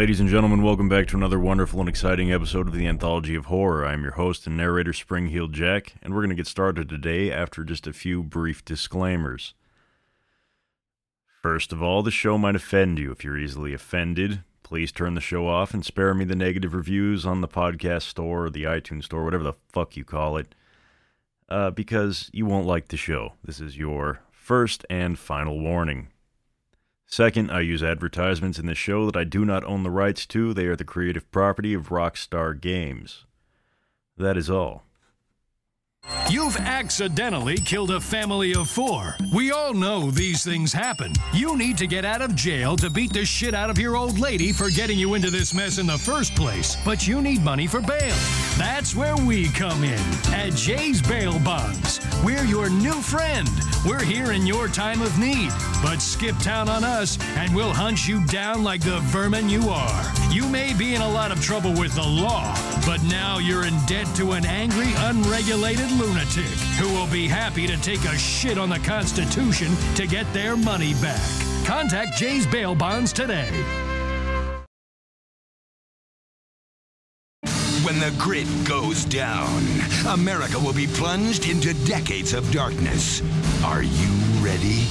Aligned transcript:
Ladies 0.00 0.18
and 0.18 0.30
gentlemen, 0.30 0.62
welcome 0.62 0.88
back 0.88 1.08
to 1.08 1.16
another 1.18 1.38
wonderful 1.38 1.78
and 1.78 1.86
exciting 1.86 2.32
episode 2.32 2.66
of 2.66 2.72
the 2.72 2.86
Anthology 2.86 3.34
of 3.34 3.44
Horror. 3.44 3.84
I'm 3.84 4.02
your 4.02 4.12
host 4.12 4.46
and 4.46 4.56
narrator, 4.56 4.94
Spring-Heeled 4.94 5.52
Jack, 5.52 5.92
and 6.02 6.14
we're 6.14 6.22
going 6.22 6.30
to 6.30 6.34
get 6.34 6.46
started 6.46 6.88
today 6.88 7.30
after 7.30 7.64
just 7.64 7.86
a 7.86 7.92
few 7.92 8.22
brief 8.22 8.64
disclaimers. 8.64 9.52
First 11.42 11.70
of 11.70 11.82
all, 11.82 12.02
the 12.02 12.10
show 12.10 12.38
might 12.38 12.56
offend 12.56 12.98
you. 12.98 13.12
If 13.12 13.24
you're 13.24 13.36
easily 13.36 13.74
offended, 13.74 14.42
please 14.62 14.90
turn 14.90 15.16
the 15.16 15.20
show 15.20 15.46
off 15.46 15.74
and 15.74 15.84
spare 15.84 16.14
me 16.14 16.24
the 16.24 16.34
negative 16.34 16.72
reviews 16.72 17.26
on 17.26 17.42
the 17.42 17.46
podcast 17.46 18.04
store 18.04 18.46
or 18.46 18.50
the 18.50 18.64
iTunes 18.64 19.04
store, 19.04 19.22
whatever 19.22 19.44
the 19.44 19.58
fuck 19.68 19.98
you 19.98 20.04
call 20.06 20.38
it, 20.38 20.54
uh, 21.50 21.72
because 21.72 22.30
you 22.32 22.46
won't 22.46 22.66
like 22.66 22.88
the 22.88 22.96
show. 22.96 23.34
This 23.44 23.60
is 23.60 23.76
your 23.76 24.22
first 24.32 24.86
and 24.88 25.18
final 25.18 25.60
warning. 25.60 26.08
Second, 27.10 27.50
I 27.50 27.60
use 27.60 27.82
advertisements 27.82 28.60
in 28.60 28.66
the 28.66 28.74
show 28.76 29.04
that 29.06 29.16
I 29.16 29.24
do 29.24 29.44
not 29.44 29.64
own 29.64 29.82
the 29.82 29.90
rights 29.90 30.26
to. 30.26 30.54
They 30.54 30.66
are 30.66 30.76
the 30.76 30.84
creative 30.84 31.28
property 31.32 31.74
of 31.74 31.88
Rockstar 31.88 32.58
Games. 32.58 33.26
That 34.16 34.36
is 34.36 34.48
all. 34.48 34.84
You've 36.30 36.56
accidentally 36.58 37.56
killed 37.56 37.90
a 37.90 38.00
family 38.00 38.54
of 38.54 38.70
four. 38.70 39.16
We 39.34 39.50
all 39.50 39.74
know 39.74 40.12
these 40.12 40.44
things 40.44 40.72
happen. 40.72 41.12
You 41.32 41.56
need 41.56 41.76
to 41.78 41.88
get 41.88 42.04
out 42.04 42.22
of 42.22 42.36
jail 42.36 42.76
to 42.76 42.88
beat 42.88 43.12
the 43.12 43.24
shit 43.24 43.52
out 43.52 43.68
of 43.68 43.78
your 43.78 43.96
old 43.96 44.18
lady 44.18 44.52
for 44.52 44.70
getting 44.70 44.96
you 44.96 45.14
into 45.14 45.30
this 45.30 45.52
mess 45.52 45.78
in 45.78 45.86
the 45.86 45.98
first 45.98 46.36
place, 46.36 46.76
but 46.84 47.06
you 47.06 47.20
need 47.20 47.42
money 47.42 47.66
for 47.66 47.80
bail. 47.80 48.14
That's 48.56 48.94
where 48.94 49.16
we 49.16 49.48
come 49.48 49.82
in 49.82 50.00
at 50.32 50.54
Jay's 50.54 51.02
Bail 51.02 51.38
Bonds. 51.40 52.00
We're 52.24 52.44
your 52.44 52.70
new 52.70 53.00
friend. 53.02 53.48
We're 53.84 54.04
here 54.04 54.32
in 54.32 54.46
your 54.46 54.68
time 54.68 55.00
of 55.02 55.18
need, 55.18 55.50
but 55.82 55.98
skip 55.98 56.36
town 56.38 56.68
on 56.68 56.84
us 56.84 57.18
and 57.36 57.54
we'll 57.54 57.72
hunt 57.72 58.06
you 58.06 58.24
down 58.26 58.62
like 58.62 58.82
the 58.82 59.00
vermin 59.00 59.48
you 59.48 59.68
are. 59.68 60.12
You 60.30 60.46
may 60.46 60.74
be 60.74 60.94
in 60.94 61.00
a 61.00 61.08
lot 61.08 61.32
of 61.32 61.42
trouble 61.42 61.72
with 61.72 61.94
the 61.94 62.06
law, 62.06 62.54
but 62.84 63.02
now 63.04 63.38
you're 63.38 63.66
in 63.66 63.74
debt 63.86 64.06
to 64.16 64.32
an 64.32 64.44
angry, 64.44 64.92
unregulated 64.96 65.89
lunatic 65.98 66.44
who 66.78 66.88
will 66.92 67.06
be 67.08 67.26
happy 67.26 67.66
to 67.66 67.76
take 67.78 68.04
a 68.04 68.16
shit 68.16 68.58
on 68.58 68.68
the 68.68 68.78
Constitution 68.78 69.74
to 69.94 70.06
get 70.06 70.30
their 70.32 70.56
money 70.56 70.94
back. 70.94 71.20
Contact 71.66 72.16
Jay's 72.16 72.46
Bail 72.46 72.74
Bonds 72.74 73.12
today. 73.12 73.50
When 77.84 77.98
the 77.98 78.14
grid 78.18 78.46
goes 78.68 79.04
down, 79.04 79.62
America 80.06 80.58
will 80.58 80.74
be 80.74 80.86
plunged 80.86 81.48
into 81.48 81.74
decades 81.86 82.34
of 82.34 82.50
darkness. 82.52 83.22
Are 83.64 83.82
you 83.82 84.29
ready? 84.40 84.86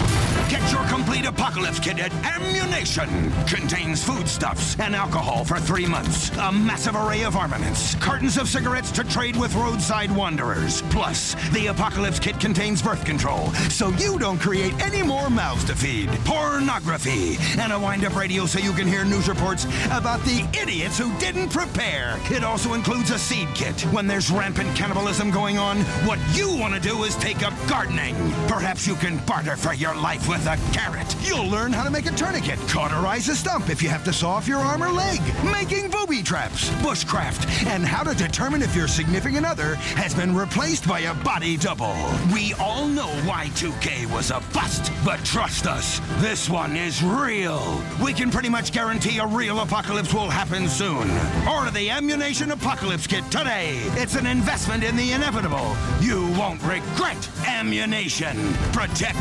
Get 0.50 0.72
your 0.72 0.84
complete 0.88 1.26
apocalypse 1.26 1.80
kit 1.80 2.00
at 2.00 2.12
Ammu-Nation. 2.24 3.10
Contains 3.46 4.04
foodstuffs 4.04 4.80
and 4.80 4.96
alcohol 4.96 5.44
for 5.44 5.60
three 5.60 5.86
months, 5.86 6.30
a 6.38 6.52
massive 6.52 6.96
array 6.96 7.24
of 7.24 7.36
armaments, 7.36 7.96
cartons 7.96 8.38
of 8.38 8.48
cigarettes 8.48 8.92
to 8.92 9.04
trade 9.04 9.36
with 9.36 9.54
roadside 9.56 10.12
wanderers. 10.12 10.82
Plus, 10.84 11.36
the 11.52 11.68
apocalypse 11.68 12.20
kit 12.20 12.40
contains 12.40 12.82
birth 12.82 13.04
control, 13.06 13.52
so 13.70 13.90
you 13.90 14.18
don't 14.18 14.40
create 14.40 14.74
any 14.82 15.04
more 15.04 15.30
mouths 15.30 15.66
to 15.66 15.76
feed. 15.76 16.10
Pornography 16.26 17.38
and 17.60 17.72
a 17.72 17.80
wind-up 17.80 18.16
radio 18.16 18.46
so 18.46 18.60
you 18.60 18.74
can 18.74 18.88
hear 18.88 19.06
news 19.06 19.28
reports 19.28 19.66
about 19.88 20.22
the 20.22 20.48
idiots 20.60 20.98
who 20.98 21.16
didn't 21.20 21.50
prepare. 21.50 22.20
It 22.32 22.44
also 22.44 22.74
includes 22.74 23.12
a 23.12 23.20
seed 23.20 23.48
kit. 23.56 23.82
When 23.94 24.08
there's 24.08 24.32
rampant 24.32 24.76
cannibalism 24.76 25.32
going 25.32 25.58
on, 25.58 25.78
what 26.06 26.20
you 26.34 26.56
want 26.56 26.74
to 26.74 26.80
do 26.80 27.04
is 27.04 27.16
take 27.18 27.44
up 27.44 27.54
gardening. 27.68 28.16
Perhaps 28.48 28.88
you 28.88 28.96
can 28.96 29.18
barter 29.26 29.49
for 29.56 29.74
your 29.74 29.96
life 29.96 30.28
with 30.28 30.46
a 30.48 30.58
carrot. 30.74 31.16
You'll 31.22 31.48
learn 31.48 31.72
how 31.72 31.84
to 31.84 31.92
make 31.92 32.06
a 32.06 32.12
tourniquet, 32.12 32.60
cauterize 32.68 33.28
a 33.30 33.36
stump 33.36 33.70
if 33.70 33.82
you 33.82 33.90
have 33.90 34.04
to 34.06 34.14
saw 34.14 34.32
off 34.32 34.48
your 34.48 34.60
arm 34.60 34.84
or 34.84 34.92
leg, 34.92 35.22
making 35.44 35.90
booby 35.90 36.22
traps, 36.22 36.70
bushcraft, 36.82 37.48
and 37.68 37.86
how 37.86 38.04
to 38.04 38.16
determine 38.16 38.62
if 38.62 38.76
your 38.76 38.88
significant 38.88 39.46
other 39.46 39.76
has 39.96 40.14
been 40.14 40.36
replaced 40.36 40.88
by 40.88 41.02
a 41.02 41.14
body 41.24 41.58
double. 41.58 41.96
We 42.34 42.54
all 42.56 42.88
know 42.88 43.08
Y2K 43.26 44.06
was 44.12 44.32
a 44.32 44.42
bust, 44.54 44.92
but 45.04 45.24
trust 45.26 45.68
us, 45.68 46.00
this 46.18 46.50
one 46.50 46.76
is 46.76 47.04
real. 47.04 47.82
We 48.04 48.14
can 48.14 48.32
pretty 48.32 48.50
much 48.50 48.72
guarantee 48.72 49.20
a 49.20 49.28
real 49.28 49.60
apocalypse 49.60 50.14
will 50.14 50.30
happen 50.30 50.68
soon. 50.68 51.10
Order 51.48 51.72
the 51.72 51.90
Ammu-Nation 51.90 52.52
Apocalypse 52.52 53.08
Kit 53.08 53.24
today. 53.32 53.80
It's 53.96 54.16
an 54.16 54.26
investment 54.26 54.84
in 54.84 54.96
the 54.96 55.12
inevitable. 55.12 55.76
You 56.00 56.28
won't 56.38 56.62
regret 56.62 57.18
Ammu-Nation, 57.44 58.38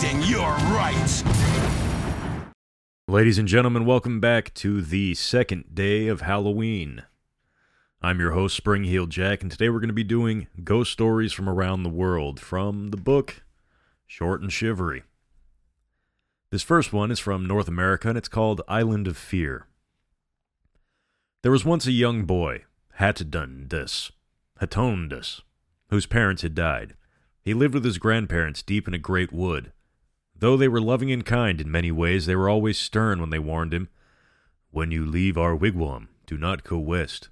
protecting 0.08 0.22
your 0.30 0.50
rights. 0.74 1.24
Ladies 3.06 3.38
and 3.38 3.48
gentlemen, 3.48 3.84
welcome 3.84 4.20
back 4.20 4.52
to 4.54 4.82
the 4.82 5.14
second 5.14 5.74
day 5.74 6.08
of 6.08 6.22
Halloween. 6.22 7.04
I'm 8.00 8.20
your 8.20 8.32
host, 8.32 8.56
Spring-Heeled 8.56 9.10
Jack, 9.10 9.42
and 9.42 9.50
today 9.50 9.68
we're 9.68 9.80
going 9.80 9.88
to 9.88 9.94
be 9.94 10.04
doing 10.04 10.46
ghost 10.62 10.92
stories 10.92 11.32
from 11.32 11.48
around 11.48 11.82
the 11.82 11.88
world 11.88 12.38
from 12.38 12.90
the 12.90 12.96
book 12.96 13.42
Short 14.06 14.40
and 14.40 14.52
Shivery. 14.52 15.02
This 16.50 16.62
first 16.62 16.92
one 16.92 17.10
is 17.10 17.18
from 17.18 17.46
North 17.46 17.68
America, 17.68 18.08
and 18.08 18.16
it's 18.16 18.28
called 18.28 18.62
Island 18.68 19.06
of 19.06 19.16
Fear. 19.16 19.66
There 21.42 21.52
was 21.52 21.64
once 21.64 21.86
a 21.86 21.92
young 21.92 22.24
boy, 22.24 22.64
Hatondus, 22.98 24.10
Hatondus, 24.60 25.42
whose 25.90 26.06
parents 26.06 26.42
had 26.42 26.54
died. 26.54 26.94
He 27.42 27.54
lived 27.54 27.74
with 27.74 27.84
his 27.84 27.98
grandparents 27.98 28.62
deep 28.62 28.86
in 28.86 28.94
a 28.94 28.98
great 28.98 29.32
wood. 29.32 29.72
Though 30.40 30.56
they 30.56 30.68
were 30.68 30.80
loving 30.80 31.10
and 31.10 31.24
kind 31.24 31.60
in 31.60 31.70
many 31.70 31.90
ways, 31.90 32.26
they 32.26 32.36
were 32.36 32.48
always 32.48 32.78
stern 32.78 33.20
when 33.20 33.30
they 33.30 33.38
warned 33.38 33.74
him, 33.74 33.88
When 34.70 34.90
you 34.90 35.04
leave 35.04 35.36
our 35.36 35.56
wigwam, 35.56 36.08
do 36.26 36.36
not 36.38 36.62
go 36.62 36.78
west. 36.78 37.28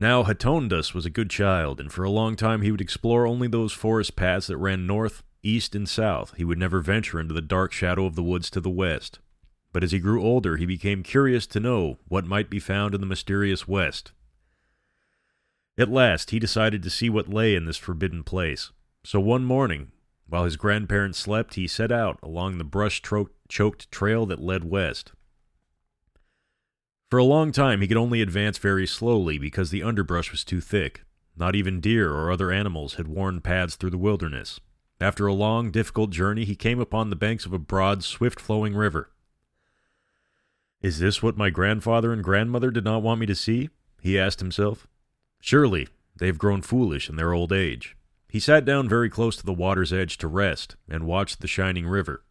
Now, 0.00 0.24
Hatondas 0.24 0.92
was 0.92 1.06
a 1.06 1.10
good 1.10 1.30
child, 1.30 1.80
and 1.80 1.92
for 1.92 2.02
a 2.02 2.10
long 2.10 2.34
time 2.34 2.62
he 2.62 2.72
would 2.72 2.80
explore 2.80 3.26
only 3.26 3.46
those 3.46 3.72
forest 3.72 4.16
paths 4.16 4.48
that 4.48 4.56
ran 4.56 4.86
north, 4.86 5.22
east, 5.42 5.76
and 5.76 5.88
south. 5.88 6.34
He 6.36 6.44
would 6.44 6.58
never 6.58 6.80
venture 6.80 7.20
into 7.20 7.32
the 7.34 7.40
dark 7.40 7.72
shadow 7.72 8.04
of 8.06 8.16
the 8.16 8.22
woods 8.22 8.50
to 8.50 8.60
the 8.60 8.70
west. 8.70 9.20
But 9.72 9.84
as 9.84 9.92
he 9.92 10.00
grew 10.00 10.22
older, 10.22 10.56
he 10.56 10.66
became 10.66 11.02
curious 11.02 11.46
to 11.48 11.60
know 11.60 11.98
what 12.08 12.26
might 12.26 12.50
be 12.50 12.60
found 12.60 12.94
in 12.94 13.00
the 13.00 13.06
mysterious 13.06 13.68
west. 13.68 14.12
At 15.78 15.90
last, 15.90 16.30
he 16.30 16.38
decided 16.38 16.82
to 16.82 16.90
see 16.90 17.08
what 17.08 17.28
lay 17.28 17.54
in 17.54 17.64
this 17.64 17.76
forbidden 17.76 18.24
place. 18.24 18.70
So 19.04 19.20
one 19.20 19.44
morning, 19.44 19.90
while 20.34 20.46
his 20.46 20.56
grandparents 20.56 21.16
slept, 21.16 21.54
he 21.54 21.68
set 21.68 21.92
out 21.92 22.18
along 22.20 22.58
the 22.58 22.64
brush 22.64 23.00
choked 23.48 23.90
trail 23.92 24.26
that 24.26 24.40
led 24.40 24.64
west. 24.64 25.12
For 27.08 27.20
a 27.20 27.24
long 27.24 27.52
time, 27.52 27.80
he 27.80 27.86
could 27.86 27.96
only 27.96 28.20
advance 28.20 28.58
very 28.58 28.84
slowly 28.84 29.38
because 29.38 29.70
the 29.70 29.84
underbrush 29.84 30.32
was 30.32 30.42
too 30.42 30.60
thick. 30.60 31.04
Not 31.36 31.54
even 31.54 31.80
deer 31.80 32.12
or 32.12 32.32
other 32.32 32.50
animals 32.50 32.94
had 32.94 33.06
worn 33.06 33.42
paths 33.42 33.76
through 33.76 33.90
the 33.90 33.96
wilderness. 33.96 34.58
After 35.00 35.28
a 35.28 35.32
long, 35.32 35.70
difficult 35.70 36.10
journey, 36.10 36.44
he 36.44 36.56
came 36.56 36.80
upon 36.80 37.10
the 37.10 37.16
banks 37.16 37.46
of 37.46 37.52
a 37.52 37.58
broad, 37.60 38.02
swift 38.02 38.40
flowing 38.40 38.74
river. 38.74 39.10
Is 40.82 40.98
this 40.98 41.22
what 41.22 41.36
my 41.36 41.50
grandfather 41.50 42.12
and 42.12 42.24
grandmother 42.24 42.72
did 42.72 42.82
not 42.82 43.04
want 43.04 43.20
me 43.20 43.26
to 43.26 43.36
see? 43.36 43.70
he 44.00 44.18
asked 44.18 44.40
himself. 44.40 44.88
Surely 45.40 45.86
they 46.16 46.26
have 46.26 46.38
grown 46.38 46.60
foolish 46.60 47.08
in 47.08 47.14
their 47.14 47.32
old 47.32 47.52
age. 47.52 47.96
He 48.34 48.40
sat 48.40 48.64
down 48.64 48.88
very 48.88 49.08
close 49.08 49.36
to 49.36 49.46
the 49.46 49.52
water's 49.52 49.92
edge 49.92 50.18
to 50.18 50.26
rest 50.26 50.74
and 50.88 51.06
watched 51.06 51.40
the 51.40 51.46
shining 51.46 51.86
river. 51.86 52.24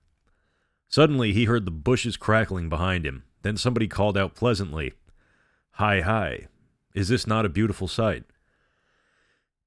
Suddenly 0.90 1.32
he 1.32 1.46
heard 1.46 1.64
the 1.64 1.72
bushes 1.72 2.18
crackling 2.18 2.68
behind 2.68 3.06
him. 3.06 3.24
Then 3.42 3.56
somebody 3.56 3.88
called 3.88 4.18
out 4.18 4.36
pleasantly, 4.36 4.96
Hi, 5.76 6.02
hi, 6.02 6.48
is 6.94 7.08
this 7.08 7.26
not 7.26 7.46
a 7.46 7.50
beautiful 7.50 7.88
sight? 7.88 8.26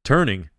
Turning, 0.04 0.50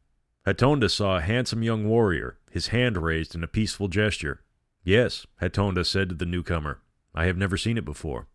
Hatonda 0.47 0.89
saw 0.89 1.17
a 1.17 1.21
handsome 1.21 1.61
young 1.61 1.87
warrior, 1.87 2.39
his 2.49 2.69
hand 2.69 2.97
raised 2.97 3.35
in 3.35 3.43
a 3.43 3.47
peaceful 3.47 3.87
gesture. 3.87 4.41
Yes, 4.83 5.27
Hatonda 5.43 5.85
said 5.85 6.09
to 6.09 6.15
the 6.15 6.25
newcomer, 6.25 6.81
I 7.13 7.25
have 7.25 7.37
never 7.37 7.55
seen 7.55 7.77
it 7.77 7.85
before. 7.85 8.25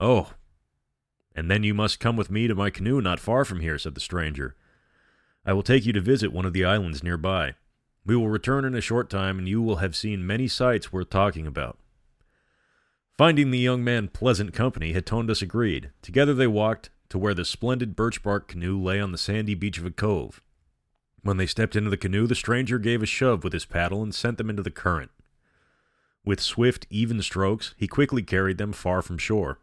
Oh, 0.00 0.32
and 1.34 1.50
then 1.50 1.62
you 1.62 1.74
must 1.74 2.00
come 2.00 2.16
with 2.16 2.30
me 2.30 2.48
to 2.48 2.54
my 2.54 2.70
canoe 2.70 3.02
not 3.02 3.20
far 3.20 3.44
from 3.44 3.60
here, 3.60 3.76
said 3.76 3.94
the 3.94 4.00
stranger. 4.00 4.56
I 5.48 5.54
will 5.54 5.62
take 5.62 5.86
you 5.86 5.94
to 5.94 6.00
visit 6.02 6.30
one 6.30 6.44
of 6.44 6.52
the 6.52 6.66
islands 6.66 7.02
nearby. 7.02 7.54
We 8.04 8.14
will 8.14 8.28
return 8.28 8.66
in 8.66 8.74
a 8.74 8.82
short 8.82 9.08
time, 9.08 9.38
and 9.38 9.48
you 9.48 9.62
will 9.62 9.76
have 9.76 9.96
seen 9.96 10.26
many 10.26 10.46
sights 10.46 10.92
worth 10.92 11.08
talking 11.08 11.46
about. 11.46 11.78
Finding 13.16 13.50
the 13.50 13.58
young 13.58 13.82
man 13.82 14.08
pleasant 14.08 14.52
company, 14.52 14.92
Hatondus 14.92 15.40
agreed. 15.40 15.90
Together 16.02 16.34
they 16.34 16.46
walked 16.46 16.90
to 17.08 17.16
where 17.16 17.32
the 17.32 17.46
splendid 17.46 17.96
birch 17.96 18.22
bark 18.22 18.46
canoe 18.46 18.78
lay 18.78 19.00
on 19.00 19.10
the 19.10 19.16
sandy 19.16 19.54
beach 19.54 19.78
of 19.78 19.86
a 19.86 19.90
cove. 19.90 20.42
When 21.22 21.38
they 21.38 21.46
stepped 21.46 21.76
into 21.76 21.88
the 21.88 21.96
canoe, 21.96 22.26
the 22.26 22.34
stranger 22.34 22.78
gave 22.78 23.02
a 23.02 23.06
shove 23.06 23.42
with 23.42 23.54
his 23.54 23.64
paddle 23.64 24.02
and 24.02 24.14
sent 24.14 24.36
them 24.36 24.50
into 24.50 24.62
the 24.62 24.70
current. 24.70 25.12
With 26.26 26.42
swift, 26.42 26.86
even 26.90 27.22
strokes, 27.22 27.74
he 27.78 27.88
quickly 27.88 28.22
carried 28.22 28.58
them 28.58 28.74
far 28.74 29.00
from 29.00 29.16
shore. 29.16 29.60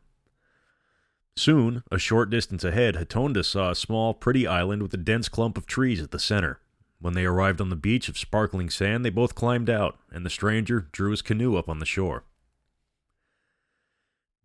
Soon, 1.37 1.83
a 1.91 1.99
short 1.99 2.29
distance 2.29 2.63
ahead, 2.63 2.95
Hatondus 2.95 3.47
saw 3.47 3.71
a 3.71 3.75
small, 3.75 4.13
pretty 4.13 4.47
island 4.47 4.81
with 4.81 4.93
a 4.93 4.97
dense 4.97 5.27
clump 5.27 5.57
of 5.57 5.65
trees 5.65 6.01
at 6.01 6.11
the 6.11 6.19
center. 6.19 6.59
When 6.99 7.13
they 7.13 7.25
arrived 7.25 7.59
on 7.59 7.69
the 7.69 7.75
beach 7.75 8.07
of 8.07 8.17
sparkling 8.17 8.69
sand, 8.69 9.03
they 9.03 9.09
both 9.09 9.35
climbed 9.35 9.69
out, 9.69 9.99
and 10.11 10.25
the 10.25 10.29
stranger 10.29 10.87
drew 10.91 11.11
his 11.11 11.21
canoe 11.21 11.57
up 11.57 11.67
on 11.67 11.79
the 11.79 11.85
shore. 11.85 12.23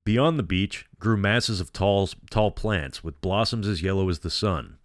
Beyond 0.05 0.39
the 0.39 0.43
beach 0.43 0.87
grew 0.99 1.17
masses 1.17 1.61
of 1.61 1.73
tall, 1.73 2.09
tall 2.31 2.51
plants 2.51 3.05
with 3.05 3.21
blossoms 3.21 3.69
as 3.69 3.83
yellow 3.83 4.09
as 4.09 4.21
the 4.21 4.31
sun. 4.31 4.79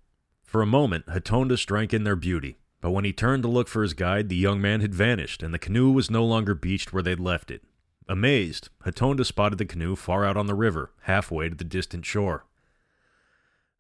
For 0.44 0.62
a 0.62 0.68
moment, 0.68 1.08
Hatondas 1.08 1.66
drank 1.66 1.94
in 1.94 2.04
their 2.04 2.16
beauty, 2.16 2.58
but 2.82 2.92
when 2.92 3.06
he 3.06 3.14
turned 3.14 3.42
to 3.44 3.50
look 3.50 3.68
for 3.68 3.82
his 3.82 3.94
guide, 3.94 4.30
the 4.30 4.36
young 4.36 4.62
man 4.62 4.82
had 4.82 4.94
vanished, 4.94 5.42
and 5.42 5.52
the 5.54 5.60
canoe 5.60 5.90
was 5.90 6.12
no 6.12 6.24
longer 6.24 6.54
beached 6.54 6.94
where 6.94 7.02
they'd 7.02 7.20
left 7.20 7.50
it. 7.50 7.64
Amazed, 8.08 8.70
Hatonda 8.86 9.26
spotted 9.26 9.58
the 9.58 9.66
canoe 9.66 9.96
far 9.96 10.26
out 10.26 10.38
on 10.38 10.46
the 10.46 10.54
river, 10.54 10.92
halfway 11.02 11.50
to 11.50 11.56
the 11.56 11.64
distant 11.64 12.06
shore. 12.06 12.46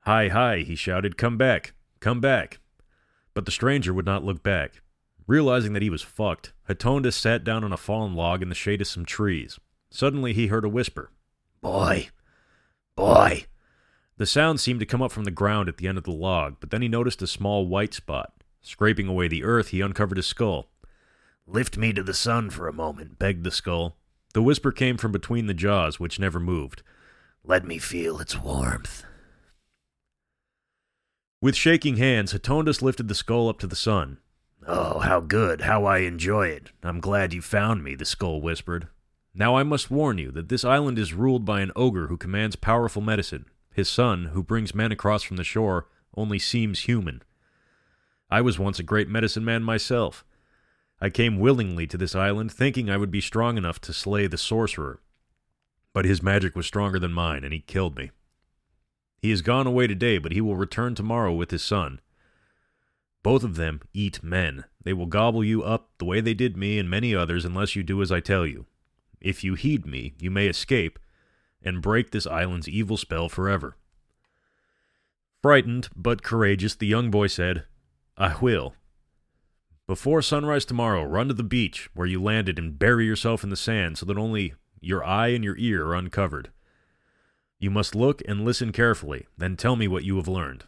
Hi, 0.02 0.30
hi, 0.30 0.60
he 0.60 0.76
shouted, 0.76 1.18
come 1.18 1.38
back, 1.38 1.74
come 2.00 2.22
back. 2.22 2.60
But 3.34 3.46
the 3.46 3.52
stranger 3.52 3.94
would 3.94 4.06
not 4.06 4.24
look 4.24 4.42
back. 4.42 4.82
Realizing 5.28 5.74
that 5.74 5.82
he 5.82 5.90
was 5.90 6.02
fucked, 6.02 6.54
Hatonda 6.70 7.12
sat 7.12 7.44
down 7.44 7.64
on 7.64 7.74
a 7.74 7.78
fallen 7.78 8.16
log 8.16 8.42
in 8.42 8.50
the 8.50 8.56
shade 8.56 8.82
of 8.82 8.88
some 8.88 9.06
trees. 9.06 9.60
Suddenly 9.90 10.34
he 10.34 10.48
heard 10.48 10.66
a 10.66 10.70
whisper. 10.70 11.12
Boy, 11.62 12.10
boy. 12.96 13.46
The 14.18 14.26
sound 14.26 14.60
seemed 14.60 14.80
to 14.80 14.86
come 14.86 15.02
up 15.02 15.12
from 15.12 15.26
the 15.26 15.32
ground 15.32 15.68
at 15.68 15.78
the 15.78 15.88
end 15.88 15.98
of 15.98 16.04
the 16.04 16.12
log, 16.12 16.58
but 16.60 16.70
then 16.72 16.82
he 16.82 16.88
noticed 16.88 17.22
a 17.22 17.28
small 17.28 17.68
white 17.68 17.94
spot. 17.94 18.34
Scraping 18.62 19.08
away 19.08 19.28
the 19.28 19.44
earth, 19.44 19.70
he 19.70 19.82
uncovered 19.82 20.18
his 20.18 20.26
skull. 20.26 20.70
Lift 21.46 21.78
me 21.78 21.94
to 21.94 22.02
the 22.02 22.14
sun 22.14 22.50
for 22.50 22.68
a 22.68 22.74
moment, 22.74 23.20
begged 23.20 23.44
the 23.44 23.52
skull. 23.52 23.98
The 24.36 24.44
whisper 24.44 24.74
came 24.74 24.98
from 24.98 25.14
between 25.14 25.48
the 25.48 25.54
jaws, 25.54 25.98
which 25.98 26.20
never 26.20 26.42
moved. 26.42 26.84
Let 27.46 27.66
me 27.66 27.78
feel 27.78 28.20
its 28.20 28.38
warmth. 28.38 29.06
With 31.40 31.56
shaking 31.56 31.96
hands, 31.96 32.34
Hatondas 32.34 32.82
lifted 32.82 33.08
the 33.08 33.16
skull 33.16 33.48
up 33.48 33.60
to 33.60 33.68
the 33.68 33.78
sun. 33.78 34.18
Oh, 34.68 35.00
how 35.00 35.22
good, 35.22 35.62
how 35.62 35.86
I 35.86 36.00
enjoy 36.00 36.50
it. 36.50 36.72
I'm 36.84 37.00
glad 37.00 37.34
you 37.34 37.42
found 37.42 37.82
me, 37.82 37.96
the 37.96 38.04
skull 38.04 38.42
whispered. 38.42 38.90
Now 39.34 39.56
I 39.56 39.64
must 39.64 39.90
warn 39.90 40.18
you 40.18 40.32
that 40.32 40.50
this 40.50 40.66
island 40.66 41.00
is 41.00 41.14
ruled 41.14 41.46
by 41.46 41.62
an 41.62 41.72
ogre 41.74 42.08
who 42.08 42.18
commands 42.18 42.58
powerful 42.58 43.02
medicine. 43.02 43.46
His 43.74 43.88
son, 43.88 44.32
who 44.34 44.44
brings 44.44 44.76
men 44.76 44.92
across 44.92 45.24
from 45.24 45.38
the 45.38 45.46
shore, 45.46 45.88
only 46.18 46.40
seems 46.40 46.82
human. 46.82 47.22
I 48.30 48.42
was 48.42 48.60
once 48.60 48.80
a 48.80 48.84
great 48.84 49.08
medicine 49.08 49.46
man 49.46 49.64
myself. 49.64 50.26
I 51.02 51.10
came 51.10 51.40
willingly 51.40 51.88
to 51.88 51.98
this 51.98 52.16
island, 52.16 52.52
thinking 52.52 52.90
I 52.90 52.98
would 52.98 53.12
be 53.12 53.22
strong 53.22 53.58
enough 53.58 53.80
to 53.82 53.94
slay 53.94 54.28
the 54.28 54.38
sorcerer. 54.38 55.02
But 55.94 56.06
his 56.06 56.24
magic 56.24 56.56
was 56.56 56.66
stronger 56.66 57.00
than 57.00 57.14
mine, 57.14 57.44
and 57.44 57.54
he 57.54 57.60
killed 57.60 57.98
me. 57.98 58.12
He 59.22 59.30
has 59.32 59.42
gone 59.42 59.68
away 59.68 59.88
today, 59.88 60.18
but 60.18 60.32
he 60.32 60.42
will 60.42 60.56
return 60.56 60.96
tomorrow 60.96 61.34
with 61.34 61.52
his 61.52 61.64
son. 61.64 62.00
Both 63.24 63.44
of 63.44 63.56
them 63.56 63.82
eat 63.94 64.22
men. 64.22 64.66
They 64.84 64.94
will 64.94 65.08
gobble 65.08 65.44
you 65.44 65.64
up 65.64 65.90
the 65.98 66.06
way 66.06 66.22
they 66.22 66.36
did 66.36 66.56
me 66.56 66.78
and 66.78 66.90
many 66.90 67.16
others 67.16 67.44
unless 67.44 67.76
you 67.76 67.82
do 67.82 68.02
as 68.02 68.12
I 68.12 68.20
tell 68.20 68.46
you. 68.46 68.68
If 69.20 69.44
you 69.44 69.56
heed 69.56 69.86
me, 69.86 70.14
you 70.20 70.30
may 70.30 70.48
escape 70.48 71.00
and 71.64 71.82
break 71.82 72.12
this 72.12 72.28
island's 72.28 72.70
evil 72.70 72.98
spell 72.98 73.28
forever. 73.28 73.78
Frightened 75.42 75.90
but 75.96 76.22
courageous, 76.22 76.76
the 76.76 76.86
young 76.86 77.10
boy 77.10 77.28
said, 77.28 77.66
I 78.18 78.36
will. 78.40 78.76
Before 79.88 80.22
sunrise 80.24 80.66
tomorrow, 80.66 81.04
run 81.04 81.28
to 81.28 81.34
the 81.34 81.44
beach 81.44 81.90
where 81.94 82.08
you 82.08 82.22
landed 82.22 82.58
and 82.58 82.80
bury 82.80 83.06
yourself 83.06 83.44
in 83.44 83.52
the 83.52 83.56
sand 83.56 83.98
so 84.00 84.06
that 84.08 84.18
only 84.18 84.56
your 84.82 85.04
eye 85.06 85.28
and 85.28 85.44
your 85.44 85.58
ear 85.58 85.86
are 85.88 85.96
uncovered. 85.96 86.50
You 87.60 87.70
must 87.70 87.94
look 87.94 88.22
and 88.28 88.44
listen 88.44 88.72
carefully, 88.72 89.28
then 89.38 89.56
tell 89.56 89.76
me 89.76 89.88
what 89.88 90.04
you 90.04 90.18
have 90.18 90.28
learned. 90.28 90.64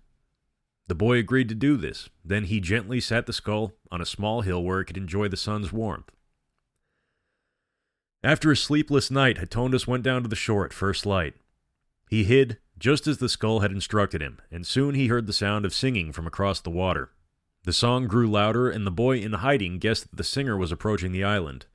The 0.88 0.96
boy 0.96 1.18
agreed 1.18 1.50
to 1.50 1.56
do 1.56 1.78
this. 1.78 2.10
Then 2.24 2.46
he 2.46 2.60
gently 2.60 3.00
sat 3.00 3.26
the 3.26 3.34
skull 3.34 3.74
on 3.92 4.02
a 4.02 4.06
small 4.06 4.42
hill 4.42 4.64
where 4.64 4.80
it 4.80 4.86
could 4.86 4.98
enjoy 4.98 5.28
the 5.28 5.36
sun's 5.36 5.74
warmth. 5.74 6.12
After 8.24 8.52
a 8.52 8.58
sleepless 8.58 9.12
night, 9.12 9.38
Hatondas 9.38 9.88
went 9.88 10.04
down 10.04 10.24
to 10.24 10.30
the 10.30 10.36
shore 10.36 10.66
at 10.66 10.74
first 10.74 11.06
light. 11.06 11.34
He 12.10 12.24
hid 12.24 12.58
just 12.80 13.08
as 13.08 13.18
the 13.18 13.30
skull 13.30 13.60
had 13.60 13.72
instructed 13.72 14.22
him, 14.22 14.40
and 14.52 14.66
soon 14.66 14.96
he 14.96 15.08
heard 15.08 15.28
the 15.28 15.34
sound 15.34 15.66
of 15.66 15.74
singing 15.74 16.12
from 16.12 16.28
across 16.28 16.62
the 16.62 16.70
water. 16.70 17.12
The 17.68 17.74
song 17.74 18.08
grew 18.08 18.30
louder, 18.30 18.70
and 18.70 18.88
the 18.88 18.92
boy 18.92 19.18
in 19.18 19.34
hiding 19.34 19.80
guessed 19.80 20.10
that 20.10 20.16
the 20.16 20.24
singer 20.24 20.56
was 20.56 20.72
approaching 20.72 21.12
the 21.12 21.26
island. 21.26 21.66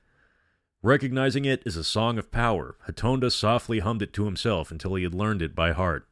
Recognizing 0.81 1.45
it 1.45 1.61
as 1.67 1.77
a 1.77 1.83
song 1.83 2.17
of 2.17 2.31
power, 2.31 2.79
Hatonda 2.87 3.31
softly 3.31 3.77
hummed 3.77 4.01
it 4.01 4.11
to 4.13 4.25
himself 4.25 4.71
until 4.71 4.95
he 4.95 5.03
had 5.03 5.13
learned 5.13 5.43
it 5.43 5.53
by 5.53 5.71
heart. 5.71 6.07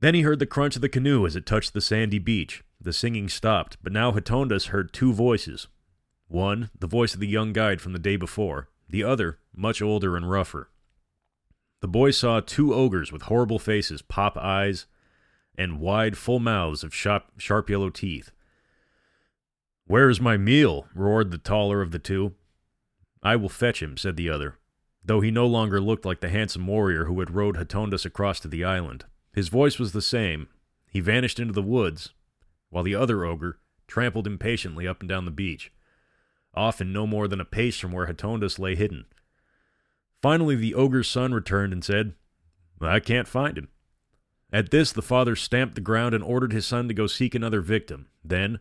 Then 0.00 0.14
he 0.14 0.20
heard 0.20 0.40
the 0.40 0.44
crunch 0.44 0.76
of 0.76 0.82
the 0.82 0.90
canoe 0.90 1.24
as 1.24 1.36
it 1.36 1.46
touched 1.46 1.72
the 1.72 1.80
sandy 1.80 2.18
beach. 2.18 2.62
The 2.78 2.92
singing 2.92 3.30
stopped, 3.30 3.78
but 3.82 3.94
now 3.94 4.12
Hatondas 4.12 4.66
heard 4.66 4.92
two 4.92 5.14
voices, 5.14 5.66
one, 6.28 6.68
the 6.78 6.86
voice 6.86 7.14
of 7.14 7.20
the 7.20 7.26
young 7.26 7.54
guide 7.54 7.80
from 7.80 7.94
the 7.94 7.98
day 7.98 8.16
before, 8.16 8.68
the 8.86 9.04
other, 9.04 9.38
much 9.54 9.80
older 9.80 10.18
and 10.18 10.30
rougher. 10.30 10.68
The 11.80 11.88
boy 11.88 12.10
saw 12.10 12.40
two 12.40 12.74
ogres 12.74 13.10
with 13.10 13.22
horrible 13.22 13.58
faces, 13.58 14.02
pop 14.02 14.36
eyes, 14.36 14.84
and 15.56 15.80
wide, 15.80 16.16
full 16.16 16.38
mouths 16.38 16.84
of 16.84 16.94
sharp, 16.94 17.24
sharp 17.38 17.70
yellow 17.70 17.90
teeth. 17.90 18.30
Where's 19.86 20.20
my 20.20 20.36
meal? 20.36 20.86
roared 20.94 21.30
the 21.30 21.38
taller 21.38 21.80
of 21.80 21.90
the 21.90 21.98
two. 21.98 22.34
I 23.22 23.36
will 23.36 23.48
fetch 23.48 23.82
him, 23.82 23.96
said 23.96 24.16
the 24.16 24.30
other, 24.30 24.58
though 25.04 25.20
he 25.20 25.30
no 25.30 25.46
longer 25.46 25.80
looked 25.80 26.04
like 26.04 26.20
the 26.20 26.28
handsome 26.28 26.66
warrior 26.66 27.04
who 27.04 27.18
had 27.20 27.34
rowed 27.34 27.56
Hatondas 27.56 28.04
across 28.04 28.40
to 28.40 28.48
the 28.48 28.64
island. 28.64 29.04
His 29.32 29.48
voice 29.48 29.78
was 29.78 29.92
the 29.92 30.02
same. 30.02 30.48
He 30.90 31.00
vanished 31.00 31.38
into 31.38 31.52
the 31.52 31.62
woods, 31.62 32.12
while 32.70 32.84
the 32.84 32.94
other 32.94 33.24
ogre 33.24 33.58
trampled 33.86 34.26
impatiently 34.26 34.86
up 34.86 35.00
and 35.00 35.08
down 35.08 35.24
the 35.24 35.30
beach 35.30 35.70
often 36.56 36.92
no 36.92 37.06
more 37.06 37.28
than 37.28 37.40
a 37.40 37.44
pace 37.44 37.78
from 37.78 37.92
where 37.92 38.06
Hatondas 38.06 38.58
lay 38.58 38.74
hidden. 38.74 39.04
Finally, 40.22 40.56
the 40.56 40.74
ogre's 40.74 41.08
son 41.08 41.34
returned 41.34 41.72
and 41.72 41.84
said, 41.84 42.14
I 42.80 42.98
can't 43.00 43.28
find 43.28 43.56
him. 43.58 43.68
At 44.56 44.70
this, 44.70 44.90
the 44.90 45.02
father 45.02 45.36
stamped 45.36 45.74
the 45.74 45.82
ground 45.82 46.14
and 46.14 46.24
ordered 46.24 46.54
his 46.54 46.64
son 46.64 46.88
to 46.88 46.94
go 46.94 47.06
seek 47.06 47.34
another 47.34 47.60
victim. 47.60 48.06
Then, 48.24 48.60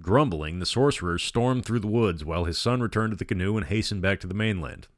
grumbling, 0.00 0.60
the 0.60 0.64
sorcerer 0.64 1.18
stormed 1.18 1.66
through 1.66 1.80
the 1.80 1.86
woods 1.86 2.24
while 2.24 2.46
his 2.46 2.56
son 2.56 2.80
returned 2.80 3.10
to 3.10 3.18
the 3.18 3.26
canoe 3.26 3.58
and 3.58 3.66
hastened 3.66 4.00
back 4.00 4.18
to 4.20 4.26
the 4.26 4.32
mainland. 4.32 4.88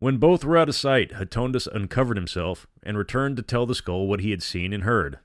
When 0.00 0.16
both 0.16 0.44
were 0.44 0.58
out 0.58 0.68
of 0.68 0.74
sight, 0.74 1.12
Hatondas 1.12 1.68
uncovered 1.68 2.16
himself 2.16 2.66
and 2.82 2.98
returned 2.98 3.36
to 3.36 3.42
tell 3.42 3.66
the 3.66 3.76
skull 3.76 4.08
what 4.08 4.18
he 4.18 4.32
had 4.32 4.42
seen 4.42 4.72
and 4.72 4.82
heard. 4.82 5.20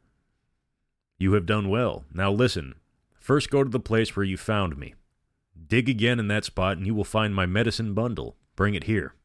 You 1.17 1.33
have 1.33 1.47
done 1.47 1.67
well. 1.67 2.05
Now 2.13 2.31
listen. 2.31 2.75
First 3.19 3.49
go 3.49 3.63
to 3.63 3.69
the 3.71 3.79
place 3.79 4.15
where 4.15 4.23
you 4.23 4.37
found 4.37 4.77
me. 4.77 4.93
Dig 5.67 5.89
again 5.89 6.19
in 6.19 6.27
that 6.27 6.45
spot, 6.45 6.77
and 6.77 6.85
you 6.85 6.93
will 6.93 7.03
find 7.03 7.33
my 7.33 7.47
medicine 7.47 7.95
bundle. 7.95 8.35
Bring 8.55 8.75
it 8.75 8.83
here. 8.83 9.15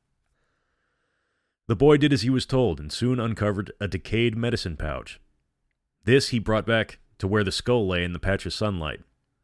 The 1.69 1.77
boy 1.77 1.97
did 1.97 2.13
as 2.13 2.23
he 2.23 2.31
was 2.31 2.47
told, 2.47 2.81
and 2.81 2.93
soon 2.93 3.21
uncovered 3.21 3.73
a 3.81 3.89
decayed 3.89 4.37
medicine 4.37 4.77
pouch. 4.77 5.21
This 6.05 6.29
he 6.29 6.39
brought 6.39 6.67
back 6.67 6.99
to 7.19 7.29
where 7.29 7.45
the 7.45 7.53
skull 7.53 7.87
lay 7.87 8.03
in 8.03 8.13
the 8.13 8.19
patch 8.19 8.45
of 8.47 8.53
sunlight. 8.53 9.01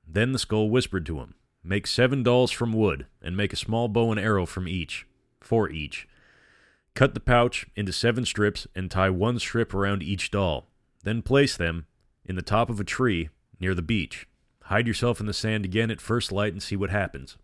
Then 0.07 0.33
the 0.33 0.39
skull 0.39 0.69
whispered 0.69 1.07
to 1.07 1.21
him, 1.21 1.35
Make 1.63 1.87
seven 1.87 2.23
dolls 2.23 2.51
from 2.51 2.73
wood, 2.73 3.07
and 3.23 3.37
make 3.37 3.53
a 3.53 3.57
small 3.57 3.89
bow 3.89 4.11
and 4.11 4.19
arrow 4.19 4.47
from 4.47 4.67
each, 4.67 5.07
for 5.41 5.71
each. 5.71 6.09
Cut 6.95 7.15
the 7.15 7.21
pouch 7.21 7.67
into 7.77 7.93
seven 7.93 8.25
strips 8.25 8.67
and 8.75 8.91
tie 8.91 9.11
one 9.11 9.39
strip 9.39 9.73
around 9.73 10.03
each 10.03 10.31
doll. 10.31 10.69
Then 11.05 11.23
place 11.23 11.57
them 11.57 11.87
in 12.25 12.35
the 12.35 12.43
top 12.43 12.71
of 12.71 12.81
a 12.81 12.85
tree 12.85 13.29
near 13.61 13.75
the 13.75 13.83
beach. 13.83 14.27
Hide 14.65 14.87
yourself 14.87 15.21
in 15.21 15.27
the 15.27 15.33
sand 15.33 15.65
again 15.65 15.91
at 15.91 16.01
first 16.01 16.33
light 16.33 16.53
and 16.53 16.63
see 16.63 16.75
what 16.75 16.91
happens. 16.91 17.37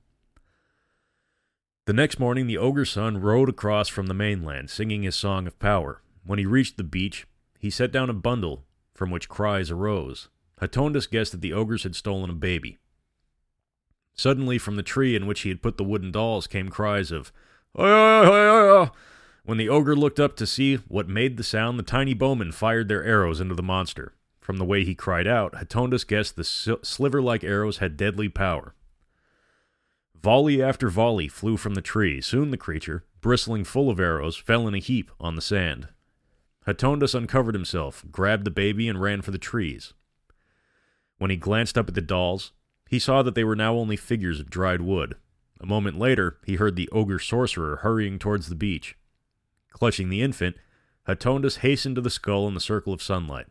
The 1.86 1.92
next 1.92 2.18
morning, 2.18 2.46
the 2.46 2.56
ogre's 2.56 2.90
son 2.90 3.20
rowed 3.20 3.50
across 3.50 3.88
from 3.88 4.06
the 4.06 4.14
mainland, 4.14 4.70
singing 4.70 5.02
his 5.02 5.14
song 5.14 5.46
of 5.46 5.58
power. 5.58 6.00
When 6.24 6.38
he 6.38 6.46
reached 6.46 6.78
the 6.78 6.84
beach, 6.84 7.26
he 7.58 7.68
set 7.68 7.92
down 7.92 8.08
a 8.08 8.14
bundle 8.14 8.64
from 8.94 9.10
which 9.10 9.28
cries 9.28 9.70
arose. 9.70 10.28
Hatondas 10.62 11.10
guessed 11.10 11.32
that 11.32 11.42
the 11.42 11.52
ogres 11.52 11.82
had 11.82 11.94
stolen 11.94 12.30
a 12.30 12.34
baby. 12.34 12.78
Suddenly, 14.14 14.56
from 14.56 14.76
the 14.76 14.82
tree 14.82 15.14
in 15.14 15.26
which 15.26 15.42
he 15.42 15.50
had 15.50 15.60
put 15.60 15.76
the 15.76 15.84
wooden 15.84 16.10
dolls, 16.10 16.46
came 16.46 16.70
cries 16.70 17.10
of, 17.10 17.32
Oy, 17.78 17.84
oy, 17.84 18.28
oy, 18.28 18.82
oy. 18.82 18.90
When 19.44 19.58
the 19.58 19.68
ogre 19.68 19.94
looked 19.94 20.20
up 20.20 20.36
to 20.36 20.46
see 20.46 20.76
what 20.88 21.06
made 21.06 21.36
the 21.36 21.44
sound, 21.44 21.78
the 21.78 21.82
tiny 21.82 22.14
bowmen 22.14 22.52
fired 22.52 22.88
their 22.88 23.04
arrows 23.04 23.42
into 23.42 23.54
the 23.54 23.62
monster. 23.62 24.14
From 24.40 24.56
the 24.56 24.64
way 24.64 24.84
he 24.84 24.94
cried 24.94 25.26
out, 25.26 25.54
Hatondas 25.54 26.06
guessed 26.06 26.36
the 26.36 26.44
sliver 26.44 27.20
like 27.20 27.44
arrows 27.44 27.78
had 27.78 27.98
deadly 27.98 28.30
power. 28.30 28.74
Volley 30.24 30.62
after 30.62 30.88
volley 30.88 31.28
flew 31.28 31.58
from 31.58 31.74
the 31.74 31.82
tree. 31.82 32.18
Soon 32.18 32.50
the 32.50 32.56
creature, 32.56 33.04
bristling 33.20 33.62
full 33.62 33.90
of 33.90 34.00
arrows, 34.00 34.38
fell 34.38 34.66
in 34.66 34.74
a 34.74 34.78
heap 34.78 35.10
on 35.20 35.36
the 35.36 35.42
sand. 35.42 35.88
Hatondas 36.66 37.14
uncovered 37.14 37.54
himself, 37.54 38.02
grabbed 38.10 38.46
the 38.46 38.50
baby, 38.50 38.88
and 38.88 39.02
ran 39.02 39.20
for 39.20 39.32
the 39.32 39.38
trees. 39.38 39.92
When 41.18 41.30
he 41.30 41.36
glanced 41.36 41.76
up 41.76 41.88
at 41.88 41.94
the 41.94 42.00
dolls, 42.00 42.52
he 42.88 42.98
saw 42.98 43.22
that 43.22 43.34
they 43.34 43.44
were 43.44 43.54
now 43.54 43.74
only 43.74 43.96
figures 43.96 44.40
of 44.40 44.48
dried 44.48 44.80
wood. 44.80 45.16
A 45.60 45.66
moment 45.66 45.98
later, 45.98 46.38
he 46.46 46.54
heard 46.54 46.76
the 46.76 46.88
ogre 46.88 47.18
sorcerer 47.18 47.80
hurrying 47.82 48.18
towards 48.18 48.48
the 48.48 48.54
beach. 48.54 48.96
Clutching 49.72 50.08
the 50.08 50.22
infant, 50.22 50.56
Hatondas 51.06 51.58
hastened 51.58 51.96
to 51.96 52.00
the 52.00 52.08
skull 52.08 52.48
in 52.48 52.54
the 52.54 52.60
circle 52.60 52.94
of 52.94 53.02
sunlight. 53.02 53.48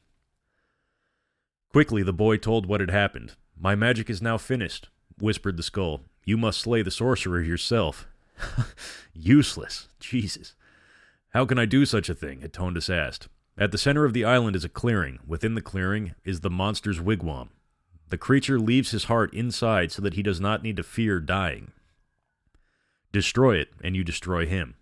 Quickly 1.70 2.02
the 2.02 2.12
boy 2.12 2.38
told 2.38 2.66
what 2.66 2.82
had 2.82 2.90
happened. 2.90 3.36
My 3.56 3.76
magic 3.76 4.10
is 4.10 4.24
now 4.24 4.40
finished, 4.40 4.90
whispered 5.20 5.58
the 5.58 5.62
skull. 5.62 6.06
You 6.26 6.38
must 6.38 6.62
slay 6.62 6.82
the 6.82 6.92
sorcerer 6.92 7.42
yourself. 7.42 8.08
Useless. 9.14 9.88
Jesus. 10.00 10.56
How 11.30 11.46
can 11.46 11.58
I 11.58 11.66
do 11.66 11.86
such 11.86 12.10
a 12.10 12.16
thing? 12.16 12.42
Atondus 12.42 12.90
asked. 12.90 13.28
At 13.58 13.72
the 13.72 13.78
center 13.78 14.06
of 14.06 14.14
the 14.14 14.26
island 14.26 14.56
is 14.56 14.64
a 14.64 14.70
clearing. 14.70 15.20
Within 15.28 15.56
the 15.56 15.62
clearing 15.62 16.16
is 16.24 16.40
the 16.40 16.50
monster's 16.50 17.00
wigwam. 17.00 17.50
The 18.10 18.18
creature 18.18 18.60
leaves 18.60 18.92
his 18.92 19.06
heart 19.06 19.34
inside 19.34 19.92
so 19.92 20.02
that 20.02 20.14
he 20.14 20.24
does 20.24 20.40
not 20.40 20.64
need 20.64 20.78
to 20.78 20.84
fear 20.84 21.20
dying. 21.20 21.72
Destroy 23.12 23.58
it, 23.58 23.70
and 23.84 23.96
you 23.96 24.04
destroy 24.04 24.46
him. 24.46 24.76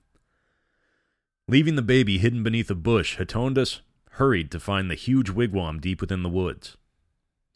Leaving 1.48 1.76
the 1.76 1.82
baby 1.82 2.18
hidden 2.18 2.44
beneath 2.44 2.70
a 2.70 2.76
bush, 2.76 3.18
Hatondus 3.18 3.82
hurried 4.12 4.52
to 4.52 4.60
find 4.60 4.90
the 4.90 4.96
huge 4.96 5.30
wigwam 5.30 5.80
deep 5.80 6.00
within 6.02 6.24
the 6.24 6.30
woods. 6.30 6.78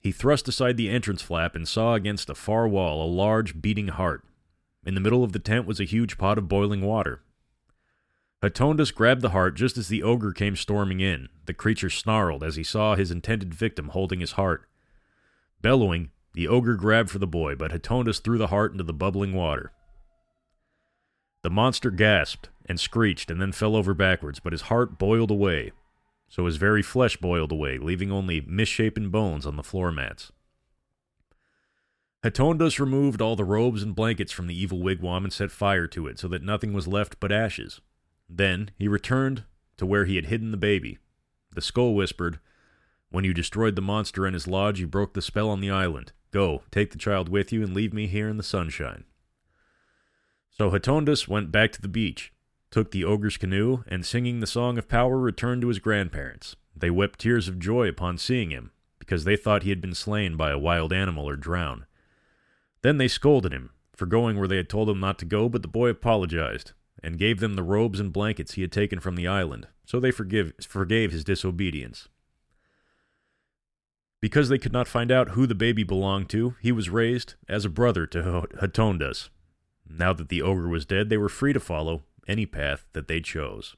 He 0.05 0.12
thrust 0.12 0.47
aside 0.47 0.77
the 0.77 0.91
entrance 0.91 1.24
flap 1.24 1.55
and 1.55 1.67
saw 1.67 1.95
against 1.95 2.29
a 2.29 2.35
far 2.35 2.67
wall 2.67 3.03
a 3.03 3.09
large 3.09 3.59
beating 3.59 3.88
heart. 3.88 4.24
In 4.85 4.93
the 4.93 5.01
middle 5.01 5.24
of 5.24 5.31
the 5.31 5.39
tent 5.39 5.65
was 5.65 5.79
a 5.79 5.83
huge 5.83 6.19
pot 6.19 6.38
of 6.38 6.47
boiling 6.47 6.81
water. 6.81 7.24
Hatondus 8.43 8.93
grabbed 8.93 9.24
the 9.24 9.31
heart 9.31 9.55
just 9.55 9.79
as 9.79 9.88
the 9.88 10.03
ogre 10.03 10.31
came 10.31 10.55
storming 10.55 11.00
in. 11.00 11.27
The 11.47 11.55
creature 11.55 11.89
snarled 11.89 12.43
as 12.43 12.55
he 12.55 12.62
saw 12.62 12.93
his 12.93 13.09
intended 13.09 13.55
victim 13.55 13.89
holding 13.89 14.19
his 14.19 14.33
heart. 14.33 14.69
Bellowing, 15.63 16.12
the 16.35 16.47
ogre 16.47 16.75
grabbed 16.75 17.09
for 17.09 17.17
the 17.17 17.25
boy, 17.25 17.55
but 17.55 17.71
Hatondus 17.71 18.19
threw 18.19 18.38
the 18.38 18.53
heart 18.53 18.74
into 18.74 18.83
the 18.83 18.93
bubbling 18.93 19.33
water. 19.33 19.71
The 21.41 21.50
monster 21.50 21.89
gasped 21.89 22.50
and 22.67 22.79
screeched 22.79 23.31
and 23.31 23.41
then 23.41 23.51
fell 23.51 23.75
over 23.75 23.95
backwards, 23.95 24.39
but 24.39 24.53
his 24.53 24.69
heart 24.69 25.00
boiled 25.00 25.31
away, 25.31 25.71
so 26.27 26.46
his 26.46 26.58
very 26.58 26.82
flesh 26.82 27.17
boiled 27.17 27.51
away, 27.51 27.77
leaving 27.77 28.12
only 28.12 28.41
misshapen 28.41 29.10
bones 29.10 29.46
on 29.46 29.55
the 29.55 29.63
floor 29.63 29.91
mats. 29.91 30.32
Hatondus 32.24 32.79
removed 32.79 33.22
all 33.22 33.36
the 33.36 33.44
robes 33.44 33.84
and 33.84 33.96
blankets 33.96 34.32
from 34.32 34.48
the 34.48 34.60
evil 34.60 34.79
wigwam 34.79 35.24
and 35.24 35.32
set 35.32 35.51
fire 35.51 35.86
to 35.88 36.08
it 36.08 36.17
so 36.17 36.27
that 36.27 36.41
nothing 36.41 36.74
was 36.74 36.88
left 36.88 37.20
but 37.20 37.32
ashes. 37.32 37.82
Then 38.27 38.72
he 38.79 38.88
returned 38.88 39.44
to 39.77 39.86
where 39.86 40.05
he 40.05 40.15
had 40.15 40.25
hidden 40.25 40.50
the 40.50 40.58
baby. 40.58 40.98
The 41.53 41.62
skull 41.62 41.94
whispered, 41.94 42.39
When 43.12 43.24
you 43.24 43.34
destroyed 43.34 43.75
the 43.75 43.82
monster 43.82 44.25
and 44.25 44.34
his 44.34 44.48
lodge, 44.48 44.79
you 44.79 44.88
broke 44.88 45.13
the 45.13 45.22
spell 45.22 45.50
on 45.50 45.62
the 45.62 45.70
island. 45.70 46.13
Go, 46.32 46.63
take 46.72 46.91
the 46.91 46.98
child 46.98 47.29
with 47.29 47.53
you, 47.53 47.63
and 47.63 47.74
leave 47.74 47.94
me 47.94 48.08
here 48.08 48.27
in 48.27 48.38
the 48.38 48.44
sunshine. 48.44 49.03
So 50.50 50.72
Hatondus 50.72 51.27
went 51.27 51.51
back 51.51 51.72
to 51.74 51.82
the 51.82 51.88
beach, 51.88 52.34
took 52.72 52.91
the 52.91 53.03
ogre's 53.03 53.38
canoe, 53.38 53.84
and 53.88 54.05
singing 54.05 54.39
the 54.39 54.48
song 54.48 54.77
of 54.77 54.88
power, 54.88 55.17
returned 55.17 55.62
to 55.62 55.67
his 55.67 55.79
grandparents. 55.79 56.55
They 56.75 56.89
wept 56.89 57.19
tears 57.19 57.48
of 57.48 57.60
joy 57.60 57.88
upon 57.88 58.17
seeing 58.17 58.51
him, 58.51 58.72
because 59.00 59.24
they 59.24 59.38
thought 59.38 59.63
he 59.63 59.69
had 59.69 59.81
been 59.81 59.95
slain 59.95 60.36
by 60.36 60.51
a 60.51 60.60
wild 60.60 60.91
animal 60.91 61.27
or 61.29 61.36
drowned. 61.36 61.86
Then 62.81 62.98
they 62.98 63.07
scolded 63.07 63.51
him 63.51 63.72
for 63.95 64.05
going 64.05 64.38
where 64.38 64.48
they 64.48 64.57
had 64.57 64.69
told 64.69 64.89
him 64.89 65.00
not 65.00 65.17
to 65.19 65.25
go, 65.25 65.48
but 65.48 65.62
the 65.62 65.67
boy 65.67 65.89
apologized 65.89 66.74
and 67.01 67.19
gave 67.19 67.39
them 67.39 67.53
the 67.53 67.63
robes 67.63 68.00
and 68.00 68.12
blankets 68.12 68.53
he 68.53 68.62
had 68.62 68.72
taken 68.72 69.00
from 69.00 69.15
the 69.15 69.27
island, 69.27 69.67
so 69.86 70.00
they 70.00 70.12
forgive, 70.12 70.53
forgave 70.67 71.12
his 71.12 71.24
disobedience. 71.24 72.10
Because 74.22 74.50
they 74.50 74.57
could 74.57 74.74
not 74.74 74.88
find 74.88 75.12
out 75.12 75.29
who 75.29 75.45
the 75.45 75.53
baby 75.53 75.84
belonged 75.84 76.29
to, 76.29 76.55
he 76.62 76.72
was 76.72 76.89
raised 76.89 77.36
as 77.48 77.63
a 77.63 77.69
brother 77.69 78.07
to 78.07 78.48
Hatondus. 78.60 79.29
Now 79.88 80.13
that 80.13 80.29
the 80.29 80.41
ogre 80.41 80.67
was 80.67 80.86
dead, 80.86 81.10
they 81.10 81.17
were 81.17 81.29
free 81.29 81.53
to 81.53 81.60
follow 81.60 82.03
any 82.27 82.46
path 82.46 82.86
that 82.94 83.08
they 83.08 83.22
chose. 83.22 83.75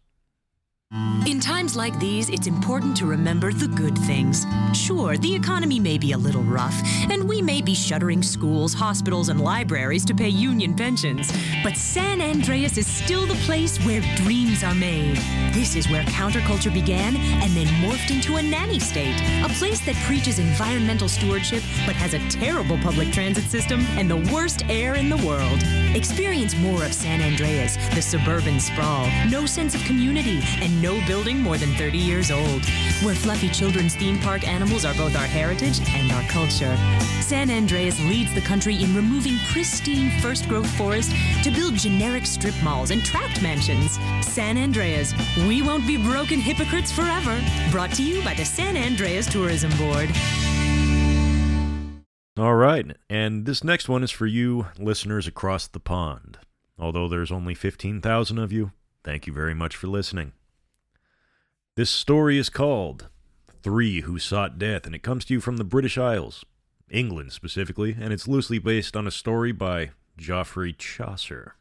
In 1.28 1.42
times 1.42 1.76
like 1.76 2.00
these, 2.00 2.30
it's 2.30 2.48
important 2.48 2.96
to 2.98 3.06
remember 3.06 3.52
the 3.52 3.68
good 3.68 3.98
things. 3.98 4.46
Sure, 4.74 5.18
the 5.18 5.36
economy 5.36 5.78
may 5.78 5.98
be 5.98 6.14
a 6.14 6.18
little 6.18 6.42
rough, 6.42 6.82
and 7.12 7.28
we 7.28 7.42
may 7.42 7.62
be 7.62 7.76
shuttering 7.76 8.24
schools, 8.24 8.74
hospitals, 8.74 9.28
and 9.28 9.42
libraries 9.42 10.06
to 10.06 10.16
pay 10.16 10.30
union 10.30 10.74
pensions, 10.74 11.30
but 11.64 11.76
San 11.76 12.22
Andreas 12.22 12.78
is 12.78 12.88
still 12.88 13.26
the 13.26 13.36
place 13.46 13.78
where 13.86 14.00
dreams 14.16 14.64
are 14.64 14.74
made. 14.74 15.18
This 15.54 15.76
is 15.76 15.90
where 15.90 16.04
counterculture 16.04 16.74
began 16.74 17.18
and 17.18 17.52
then 17.52 17.68
morphed 17.84 18.10
into 18.10 18.38
a 18.38 18.42
nanny 18.42 18.80
state, 18.80 19.20
a 19.44 19.50
place 19.50 19.82
that 19.82 19.96
preaches 20.06 20.40
environmental 20.40 21.10
stewardship 21.10 21.62
but 21.86 21.96
has 21.96 22.14
a 22.14 22.30
terrible 22.30 22.78
public 22.78 23.12
transit 23.12 23.44
system 23.46 23.82
and 23.98 24.10
the 24.10 24.32
worst 24.34 24.64
air 24.70 24.96
in 24.96 25.10
the 25.10 25.18
world. 25.18 25.62
Experience 25.94 26.56
more 26.56 26.86
of 26.86 26.94
San 26.94 27.22
Andreas, 27.22 27.76
the 27.94 28.02
suburban 28.02 28.62
sprawl, 28.62 29.10
no 29.30 29.46
sense 29.46 29.76
of 29.76 29.84
community, 29.84 30.40
and 30.62 30.77
no 30.82 31.06
building 31.06 31.40
more 31.40 31.58
than 31.58 31.74
30 31.76 31.98
years 31.98 32.32
old, 32.32 32.66
where 33.04 33.16
fluffy 33.16 33.50
children's 33.50 33.96
theme 33.96 34.20
park 34.20 34.48
animals 34.48 34.86
are 34.86 34.94
both 34.94 35.16
our 35.16 35.26
heritage 35.26 35.80
and 35.90 36.12
our 36.12 36.24
culture. 36.30 36.76
San 37.22 37.50
Andreas 37.50 38.00
leads 38.06 38.34
the 38.34 38.42
country 38.42 38.84
in 38.84 38.96
removing 38.96 39.38
pristine 39.52 40.10
first 40.22 40.48
growth 40.48 40.70
forest 40.78 41.12
to 41.44 41.52
build 41.52 41.76
generic 41.76 42.26
strip 42.26 42.56
malls 42.64 42.92
and 42.92 43.04
tract 43.04 43.42
mansions. 43.42 44.00
San 44.22 44.58
Andreas, 44.58 45.14
we 45.48 45.62
won't 45.62 45.86
be 45.86 45.98
broken 45.98 46.40
hypocrites 46.40 46.92
forever. 46.92 47.42
Brought 47.72 47.92
to 47.94 48.04
you 48.04 48.24
by 48.24 48.34
the 48.34 48.46
San 48.46 48.78
Andreas 48.78 49.26
Tourism 49.26 49.72
Board. 49.78 50.10
All 52.38 52.56
right, 52.56 52.96
and 53.10 53.48
this 53.48 53.64
next 53.64 53.90
one 53.90 54.04
is 54.04 54.12
for 54.12 54.28
you 54.28 54.68
listeners 54.78 55.26
across 55.26 55.68
the 55.68 55.80
pond. 55.80 56.38
Although 56.78 57.08
there's 57.08 57.32
only 57.32 57.56
15,000 57.56 58.38
of 58.38 58.52
you, 58.52 58.72
thank 59.04 59.26
you 59.26 59.34
very 59.34 59.56
much 59.56 59.76
for 59.76 59.88
listening. 59.88 60.34
This 61.78 61.92
story 61.92 62.40
is 62.40 62.50
called 62.50 63.08
Three 63.62 64.02
Who 64.02 64.18
Sought 64.18 64.58
Death, 64.58 64.88
and 64.88 64.96
it 64.96 65.04
comes 65.04 65.26
to 65.26 65.36
you 65.36 65.40
from 65.40 65.58
the 65.58 65.64
British 65.64 65.96
Isles, 65.96 66.44
England 66.90 67.34
specifically, 67.34 67.96
and 68.02 68.12
it's 68.12 68.28
loosely 68.28 68.58
based 68.58 68.98
on 68.98 69.06
a 69.06 69.12
story 69.12 69.52
by 69.52 69.92
Geoffrey 70.18 70.74
Chaucer. 70.74 71.54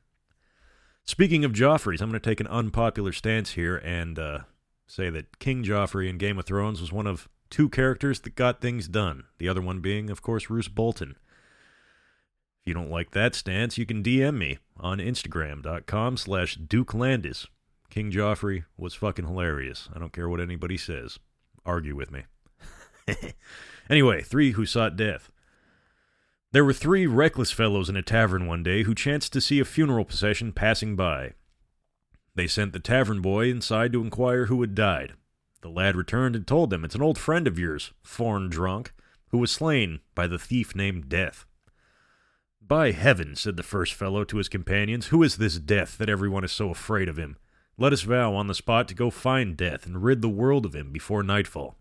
Speaking 1.05 1.45
of 1.45 1.53
Joffreys, 1.53 2.01
I'm 2.01 2.09
going 2.09 2.19
to 2.19 2.31
take 2.31 2.41
an 2.41 2.47
unpopular 2.47 3.13
stance 3.13 3.51
here 3.51 3.77
and 3.77 4.19
uh, 4.19 4.39
say 4.87 5.11
that 5.11 5.39
King 5.39 5.63
Joffrey 5.63 6.09
in 6.09 6.17
Game 6.17 6.39
of 6.39 6.47
Thrones 6.47 6.81
was 6.81 6.91
one 6.91 7.07
of 7.07 7.29
two 7.51 7.69
characters 7.69 8.21
that 8.21 8.37
got 8.37 8.63
things 8.63 8.89
done, 8.89 9.25
the 9.37 9.51
other 9.51 9.61
one 9.61 9.81
being, 9.81 10.09
of 10.09 10.23
course, 10.23 10.49
Roose 10.49 10.69
Bolton. 10.69 11.17
If 12.63 12.69
you 12.69 12.73
don't 12.73 12.91
like 12.91 13.11
that 13.11 13.35
stance, 13.35 13.77
you 13.77 13.85
can 13.85 14.03
DM 14.03 14.39
me 14.39 14.57
on 14.79 14.97
Instagram.com 14.97 16.17
slash. 16.17 16.57
King 17.91 18.11
Joffrey 18.11 18.65
was 18.77 18.95
fucking 18.95 19.27
hilarious. 19.27 19.89
I 19.95 19.99
don't 19.99 20.13
care 20.13 20.29
what 20.29 20.41
anybody 20.41 20.77
says. 20.77 21.19
Argue 21.65 21.97
with 21.97 22.11
me. 22.11 22.25
anyway, 23.91 24.23
three 24.23 24.53
who 24.53 24.67
sought 24.67 24.97
death. 24.97 25.31
There 26.53 26.65
were 26.65 26.73
three 26.73 27.07
reckless 27.07 27.53
fellows 27.53 27.89
in 27.89 27.97
a 27.97 28.03
tavern 28.03 28.47
one 28.47 28.63
day 28.63 28.85
who 28.85 28.95
chanced 28.95 29.33
to 29.35 29.41
see 29.41 29.61
a 29.61 29.65
funeral 29.65 30.05
procession 30.05 30.53
passing 30.53 30.97
by. 30.97 31.33
They 32.35 32.47
sent 32.47 32.73
the 32.73 32.79
tavern 32.79 33.21
boy 33.21 33.51
inside 33.51 33.93
to 33.93 34.03
inquire 34.03 34.47
who 34.47 34.61
had 34.61 34.75
died. 34.75 35.15
The 35.63 35.69
lad 35.69 35.97
returned 35.97 36.37
and 36.37 36.47
told 36.47 36.71
them 36.71 36.85
it's 36.85 36.95
an 36.95 37.03
old 37.03 37.19
friend 37.19 37.47
of 37.47 37.59
yours, 37.59 37.93
foreign 38.03 38.49
drunk, 38.49 38.93
who 39.31 39.39
was 39.39 39.51
slain 39.51 40.01
by 40.15 40.27
the 40.27 40.39
thief 40.39 40.75
named 40.77 41.09
Death. 41.09 41.45
By 42.61 42.93
heaven, 42.93 43.37
said 43.37 43.57
the 43.57 43.63
first 43.63 43.95
fellow 43.95 44.25
to 44.25 44.39
his 44.39 44.49
companions, 44.49 45.09
who 45.09 45.23
is 45.23 45.37
this 45.37 45.59
Death 45.59 45.99
that 45.99 46.09
everyone 46.09 46.45
is 46.45 46.53
so 46.53 46.71
afraid 46.71 47.09
of 47.09 47.19
him? 47.19 47.37
Let 47.79 47.93
us 47.93 48.03
vow 48.03 48.35
on 48.35 48.47
the 48.47 48.55
spot 48.55 48.89
to 48.89 48.95
go 48.95 49.11
find 49.11 49.57
Death 49.57 49.85
and 49.85 50.03
rid 50.03 50.23
the 50.23 50.29
world 50.29 50.65
of 50.65 50.75
him 50.75 50.93
before 50.93 51.23
nightfall. 51.23 51.77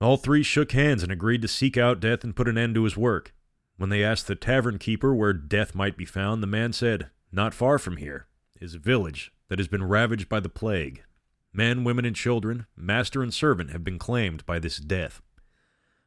All 0.00 0.16
three 0.16 0.42
shook 0.42 0.72
hands 0.72 1.02
and 1.02 1.12
agreed 1.12 1.42
to 1.42 1.48
seek 1.48 1.76
out 1.76 2.00
Death 2.00 2.24
and 2.24 2.34
put 2.34 2.48
an 2.48 2.58
end 2.58 2.74
to 2.74 2.84
his 2.84 2.96
work. 2.96 3.32
When 3.76 3.88
they 3.88 4.02
asked 4.02 4.26
the 4.26 4.34
tavern 4.34 4.78
keeper 4.78 5.14
where 5.14 5.32
Death 5.32 5.74
might 5.74 5.96
be 5.96 6.04
found, 6.04 6.42
the 6.42 6.48
man 6.48 6.72
said, 6.72 7.10
Not 7.30 7.54
far 7.54 7.78
from 7.78 7.98
here 7.98 8.26
is 8.60 8.74
a 8.74 8.80
village 8.80 9.32
that 9.48 9.58
has 9.58 9.68
been 9.68 9.84
ravaged 9.84 10.28
by 10.28 10.40
the 10.40 10.48
plague. 10.48 11.04
Men, 11.52 11.84
women, 11.84 12.04
and 12.04 12.16
children, 12.16 12.66
master 12.76 13.22
and 13.22 13.32
servant, 13.32 13.70
have 13.70 13.84
been 13.84 13.98
claimed 13.98 14.44
by 14.44 14.58
this 14.58 14.78
Death. 14.78 15.22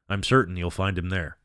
I'm 0.09 0.23
certain 0.23 0.57
you'll 0.57 0.71
find 0.71 0.97
him 0.97 1.09
there. 1.09 1.37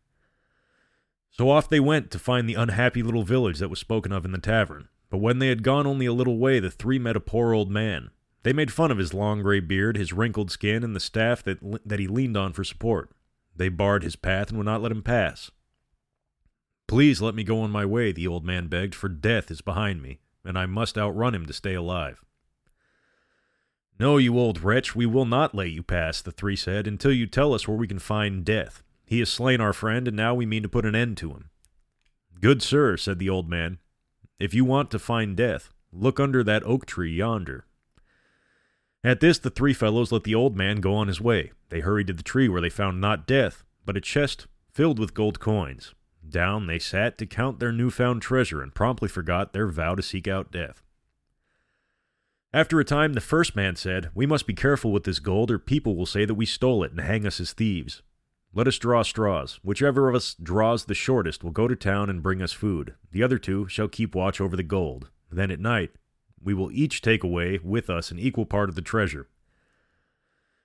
So 1.30 1.50
off 1.50 1.68
they 1.68 1.80
went 1.80 2.10
to 2.10 2.18
find 2.18 2.48
the 2.48 2.54
unhappy 2.54 3.02
little 3.02 3.24
village 3.24 3.58
that 3.58 3.70
was 3.70 3.78
spoken 3.78 4.12
of 4.12 4.24
in 4.24 4.32
the 4.32 4.38
tavern. 4.38 4.88
But 5.14 5.20
when 5.20 5.38
they 5.38 5.46
had 5.46 5.62
gone 5.62 5.86
only 5.86 6.06
a 6.06 6.12
little 6.12 6.38
way, 6.38 6.58
the 6.58 6.72
three 6.72 6.98
met 6.98 7.14
a 7.14 7.20
poor 7.20 7.54
old 7.54 7.70
man. 7.70 8.10
They 8.42 8.52
made 8.52 8.72
fun 8.72 8.90
of 8.90 8.98
his 8.98 9.14
long 9.14 9.42
gray 9.42 9.60
beard, 9.60 9.96
his 9.96 10.12
wrinkled 10.12 10.50
skin, 10.50 10.82
and 10.82 10.96
the 10.96 10.98
staff 10.98 11.40
that, 11.44 11.60
that 11.86 12.00
he 12.00 12.08
leaned 12.08 12.36
on 12.36 12.52
for 12.52 12.64
support. 12.64 13.12
They 13.54 13.68
barred 13.68 14.02
his 14.02 14.16
path 14.16 14.48
and 14.48 14.58
would 14.58 14.64
not 14.64 14.82
let 14.82 14.90
him 14.90 15.04
pass. 15.04 15.52
Please 16.88 17.22
let 17.22 17.36
me 17.36 17.44
go 17.44 17.60
on 17.60 17.70
my 17.70 17.84
way, 17.84 18.10
the 18.10 18.26
old 18.26 18.44
man 18.44 18.66
begged, 18.66 18.96
for 18.96 19.08
death 19.08 19.52
is 19.52 19.60
behind 19.60 20.02
me, 20.02 20.18
and 20.44 20.58
I 20.58 20.66
must 20.66 20.98
outrun 20.98 21.32
him 21.32 21.46
to 21.46 21.52
stay 21.52 21.74
alive. 21.74 22.24
No, 24.00 24.16
you 24.16 24.36
old 24.36 24.64
wretch, 24.64 24.96
we 24.96 25.06
will 25.06 25.26
not 25.26 25.54
let 25.54 25.70
you 25.70 25.84
pass, 25.84 26.20
the 26.22 26.32
three 26.32 26.56
said, 26.56 26.88
until 26.88 27.12
you 27.12 27.28
tell 27.28 27.54
us 27.54 27.68
where 27.68 27.78
we 27.78 27.86
can 27.86 28.00
find 28.00 28.44
death. 28.44 28.82
He 29.06 29.20
has 29.20 29.30
slain 29.30 29.60
our 29.60 29.72
friend, 29.72 30.08
and 30.08 30.16
now 30.16 30.34
we 30.34 30.44
mean 30.44 30.64
to 30.64 30.68
put 30.68 30.84
an 30.84 30.96
end 30.96 31.16
to 31.18 31.30
him. 31.30 31.50
Good 32.40 32.62
sir, 32.62 32.96
said 32.96 33.20
the 33.20 33.30
old 33.30 33.48
man, 33.48 33.78
if 34.38 34.54
you 34.54 34.64
want 34.64 34.90
to 34.90 34.98
find 34.98 35.36
death, 35.36 35.70
look 35.92 36.18
under 36.18 36.42
that 36.42 36.64
oak 36.64 36.86
tree 36.86 37.12
yonder. 37.12 37.64
At 39.02 39.20
this, 39.20 39.38
the 39.38 39.50
three 39.50 39.74
fellows 39.74 40.10
let 40.10 40.24
the 40.24 40.34
old 40.34 40.56
man 40.56 40.80
go 40.80 40.94
on 40.94 41.08
his 41.08 41.20
way. 41.20 41.52
They 41.68 41.80
hurried 41.80 42.06
to 42.06 42.12
the 42.14 42.22
tree 42.22 42.48
where 42.48 42.62
they 42.62 42.70
found 42.70 43.00
not 43.00 43.26
death, 43.26 43.62
but 43.84 43.96
a 43.96 44.00
chest 44.00 44.46
filled 44.72 44.98
with 44.98 45.14
gold 45.14 45.40
coins. 45.40 45.94
Down 46.26 46.66
they 46.66 46.78
sat 46.78 47.18
to 47.18 47.26
count 47.26 47.60
their 47.60 47.70
newfound 47.70 48.22
treasure 48.22 48.62
and 48.62 48.74
promptly 48.74 49.08
forgot 49.08 49.52
their 49.52 49.68
vow 49.68 49.94
to 49.94 50.02
seek 50.02 50.26
out 50.26 50.50
death. 50.50 50.82
After 52.52 52.80
a 52.80 52.84
time, 52.84 53.12
the 53.12 53.20
first 53.20 53.54
man 53.54 53.76
said, 53.76 54.10
We 54.14 54.26
must 54.26 54.46
be 54.46 54.54
careful 54.54 54.92
with 54.92 55.04
this 55.04 55.18
gold, 55.18 55.50
or 55.50 55.58
people 55.58 55.96
will 55.96 56.06
say 56.06 56.24
that 56.24 56.34
we 56.34 56.46
stole 56.46 56.82
it 56.82 56.92
and 56.92 57.00
hang 57.00 57.26
us 57.26 57.40
as 57.40 57.52
thieves. 57.52 58.00
Let 58.56 58.68
us 58.68 58.78
draw 58.78 59.02
straws. 59.02 59.58
Whichever 59.64 60.08
of 60.08 60.14
us 60.14 60.36
draws 60.40 60.84
the 60.84 60.94
shortest 60.94 61.42
will 61.42 61.50
go 61.50 61.66
to 61.66 61.74
town 61.74 62.08
and 62.08 62.22
bring 62.22 62.40
us 62.40 62.52
food. 62.52 62.94
The 63.10 63.20
other 63.20 63.36
two 63.36 63.66
shall 63.66 63.88
keep 63.88 64.14
watch 64.14 64.40
over 64.40 64.54
the 64.56 64.62
gold. 64.62 65.10
Then 65.28 65.50
at 65.50 65.58
night, 65.58 65.90
we 66.40 66.54
will 66.54 66.70
each 66.70 67.02
take 67.02 67.24
away 67.24 67.58
with 67.64 67.90
us 67.90 68.12
an 68.12 68.20
equal 68.20 68.46
part 68.46 68.68
of 68.68 68.76
the 68.76 68.82
treasure. 68.82 69.26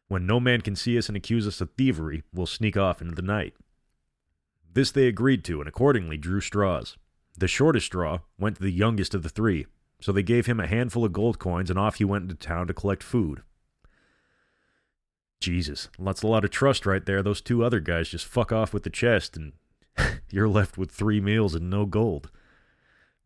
When 0.08 0.28
no 0.28 0.40
man 0.40 0.62
can 0.62 0.76
see 0.76 1.00
us 1.00 1.08
and 1.08 1.18
accuse 1.18 1.48
us 1.48 1.62
of 1.62 1.72
thievery, 1.72 2.22
we'll 2.32 2.46
sneak 2.46 2.78
off 2.78 3.02
into 3.02 3.16
the 3.16 3.24
night. 3.24 3.56
This 4.72 4.92
they 4.92 5.08
agreed 5.08 5.44
to, 5.46 5.60
and 5.60 5.68
accordingly 5.68 6.18
drew 6.18 6.42
straws. 6.42 6.96
The 7.36 7.48
shortest 7.48 7.88
straw 7.88 8.20
went 8.38 8.58
to 8.58 8.62
the 8.62 8.72
youngest 8.72 9.16
of 9.16 9.24
the 9.24 9.30
three, 9.30 9.66
so 10.00 10.12
they 10.12 10.22
gave 10.22 10.46
him 10.46 10.60
a 10.60 10.68
handful 10.68 11.06
of 11.06 11.14
gold 11.14 11.40
coins, 11.40 11.72
and 11.72 11.80
off 11.80 11.96
he 11.96 12.06
went 12.06 12.24
into 12.24 12.36
town 12.36 12.68
to 12.68 12.74
collect 12.74 13.02
food. 13.02 13.42
Jesus, 15.40 15.90
that's 15.98 16.22
a 16.22 16.28
lot 16.28 16.44
of 16.44 16.52
trust 16.52 16.86
right 16.86 17.06
there. 17.06 17.24
Those 17.24 17.42
two 17.42 17.64
other 17.64 17.80
guys 17.80 18.10
just 18.10 18.26
fuck 18.26 18.52
off 18.52 18.74
with 18.74 18.84
the 18.84 18.90
chest, 18.90 19.38
and 19.38 19.54
you're 20.30 20.50
left 20.50 20.78
with 20.78 20.92
three 20.92 21.22
meals 21.22 21.56
and 21.56 21.70
no 21.70 21.86
gold. 21.86 22.30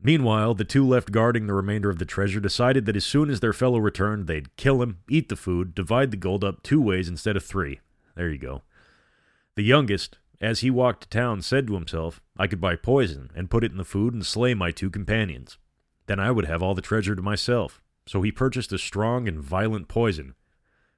Meanwhile, 0.02 0.56
the 0.56 0.66
two 0.66 0.86
left 0.86 1.12
guarding 1.12 1.48
the 1.48 1.54
remainder 1.54 1.90
of 1.90 1.98
the 1.98 2.06
treasure 2.06 2.42
decided 2.42 2.86
that 2.86 2.98
as 2.98 3.06
soon 3.06 3.30
as 3.30 3.40
their 3.40 3.54
fellow 3.54 3.80
returned, 3.80 4.28
they'd 4.28 4.56
kill 4.58 4.82
him, 4.82 5.00
eat 5.10 5.30
the 5.30 5.38
food, 5.38 5.74
divide 5.74 6.12
the 6.12 6.18
gold 6.18 6.44
up 6.44 6.62
two 6.62 6.82
ways 6.82 7.08
instead 7.08 7.38
of 7.38 7.44
three. 7.46 7.80
There 8.16 8.30
you 8.30 8.38
go. 8.38 8.64
The 9.56 9.64
youngest, 9.64 10.18
as 10.42 10.60
he 10.60 10.70
walked 10.70 11.04
to 11.04 11.10
town, 11.10 11.42
said 11.42 11.68
to 11.68 11.74
himself, 11.76 12.22
I 12.38 12.48
could 12.48 12.60
buy 12.60 12.76
poison 12.76 13.32
and 13.34 13.50
put 13.50 13.64
it 13.64 13.72
in 13.72 13.78
the 13.78 13.86
food 13.86 14.14
and 14.14 14.26
slay 14.26 14.54
my 14.54 14.72
two 14.72 14.90
companions. 14.90 15.58
Then 16.08 16.20
I 16.20 16.32
would 16.32 16.46
have 16.46 16.62
all 16.62 16.76
the 16.76 16.82
treasure 16.82 17.16
to 17.16 17.22
myself. 17.22 17.82
So 18.06 18.22
he 18.22 18.32
purchased 18.32 18.74
a 18.74 18.78
strong 18.78 19.30
and 19.30 19.40
violent 19.40 19.88
poison, 19.88 20.36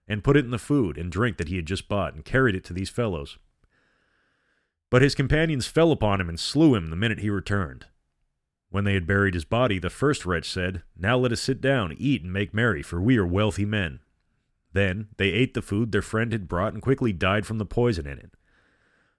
and 0.08 0.24
put 0.24 0.38
it 0.38 0.46
in 0.46 0.52
the 0.52 0.58
food 0.58 0.98
and 0.98 1.12
drink 1.12 1.38
that 1.38 1.48
he 1.48 1.56
had 1.56 1.66
just 1.66 1.88
bought, 1.88 2.14
and 2.14 2.24
carried 2.26 2.56
it 2.56 2.64
to 2.66 2.74
these 2.74 2.90
fellows. 2.90 3.38
But 4.90 5.02
his 5.02 5.16
companions 5.16 5.68
fell 5.68 5.92
upon 5.92 6.22
him 6.22 6.30
and 6.30 6.40
slew 6.40 6.76
him 6.76 6.90
the 6.90 6.96
minute 6.96 7.20
he 7.20 7.30
returned. 7.30 7.88
When 8.70 8.84
they 8.84 8.94
had 8.94 9.08
buried 9.08 9.34
his 9.34 9.46
body, 9.46 9.80
the 9.80 9.90
first 9.90 10.26
wretch 10.26 10.50
said, 10.50 10.84
Now 10.98 11.18
let 11.18 11.32
us 11.32 11.42
sit 11.42 11.62
down, 11.62 11.96
eat, 11.98 12.24
and 12.24 12.32
make 12.34 12.54
merry, 12.54 12.84
for 12.84 13.02
we 13.02 13.18
are 13.18 13.26
wealthy 13.26 13.66
men. 13.66 14.00
Then 14.74 15.08
they 15.18 15.30
ate 15.30 15.54
the 15.54 15.62
food 15.62 15.92
their 15.92 16.02
friend 16.02 16.34
had 16.34 16.48
brought 16.48 16.74
and 16.74 16.82
quickly 16.82 17.14
died 17.14 17.46
from 17.46 17.58
the 17.58 17.66
poison 17.66 18.06
in 18.06 18.20
it. 18.20 18.32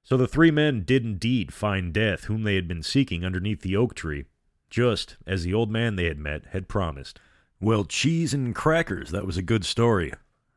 So 0.03 0.17
the 0.17 0.29
three 0.29 0.51
men 0.51 0.85
did 0.85 1.05
indeed 1.05 1.53
find 1.53 1.93
death, 1.93 2.25
whom 2.25 2.43
they 2.43 2.55
had 2.55 2.69
been 2.69 2.83
seeking 2.83 3.25
underneath 3.25 3.63
the 3.63 3.77
oak 3.77 3.95
tree, 3.95 4.27
just 4.69 5.17
as 5.27 5.43
the 5.43 5.55
old 5.55 5.71
man 5.71 5.97
they 5.97 6.05
had 6.05 6.19
met 6.19 6.47
had 6.53 6.69
promised. 6.69 7.19
Well, 7.61 7.85
cheese 7.85 8.35
and 8.35 8.55
crackers, 8.55 9.11
that 9.11 9.27
was 9.27 9.37
a 9.37 9.43
good 9.43 9.65
story. 9.65 10.13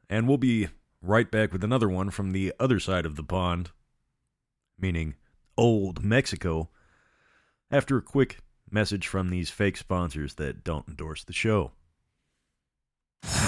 And 0.10 0.28
we'll 0.28 0.38
be 0.38 0.70
right 1.02 1.30
back 1.30 1.54
with 1.54 1.64
another 1.64 1.88
one 1.88 2.10
from 2.10 2.32
the 2.32 2.54
other 2.60 2.80
side 2.80 3.06
of 3.06 3.16
the 3.16 3.24
pond, 3.24 3.72
meaning 4.80 5.16
old 5.58 6.04
Mexico, 6.04 6.70
after 7.72 7.98
a 7.98 8.02
quick 8.02 8.40
message 8.72 9.08
from 9.08 9.30
these 9.30 9.50
fake 9.50 9.78
sponsors 9.78 10.36
that 10.36 10.64
don't 10.64 10.88
endorse 10.88 11.24
the 11.24 11.34
show. 11.34 11.72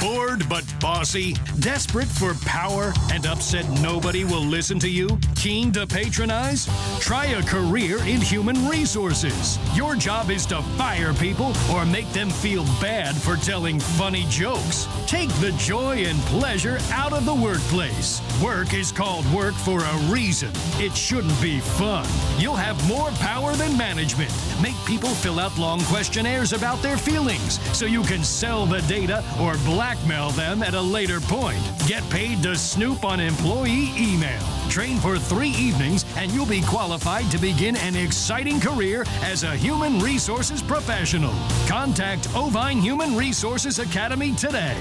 Bored 0.02 0.50
but 0.50 0.66
bossy? 0.80 1.34
Desperate 1.60 2.08
for 2.08 2.34
power 2.44 2.92
and 3.12 3.28
upset 3.28 3.70
nobody 3.82 4.24
will 4.24 4.44
listen 4.44 4.80
to 4.80 4.90
you? 4.90 5.20
Keen 5.36 5.72
to 5.74 5.86
patronize? 5.86 6.68
Try 7.00 7.26
a 7.26 7.44
career 7.44 8.00
in 8.00 8.20
human 8.20 8.68
resources. 8.68 9.60
Your 9.76 9.96
job 9.96 10.32
is 10.32 10.48
to 10.48 10.64
fire 10.76 11.14
people 11.14 11.54
or 11.72 11.86
make 11.86 12.12
them 12.14 12.32
feel 12.32 12.64
bad 12.82 13.16
for 13.16 13.36
telling 13.36 13.80
funny 13.80 14.26
jokes. 14.28 14.88
Take 15.06 15.30
the 15.40 15.52
joy 15.60 15.98
and 16.06 16.18
pleasure 16.22 16.80
out 16.92 17.14
of 17.14 17.26
the 17.26 17.36
workplace. 17.36 18.22
Work 18.42 18.74
is 18.74 18.92
called 18.92 19.32
work 19.32 19.54
for 19.54 19.84
a 19.84 19.98
reason. 20.10 20.50
It 20.80 20.96
shouldn't 20.96 21.40
be 21.40 21.60
fun. 21.60 22.08
You'll 22.40 22.56
have 22.56 22.88
more 22.88 23.12
power 23.20 23.54
than 23.54 23.78
management. 23.78 24.32
Make 24.64 24.76
people 24.88 25.10
fill 25.10 25.40
out 25.40 25.56
long 25.60 25.80
questionnaires 25.82 26.54
about 26.54 26.82
their 26.82 26.98
feelings 26.98 27.60
so 27.78 27.86
you 27.86 28.02
can 28.02 28.24
sell 28.24 28.66
the 28.66 28.82
data 28.82 29.24
or 29.40 29.58
blackmail 29.66 30.32
them 30.32 30.64
at 30.64 30.74
a 30.74 30.82
later 30.82 31.20
point. 31.22 31.60
Get 31.88 32.08
paid 32.10 32.42
to 32.44 32.56
snoop 32.56 33.04
on 33.04 33.20
employee 33.20 33.92
email. 33.98 34.42
Train 34.70 34.98
for 34.98 35.18
three 35.18 35.50
evenings, 35.50 36.06
and 36.18 36.32
you'll 36.32 36.46
be 36.46 36.62
qualified 36.62 37.30
to 37.32 37.38
begin 37.38 37.76
an 37.78 37.96
exciting 37.96 38.60
career 38.60 39.06
as 39.22 39.44
a 39.44 39.56
human 39.56 40.00
resources 40.00 40.62
professional. 40.62 41.34
Contact 41.68 42.28
Ovine 42.36 42.82
Human 42.82 43.16
Resources 43.16 43.80
Academy 43.80 44.34
today. 44.36 44.78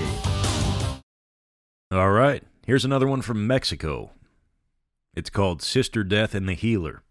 All 1.93 2.11
right, 2.11 2.43
here's 2.67 2.85
another 2.85 3.09
one 3.09 3.23
from 3.23 3.47
Mexico. 3.47 4.11
It's 5.15 5.31
called 5.31 5.61
Sister 5.61 6.05
Death 6.05 6.35
and 6.35 6.49
the 6.49 6.55
Healer. 6.55 7.03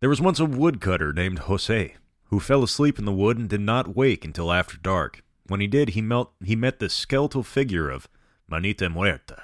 There 0.00 0.08
was 0.08 0.20
once 0.20 0.40
a 0.40 0.46
woodcutter 0.46 1.12
named 1.12 1.40
Jose 1.40 1.94
who 2.30 2.40
fell 2.40 2.62
asleep 2.62 2.98
in 2.98 3.04
the 3.04 3.12
wood 3.12 3.38
and 3.38 3.48
did 3.48 3.60
not 3.60 3.94
wake 3.94 4.24
until 4.24 4.52
after 4.52 4.76
dark. 4.76 5.22
When 5.48 5.60
he 5.60 5.66
did, 5.66 5.90
he, 5.90 6.02
melt, 6.02 6.32
he 6.44 6.56
met 6.56 6.78
the 6.78 6.88
skeletal 6.88 7.42
figure 7.42 7.88
of 7.88 8.08
Manita 8.48 8.88
Muerta, 8.88 9.42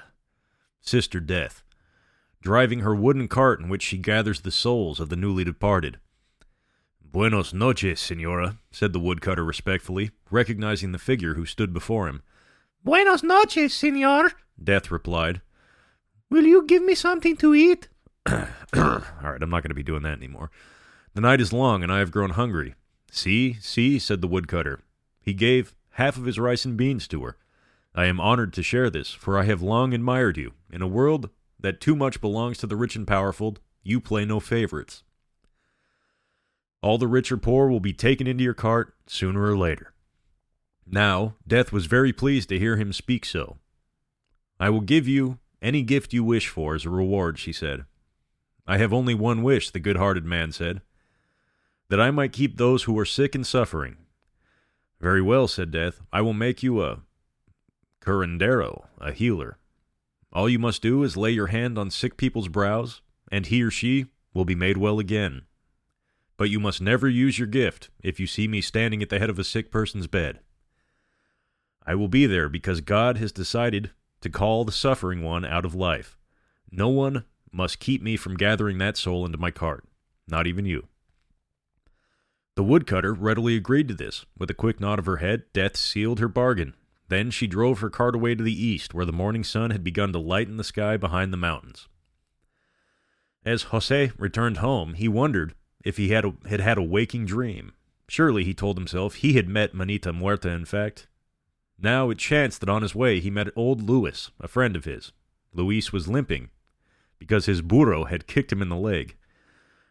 Sister 0.81 1.19
Death, 1.19 1.63
driving 2.41 2.79
her 2.79 2.93
wooden 2.93 3.27
cart 3.27 3.59
in 3.59 3.69
which 3.69 3.83
she 3.83 3.97
gathers 3.97 4.41
the 4.41 4.51
souls 4.51 4.99
of 4.99 5.09
the 5.09 5.15
newly 5.15 5.43
departed. 5.43 5.99
Buenos 7.01 7.53
noches, 7.53 7.99
senora, 7.99 8.57
said 8.71 8.91
the 8.91 8.99
woodcutter 8.99 9.45
respectfully, 9.45 10.11
recognizing 10.31 10.91
the 10.91 10.97
figure 10.97 11.35
who 11.35 11.45
stood 11.45 11.71
before 11.71 12.07
him. 12.07 12.23
Buenos 12.83 13.23
noches, 13.23 13.73
senor, 13.73 14.31
Death 14.61 14.91
replied. 14.91 15.41
Will 16.29 16.45
you 16.45 16.65
give 16.65 16.83
me 16.83 16.95
something 16.95 17.37
to 17.37 17.53
eat? 17.53 17.87
All 18.31 18.41
right, 19.21 19.41
I'm 19.41 19.49
not 19.49 19.61
going 19.61 19.69
to 19.69 19.75
be 19.75 19.83
doing 19.83 20.03
that 20.03 20.17
anymore. 20.17 20.49
The 21.13 21.21
night 21.21 21.39
is 21.39 21.53
long, 21.53 21.83
and 21.83 21.91
I 21.91 21.99
have 21.99 22.11
grown 22.11 22.31
hungry. 22.31 22.75
See, 23.11 23.53
see, 23.61 23.99
said 23.99 24.21
the 24.21 24.27
woodcutter. 24.27 24.79
He 25.21 25.33
gave 25.33 25.75
half 25.93 26.17
of 26.17 26.25
his 26.25 26.39
rice 26.39 26.65
and 26.65 26.77
beans 26.77 27.07
to 27.07 27.23
her. 27.23 27.37
I 27.95 28.05
am 28.05 28.19
honored 28.19 28.53
to 28.53 28.63
share 28.63 28.89
this, 28.89 29.11
for 29.11 29.37
I 29.37 29.43
have 29.43 29.61
long 29.61 29.93
admired 29.93 30.37
you. 30.37 30.53
In 30.71 30.81
a 30.81 30.87
world 30.87 31.29
that 31.59 31.81
too 31.81 31.95
much 31.95 32.21
belongs 32.21 32.57
to 32.59 32.67
the 32.67 32.75
rich 32.75 32.95
and 32.95 33.07
powerful, 33.07 33.57
you 33.83 33.99
play 33.99 34.25
no 34.25 34.39
favorites. 34.39 35.03
All 36.81 36.97
the 36.97 37.07
rich 37.07 37.31
or 37.31 37.37
poor 37.37 37.69
will 37.69 37.79
be 37.79 37.93
taken 37.93 38.27
into 38.27 38.43
your 38.43 38.53
cart 38.53 38.95
sooner 39.07 39.43
or 39.43 39.57
later. 39.57 39.93
Now, 40.85 41.35
Death 41.47 41.71
was 41.71 41.85
very 41.85 42.11
pleased 42.11 42.49
to 42.49 42.59
hear 42.59 42.75
him 42.75 42.91
speak 42.91 43.25
so. 43.25 43.57
I 44.59 44.69
will 44.69 44.81
give 44.81 45.07
you 45.07 45.39
any 45.61 45.81
gift 45.81 46.13
you 46.13 46.23
wish 46.23 46.49
for 46.49 46.75
as 46.75 46.85
a 46.85 46.89
reward, 46.89 47.39
she 47.39 47.53
said. 47.53 47.85
I 48.67 48.77
have 48.77 48.93
only 48.93 49.13
one 49.13 49.43
wish, 49.43 49.69
the 49.69 49.79
good 49.79 49.97
hearted 49.97 50.25
man 50.25 50.51
said 50.51 50.81
that 51.89 52.01
I 52.01 52.11
might 52.11 52.33
keep 52.33 52.57
those 52.57 52.83
who 52.83 52.97
are 52.97 53.05
sick 53.05 53.35
and 53.35 53.45
suffering. 53.45 53.97
Very 55.03 55.21
well, 55.21 55.49
said 55.49 55.69
Death. 55.69 55.99
I 56.13 56.21
will 56.21 56.31
make 56.31 56.63
you 56.63 56.81
a 56.81 57.01
curandero, 58.01 58.85
a 59.01 59.11
healer. 59.11 59.57
All 60.31 60.47
you 60.47 60.57
must 60.57 60.81
do 60.81 61.03
is 61.03 61.17
lay 61.17 61.31
your 61.31 61.47
hand 61.47 61.77
on 61.77 61.91
sick 61.91 62.15
people's 62.15 62.47
brows, 62.47 63.01
and 63.29 63.45
he 63.45 63.61
or 63.63 63.69
she 63.69 64.05
will 64.33 64.45
be 64.45 64.55
made 64.55 64.77
well 64.77 64.99
again. 64.99 65.41
But 66.37 66.49
you 66.49 66.57
must 66.57 66.79
never 66.79 67.09
use 67.09 67.37
your 67.37 67.49
gift 67.49 67.89
if 68.01 68.17
you 68.17 68.25
see 68.25 68.47
me 68.47 68.61
standing 68.61 69.03
at 69.03 69.09
the 69.09 69.19
head 69.19 69.29
of 69.29 69.37
a 69.37 69.43
sick 69.43 69.71
person's 69.71 70.07
bed. 70.07 70.39
I 71.85 71.95
will 71.95 72.07
be 72.07 72.25
there 72.25 72.47
because 72.47 72.79
God 72.79 73.17
has 73.17 73.33
decided 73.33 73.91
to 74.21 74.29
call 74.29 74.63
the 74.63 74.71
suffering 74.71 75.21
one 75.21 75.43
out 75.43 75.65
of 75.65 75.75
life. 75.75 76.17
No 76.71 76.87
one 76.87 77.25
must 77.51 77.79
keep 77.79 78.01
me 78.01 78.15
from 78.15 78.37
gathering 78.37 78.77
that 78.77 78.95
soul 78.95 79.25
into 79.25 79.37
my 79.37 79.51
cart, 79.51 79.83
not 80.29 80.47
even 80.47 80.65
you. 80.65 80.87
The 82.55 82.63
woodcutter 82.63 83.13
readily 83.13 83.55
agreed 83.55 83.87
to 83.87 83.95
this. 83.95 84.25
With 84.37 84.49
a 84.49 84.53
quick 84.53 84.79
nod 84.79 84.99
of 84.99 85.07
her 85.07 85.17
head, 85.17 85.43
Death 85.53 85.75
sealed 85.75 86.19
her 86.19 86.27
bargain. 86.27 86.75
Then 87.09 87.31
she 87.31 87.47
drove 87.47 87.79
her 87.79 87.89
cart 87.89 88.15
away 88.15 88.35
to 88.35 88.43
the 88.43 88.65
east, 88.65 88.93
where 88.93 89.05
the 89.05 89.11
morning 89.11 89.43
sun 89.43 89.71
had 89.71 89.83
begun 89.83 90.13
to 90.13 90.19
lighten 90.19 90.57
the 90.57 90.63
sky 90.63 90.97
behind 90.97 91.33
the 91.33 91.37
mountains. 91.37 91.87
As 93.43 93.63
Jose 93.63 94.11
returned 94.17 94.57
home, 94.57 94.93
he 94.93 95.07
wondered 95.07 95.55
if 95.83 95.97
he 95.97 96.09
had, 96.09 96.25
a, 96.25 96.33
had 96.47 96.59
had 96.59 96.77
a 96.77 96.83
waking 96.83 97.25
dream. 97.25 97.73
Surely, 98.07 98.43
he 98.43 98.53
told 98.53 98.77
himself, 98.77 99.15
he 99.15 99.33
had 99.33 99.49
met 99.49 99.73
Manita 99.73 100.13
Muerta, 100.13 100.49
in 100.49 100.65
fact. 100.65 101.07
Now 101.79 102.09
it 102.09 102.19
chanced 102.19 102.59
that 102.59 102.69
on 102.69 102.83
his 102.83 102.95
way 102.95 103.19
he 103.19 103.29
met 103.29 103.49
old 103.55 103.81
Luis, 103.81 104.29
a 104.39 104.47
friend 104.47 104.75
of 104.75 104.85
his. 104.85 105.11
Luis 105.53 105.91
was 105.91 106.07
limping 106.07 106.49
because 107.19 107.45
his 107.45 107.61
burro 107.61 108.05
had 108.05 108.27
kicked 108.27 108.51
him 108.51 108.61
in 108.61 108.69
the 108.69 108.75
leg. 108.75 109.15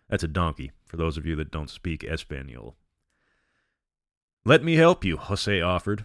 That's 0.09 0.23
a 0.23 0.29
donkey, 0.29 0.73
for 0.93 0.99
those 0.99 1.17
of 1.17 1.25
you 1.25 1.35
that 1.35 1.51
don't 1.51 1.71
speak 1.71 2.05
Espanol. 2.05 2.77
Let 4.45 4.63
me 4.63 4.75
help 4.75 5.07
you, 5.07 5.17
Jose 5.17 5.59
offered. 5.63 6.05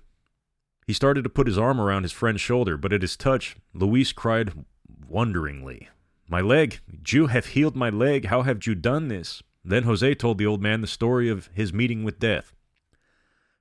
He 0.86 0.94
started 0.94 1.26
to 1.26 1.30
put 1.30 1.46
his 1.46 1.58
arm 1.58 1.82
around 1.82 2.04
his 2.04 2.14
friend's 2.14 2.40
shoulder, 2.40 2.78
but 2.78 2.94
at 2.94 3.02
his 3.02 3.18
touch, 3.18 3.58
Luis 3.74 4.14
cried 4.14 4.54
wonderingly, 5.06 5.90
My 6.30 6.40
leg! 6.40 6.80
You 7.06 7.28
have 7.28 7.48
healed 7.48 7.76
my 7.76 7.90
leg! 7.90 8.28
How 8.28 8.44
have 8.44 8.66
you 8.66 8.76
done 8.76 9.10
this? 9.10 9.44
Then 9.62 9.84
Jose 9.84 10.16
told 10.16 10.38
the 10.38 10.46
old 10.46 10.62
man 10.62 10.80
the 10.80 10.88
story 10.88 11.28
of 11.28 11.50
his 11.54 11.74
meeting 11.74 12.06
with 12.06 12.22
death. 12.22 12.54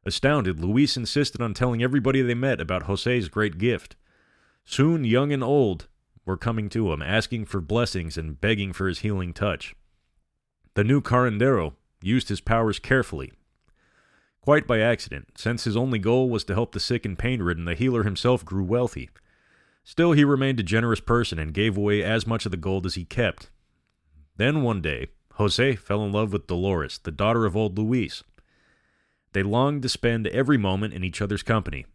Astounded, 0.04 0.60
Luis 0.60 0.96
insisted 0.96 1.42
on 1.42 1.54
telling 1.54 1.82
everybody 1.82 2.22
they 2.22 2.34
met 2.34 2.60
about 2.60 2.84
Jose's 2.84 3.28
great 3.28 3.58
gift. 3.58 3.96
Soon, 4.64 5.02
young 5.02 5.32
and 5.32 5.42
old 5.42 5.88
were 6.24 6.36
coming 6.36 6.68
to 6.68 6.92
him, 6.92 7.02
asking 7.02 7.46
for 7.46 7.60
blessings 7.60 8.16
and 8.16 8.40
begging 8.40 8.72
for 8.72 8.86
his 8.86 9.00
healing 9.00 9.34
touch. 9.34 9.74
The 10.76 10.84
new 10.84 11.00
curandero 11.00 11.72
used 12.02 12.28
his 12.28 12.42
powers 12.42 12.78
carefully. 12.78 13.32
Quite 14.42 14.66
by 14.66 14.80
accident, 14.80 15.38
since 15.38 15.64
his 15.64 15.74
only 15.74 15.98
goal 15.98 16.28
was 16.28 16.44
to 16.44 16.54
help 16.54 16.72
the 16.72 16.80
sick 16.80 17.06
and 17.06 17.18
pain 17.18 17.42
ridden, 17.42 17.64
the 17.64 17.74
healer 17.74 18.02
himself 18.02 18.44
grew 18.44 18.62
wealthy. 18.62 19.08
Still, 19.84 20.12
he 20.12 20.22
remained 20.22 20.60
a 20.60 20.62
generous 20.62 21.00
person 21.00 21.38
and 21.38 21.54
gave 21.54 21.78
away 21.78 22.02
as 22.02 22.26
much 22.26 22.44
of 22.44 22.50
the 22.50 22.58
gold 22.58 22.84
as 22.84 22.94
he 22.94 23.06
kept. 23.06 23.48
Then 24.36 24.60
one 24.60 24.82
day, 24.82 25.06
Jose 25.36 25.76
fell 25.76 26.04
in 26.04 26.12
love 26.12 26.34
with 26.34 26.46
Dolores, 26.46 26.98
the 26.98 27.10
daughter 27.10 27.46
of 27.46 27.56
old 27.56 27.78
Luis. 27.78 28.22
They 29.32 29.42
longed 29.42 29.80
to 29.80 29.88
spend 29.88 30.26
every 30.26 30.58
moment 30.58 30.92
in 30.92 31.02
each 31.02 31.22
other's 31.22 31.42
company. 31.42 31.86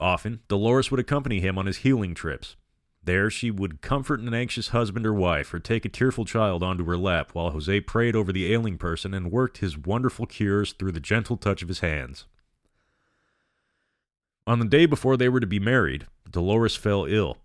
Often, 0.00 0.40
Dolores 0.48 0.90
would 0.90 0.98
accompany 0.98 1.38
him 1.38 1.56
on 1.56 1.66
his 1.66 1.78
healing 1.78 2.14
trips. 2.14 2.56
There, 3.04 3.30
she 3.30 3.50
would 3.50 3.82
comfort 3.82 4.20
an 4.20 4.32
anxious 4.32 4.68
husband 4.68 5.06
or 5.06 5.12
wife 5.12 5.52
or 5.52 5.58
take 5.58 5.84
a 5.84 5.90
tearful 5.90 6.24
child 6.24 6.62
onto 6.62 6.84
her 6.86 6.96
lap 6.96 7.34
while 7.34 7.50
Jose 7.50 7.80
prayed 7.80 8.16
over 8.16 8.32
the 8.32 8.52
ailing 8.52 8.78
person 8.78 9.12
and 9.12 9.30
worked 9.30 9.58
his 9.58 9.76
wonderful 9.76 10.26
cures 10.26 10.72
through 10.72 10.92
the 10.92 11.00
gentle 11.00 11.36
touch 11.36 11.62
of 11.62 11.68
his 11.68 11.80
hands. 11.80 12.24
On 14.46 14.58
the 14.58 14.66
day 14.66 14.86
before 14.86 15.16
they 15.16 15.28
were 15.28 15.40
to 15.40 15.46
be 15.46 15.60
married, 15.60 16.06
Dolores 16.30 16.76
fell 16.76 17.04
ill. 17.04 17.38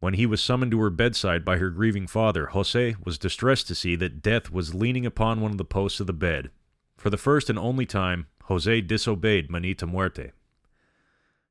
When 0.00 0.14
he 0.14 0.26
was 0.26 0.42
summoned 0.42 0.72
to 0.72 0.80
her 0.80 0.90
bedside 0.90 1.44
by 1.46 1.56
her 1.56 1.70
grieving 1.70 2.06
father, 2.06 2.46
Jose 2.46 2.94
was 3.04 3.16
distressed 3.16 3.66
to 3.68 3.74
see 3.74 3.96
that 3.96 4.22
death 4.22 4.50
was 4.50 4.74
leaning 4.74 5.06
upon 5.06 5.40
one 5.40 5.50
of 5.50 5.58
the 5.58 5.64
posts 5.64 6.00
of 6.00 6.06
the 6.06 6.12
bed. 6.12 6.50
For 6.98 7.08
the 7.08 7.16
first 7.16 7.48
and 7.48 7.58
only 7.58 7.86
time, 7.86 8.26
Jose 8.44 8.82
disobeyed 8.82 9.50
Manita 9.50 9.86
Muerte. 9.86 10.32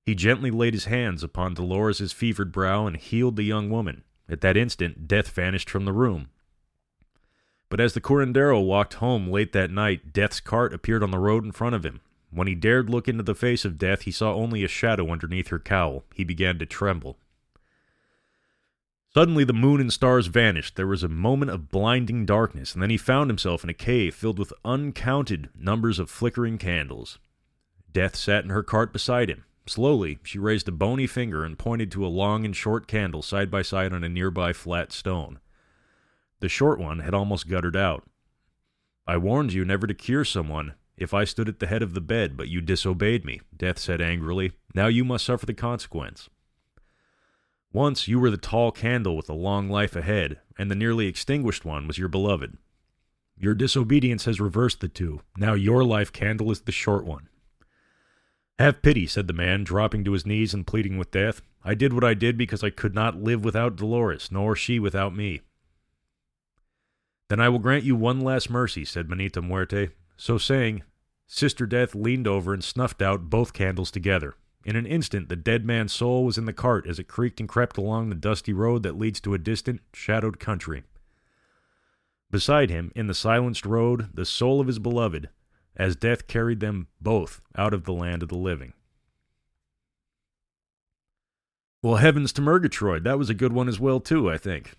He 0.05 0.15
gently 0.15 0.51
laid 0.51 0.73
his 0.73 0.85
hands 0.85 1.23
upon 1.23 1.53
Dolores's 1.53 2.11
fevered 2.11 2.51
brow 2.51 2.85
and 2.85 2.97
healed 2.97 3.37
the 3.37 3.43
young 3.43 3.69
woman. 3.69 4.03
At 4.27 4.41
that 4.41 4.57
instant, 4.57 5.07
death 5.07 5.29
vanished 5.29 5.69
from 5.69 5.85
the 5.85 5.93
room. 5.93 6.29
But 7.69 7.79
as 7.79 7.93
the 7.93 8.01
curandero 8.01 8.61
walked 8.63 8.95
home 8.95 9.29
late 9.29 9.51
that 9.53 9.71
night, 9.71 10.13
Death's 10.13 10.39
cart 10.39 10.73
appeared 10.73 11.03
on 11.03 11.11
the 11.11 11.17
road 11.17 11.43
in 11.43 11.51
front 11.51 11.73
of 11.73 11.85
him. 11.85 12.01
When 12.29 12.47
he 12.47 12.55
dared 12.55 12.89
look 12.89 13.07
into 13.07 13.23
the 13.23 13.33
face 13.33 13.65
of 13.65 13.77
Death, 13.77 14.03
he 14.03 14.11
saw 14.11 14.33
only 14.33 14.63
a 14.63 14.67
shadow 14.67 15.09
underneath 15.09 15.47
her 15.47 15.59
cowl. 15.59 16.03
He 16.13 16.23
began 16.23 16.59
to 16.59 16.65
tremble. 16.65 17.17
Suddenly, 19.13 19.43
the 19.43 19.53
moon 19.53 19.79
and 19.79 19.93
stars 19.93 20.27
vanished. 20.27 20.75
There 20.75 20.87
was 20.87 21.03
a 21.03 21.07
moment 21.07 21.51
of 21.51 21.69
blinding 21.69 22.25
darkness, 22.25 22.73
and 22.73 22.81
then 22.81 22.89
he 22.89 22.97
found 22.97 23.29
himself 23.29 23.63
in 23.63 23.69
a 23.69 23.73
cave 23.73 24.15
filled 24.15 24.39
with 24.39 24.53
uncounted 24.65 25.49
numbers 25.55 25.99
of 25.99 26.09
flickering 26.09 26.57
candles. 26.57 27.19
Death 27.91 28.15
sat 28.15 28.43
in 28.43 28.49
her 28.49 28.63
cart 28.63 28.91
beside 28.91 29.29
him. 29.29 29.45
Slowly, 29.65 30.19
she 30.23 30.39
raised 30.39 30.67
a 30.67 30.73
bony 30.73 31.07
finger 31.07 31.45
and 31.45 31.57
pointed 31.57 31.91
to 31.91 32.05
a 32.05 32.07
long 32.07 32.43
and 32.43 32.55
short 32.55 32.87
candle 32.87 33.21
side 33.21 33.49
by 33.49 33.61
side 33.61 33.93
on 33.93 34.03
a 34.03 34.09
nearby 34.09 34.51
flat 34.51 34.91
stone. 34.91 35.39
The 36.41 36.49
short 36.49 36.79
one 36.79 36.99
had 36.99 37.13
almost 37.13 37.47
guttered 37.47 37.77
out. 37.77 38.03
I 39.07 39.17
warned 39.17 39.53
you 39.53 39.63
never 39.63 39.87
to 39.87 39.93
cure 39.93 40.25
someone 40.25 40.73
if 40.97 41.13
I 41.13 41.23
stood 41.23 41.49
at 41.49 41.59
the 41.59 41.67
head 41.67 41.81
of 41.81 41.93
the 41.93 42.01
bed, 42.01 42.37
but 42.37 42.49
you 42.49 42.61
disobeyed 42.61 43.25
me, 43.25 43.41
Death 43.55 43.79
said 43.79 44.01
angrily. 44.01 44.51
Now 44.75 44.87
you 44.87 45.03
must 45.03 45.25
suffer 45.25 45.45
the 45.45 45.53
consequence. 45.53 46.29
Once 47.71 48.07
you 48.07 48.19
were 48.19 48.29
the 48.29 48.37
tall 48.37 48.71
candle 48.71 49.17
with 49.17 49.29
a 49.29 49.33
long 49.33 49.69
life 49.69 49.95
ahead, 49.95 50.39
and 50.57 50.69
the 50.69 50.75
nearly 50.75 51.07
extinguished 51.07 51.65
one 51.65 51.87
was 51.87 51.97
your 51.97 52.07
beloved. 52.07 52.57
Your 53.37 53.55
disobedience 53.55 54.25
has 54.25 54.39
reversed 54.39 54.79
the 54.79 54.87
two. 54.87 55.21
Now 55.35 55.53
your 55.53 55.83
life 55.83 56.11
candle 56.11 56.51
is 56.51 56.61
the 56.61 56.71
short 56.71 57.05
one. 57.05 57.29
Have 58.59 58.81
pity, 58.81 59.07
said 59.07 59.27
the 59.27 59.33
man, 59.33 59.63
dropping 59.63 60.03
to 60.03 60.11
his 60.11 60.25
knees 60.25 60.53
and 60.53 60.67
pleading 60.67 60.97
with 60.97 61.11
death. 61.11 61.41
I 61.63 61.73
did 61.73 61.93
what 61.93 62.03
I 62.03 62.13
did 62.13 62.37
because 62.37 62.63
I 62.63 62.69
could 62.69 62.93
not 62.93 63.21
live 63.21 63.43
without 63.43 63.75
Dolores, 63.75 64.29
nor 64.31 64.55
she 64.55 64.79
without 64.79 65.15
me. 65.15 65.41
Then 67.29 67.39
I 67.39 67.49
will 67.49 67.59
grant 67.59 67.83
you 67.83 67.95
one 67.95 68.21
last 68.21 68.49
mercy, 68.49 68.85
said 68.85 69.09
Manita 69.09 69.41
Muerte. 69.41 69.89
So 70.17 70.37
saying, 70.37 70.83
Sister 71.25 71.65
Death 71.65 71.95
leaned 71.95 72.27
over 72.27 72.53
and 72.53 72.63
snuffed 72.63 73.01
out 73.01 73.29
both 73.29 73.53
candles 73.53 73.89
together. 73.89 74.35
In 74.65 74.75
an 74.75 74.85
instant, 74.85 75.29
the 75.29 75.35
dead 75.35 75.65
man's 75.65 75.91
soul 75.91 76.23
was 76.23 76.37
in 76.37 76.45
the 76.45 76.53
cart 76.53 76.87
as 76.87 76.99
it 76.99 77.07
creaked 77.07 77.39
and 77.39 77.49
crept 77.49 77.77
along 77.77 78.09
the 78.09 78.15
dusty 78.15 78.53
road 78.53 78.83
that 78.83 78.97
leads 78.97 79.19
to 79.21 79.33
a 79.33 79.39
distant, 79.39 79.81
shadowed 79.93 80.39
country. 80.39 80.83
Beside 82.29 82.69
him, 82.69 82.91
in 82.95 83.07
the 83.07 83.13
silenced 83.13 83.65
road, 83.65 84.09
the 84.13 84.25
soul 84.25 84.61
of 84.61 84.67
his 84.67 84.79
beloved, 84.79 85.29
as 85.75 85.95
death 85.95 86.27
carried 86.27 86.59
them 86.59 86.87
both 87.01 87.41
out 87.57 87.73
of 87.73 87.85
the 87.85 87.93
land 87.93 88.23
of 88.23 88.29
the 88.29 88.37
living. 88.37 88.73
Well, 91.81 91.97
heavens 91.97 92.31
to 92.33 92.41
Murgatroyd. 92.41 93.03
That 93.03 93.17
was 93.17 93.29
a 93.29 93.33
good 93.33 93.51
one 93.51 93.67
as 93.67 93.79
well, 93.79 93.99
too, 93.99 94.31
I 94.31 94.37
think. 94.37 94.73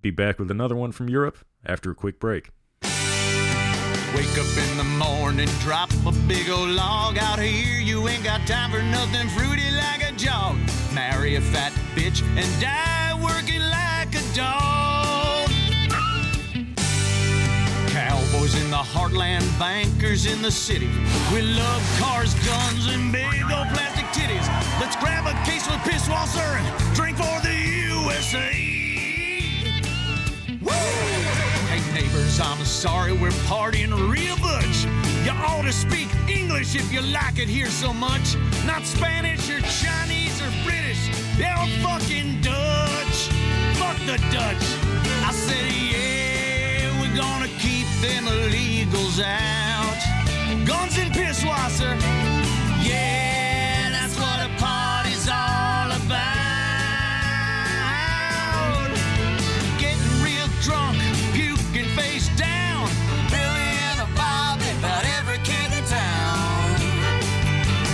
Be 0.00 0.10
back 0.10 0.38
with 0.38 0.50
another 0.50 0.74
one 0.74 0.90
from 0.90 1.08
Europe 1.08 1.38
after 1.64 1.92
a 1.92 1.94
quick 1.94 2.18
break. 2.18 2.50
Wake 2.82 4.36
up 4.36 4.58
in 4.58 4.76
the 4.76 4.84
morning, 4.98 5.48
drop 5.60 5.90
a 6.04 6.12
big 6.26 6.50
old 6.50 6.70
log 6.70 7.18
out 7.18 7.38
here. 7.38 7.80
You 7.80 8.08
ain't 8.08 8.24
got 8.24 8.46
time 8.46 8.70
for 8.70 8.82
nothing 8.82 9.28
fruity 9.28 9.70
like 9.70 10.02
a 10.02 10.12
jog. 10.16 10.56
Marry 10.92 11.36
a 11.36 11.40
fat 11.40 11.72
bitch 11.94 12.22
and 12.36 12.60
die 12.60 13.18
working 13.22 13.60
like 13.60 14.14
a 14.14 14.36
dog. 14.36 14.91
Cowboys 18.32 18.54
in 18.54 18.70
the 18.70 18.76
heartland, 18.76 19.42
bankers 19.58 20.24
in 20.24 20.40
the 20.40 20.50
city. 20.50 20.88
We 21.32 21.42
love 21.42 21.82
cars, 22.00 22.32
guns, 22.46 22.86
and 22.86 23.12
big 23.12 23.42
old 23.42 23.68
plastic 23.74 24.06
titties. 24.06 24.46
Let's 24.80 24.96
grab 24.96 25.26
a 25.26 25.34
case 25.44 25.66
of 25.66 25.74
Pisswasser 25.84 26.56
and 26.58 26.94
drink 26.94 27.18
for 27.18 27.40
the 27.42 27.54
USA. 27.92 28.52
Hey 31.68 31.82
neighbors, 31.92 32.40
I'm 32.40 32.64
sorry 32.64 33.12
we're 33.12 33.30
partying 33.50 33.92
real 34.10 34.36
butch. 34.36 34.86
You 35.24 35.32
ought 35.32 35.62
to 35.62 35.72
speak 35.72 36.08
English 36.26 36.74
if 36.74 36.90
you 36.90 37.02
like 37.02 37.38
it 37.38 37.48
here 37.48 37.68
so 37.68 37.92
much. 37.92 38.36
Not 38.64 38.84
Spanish 38.84 39.50
or 39.50 39.60
Chinese 39.60 40.40
or 40.40 40.50
British. 40.64 41.10
They're 41.36 41.66
fucking 41.82 42.40
Dutch. 42.40 43.28
Fuck 43.76 43.98
the 44.06 44.16
Dutch. 44.32 44.64
I 45.22 45.32
said, 45.32 45.70
yeah, 45.70 47.00
we're 47.00 47.14
gonna 47.14 47.48
keep 47.58 47.81
them 48.02 48.26
illegals 48.26 49.22
out. 49.22 49.96
Guns 50.66 50.98
and 50.98 51.12
Pisswasser. 51.14 51.94
Yeah, 52.82 53.90
that's 53.90 54.18
what 54.18 54.40
a 54.40 54.48
party's 54.58 55.28
all 55.28 55.90
about. 56.02 56.18
Getting 59.78 60.22
real 60.26 60.48
drunk, 60.62 60.98
puking 61.32 61.88
face 61.94 62.28
down. 62.36 62.88
Billy 63.30 63.70
and 63.86 64.00
a 64.00 64.08
Bobby, 64.16 64.66
about 64.80 65.04
every 65.18 65.38
kid 65.46 65.70
in 65.70 65.84
town. 65.86 66.74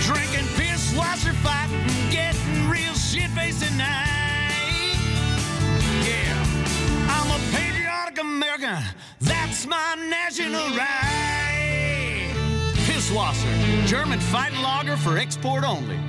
Drinking 0.09 0.47
Pisswasser, 0.57 1.33
fighting, 1.45 1.85
getting 2.09 2.67
real 2.67 2.95
shit 2.95 3.29
faced 3.37 3.61
tonight. 3.63 4.97
Yeah, 6.01 6.33
I'm 7.13 7.29
a 7.29 7.39
patriotic 7.53 8.17
American. 8.19 8.83
That's 9.19 9.65
my 9.65 9.95
national 10.09 10.77
right. 10.77 12.31
Pisswasser, 12.85 13.85
German 13.85 14.19
fighting 14.19 14.61
lager 14.61 14.97
for 14.97 15.17
export 15.17 15.63
only. 15.63 15.99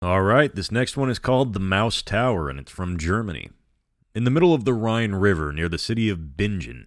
All 0.00 0.22
right, 0.22 0.54
this 0.54 0.70
next 0.70 0.96
one 0.96 1.08
is 1.10 1.18
called 1.18 1.52
the 1.54 1.60
Mouse 1.60 2.02
Tower, 2.02 2.50
and 2.50 2.58
it's 2.60 2.70
from 2.70 2.98
Germany. 2.98 3.50
In 4.14 4.24
the 4.24 4.30
middle 4.30 4.54
of 4.54 4.64
the 4.64 4.74
Rhine 4.74 5.14
River, 5.16 5.52
near 5.52 5.68
the 5.68 5.78
city 5.78 6.08
of 6.08 6.36
Bingen, 6.36 6.86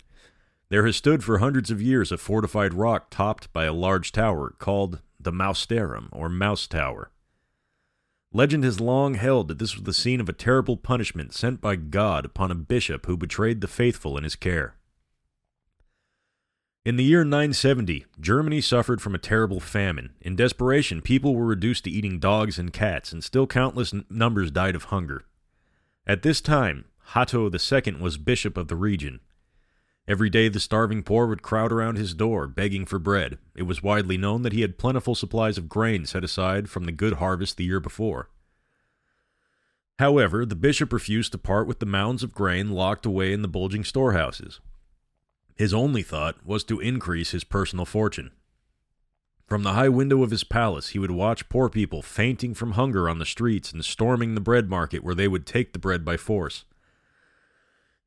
there 0.69 0.85
has 0.85 0.95
stood 0.95 1.23
for 1.23 1.39
hundreds 1.39 1.69
of 1.71 1.81
years 1.81 2.11
a 2.11 2.17
fortified 2.17 2.73
rock 2.73 3.09
topped 3.09 3.51
by 3.51 3.65
a 3.65 3.73
large 3.73 4.11
tower 4.11 4.53
called 4.59 5.01
the 5.19 5.31
Mausterum, 5.31 6.07
or 6.11 6.29
Mouse 6.29 6.67
Tower. 6.67 7.11
Legend 8.31 8.63
has 8.63 8.79
long 8.79 9.15
held 9.15 9.49
that 9.49 9.59
this 9.59 9.75
was 9.75 9.83
the 9.83 9.93
scene 9.93 10.21
of 10.21 10.29
a 10.29 10.33
terrible 10.33 10.77
punishment 10.77 11.33
sent 11.33 11.59
by 11.59 11.75
God 11.75 12.23
upon 12.23 12.51
a 12.51 12.55
bishop 12.55 13.05
who 13.07 13.17
betrayed 13.17 13.59
the 13.59 13.67
faithful 13.67 14.17
in 14.17 14.23
his 14.23 14.35
care. 14.37 14.76
In 16.87 16.95
the 16.95 17.03
year 17.03 17.25
970, 17.25 18.05
Germany 18.17 18.61
suffered 18.61 19.01
from 19.01 19.13
a 19.13 19.17
terrible 19.17 19.59
famine. 19.59 20.13
In 20.21 20.37
desperation, 20.37 21.01
people 21.01 21.35
were 21.35 21.45
reduced 21.45 21.83
to 21.83 21.89
eating 21.89 22.17
dogs 22.17 22.57
and 22.57 22.71
cats, 22.71 23.11
and 23.11 23.21
still 23.21 23.45
countless 23.45 23.93
n- 23.93 24.05
numbers 24.09 24.51
died 24.51 24.73
of 24.73 24.85
hunger. 24.85 25.25
At 26.05 26.21
this 26.21 26.39
time, 26.39 26.85
Hatto 27.07 27.51
II 27.51 27.95
was 27.99 28.15
bishop 28.15 28.55
of 28.55 28.69
the 28.69 28.77
region. 28.77 29.19
Every 30.07 30.29
day 30.29 30.47
the 30.47 30.61
starving 30.61 31.03
poor 31.03 31.27
would 31.27 31.41
crowd 31.41 31.73
around 31.73 31.97
his 31.97 32.13
door, 32.13 32.47
begging 32.47 32.85
for 32.85 32.99
bread. 32.99 33.37
It 33.53 33.63
was 33.63 33.83
widely 33.83 34.15
known 34.15 34.43
that 34.43 34.53
he 34.53 34.61
had 34.61 34.77
plentiful 34.77 35.13
supplies 35.13 35.57
of 35.57 35.67
grain 35.67 36.05
set 36.05 36.23
aside 36.23 36.69
from 36.69 36.85
the 36.85 36.93
good 36.93 37.15
harvest 37.15 37.57
the 37.57 37.65
year 37.65 37.81
before. 37.81 38.29
However, 39.99 40.45
the 40.45 40.55
bishop 40.55 40.93
refused 40.93 41.33
to 41.33 41.37
part 41.37 41.67
with 41.67 41.79
the 41.79 41.85
mounds 41.85 42.23
of 42.23 42.33
grain 42.33 42.69
locked 42.69 43.05
away 43.05 43.33
in 43.33 43.41
the 43.41 43.49
bulging 43.49 43.83
storehouses. 43.83 44.61
His 45.57 45.73
only 45.73 46.03
thought 46.03 46.45
was 46.45 46.63
to 46.65 46.79
increase 46.79 47.31
his 47.31 47.43
personal 47.43 47.85
fortune. 47.85 48.31
From 49.47 49.63
the 49.63 49.73
high 49.73 49.89
window 49.89 50.23
of 50.23 50.31
his 50.31 50.43
palace, 50.43 50.89
he 50.89 50.99
would 50.99 51.11
watch 51.11 51.49
poor 51.49 51.69
people 51.69 52.01
fainting 52.01 52.53
from 52.53 52.73
hunger 52.73 53.09
on 53.09 53.17
the 53.17 53.25
streets 53.25 53.71
and 53.71 53.83
storming 53.83 54.35
the 54.35 54.41
bread 54.41 54.69
market 54.69 55.03
where 55.03 55.15
they 55.15 55.27
would 55.27 55.45
take 55.45 55.73
the 55.73 55.79
bread 55.79 56.03
by 56.03 56.17
force. 56.17 56.65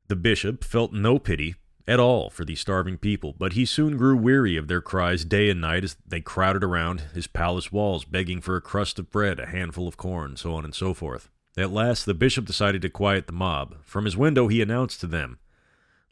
The 0.09 0.17
bishop 0.17 0.63
felt 0.63 0.93
no 0.93 1.19
pity 1.19 1.55
at 1.89 1.99
all 1.99 2.31
for 2.31 2.45
these 2.45 2.61
starving 2.61 2.99
people, 2.99 3.35
but 3.37 3.55
he 3.55 3.65
soon 3.65 3.97
grew 3.97 4.17
weary 4.17 4.57
of 4.57 4.69
their 4.69 4.81
cries 4.83 5.25
day 5.25 5.49
and 5.49 5.61
night 5.61 5.83
as 5.83 5.97
they 6.07 6.21
crowded 6.21 6.63
around 6.63 7.01
his 7.15 7.27
palace 7.27 7.73
walls, 7.73 8.05
begging 8.05 8.41
for 8.41 8.55
a 8.55 8.61
crust 8.61 8.99
of 8.99 9.11
bread, 9.11 9.41
a 9.41 9.47
handful 9.47 9.89
of 9.89 9.97
corn, 9.97 10.37
so 10.37 10.55
on 10.55 10.65
and 10.65 10.75
so 10.75 10.95
forth. 10.95 11.31
At 11.57 11.73
last, 11.73 12.07
the 12.07 12.15
bishop 12.15 12.45
decided 12.45 12.83
to 12.83 12.91
quiet 12.91 13.27
the 13.27 13.33
mob. 13.33 13.77
From 13.83 14.05
his 14.05 14.17
window, 14.17 14.47
he 14.47 14.63
announced 14.63 15.01
to 15.01 15.07
them, 15.07 15.39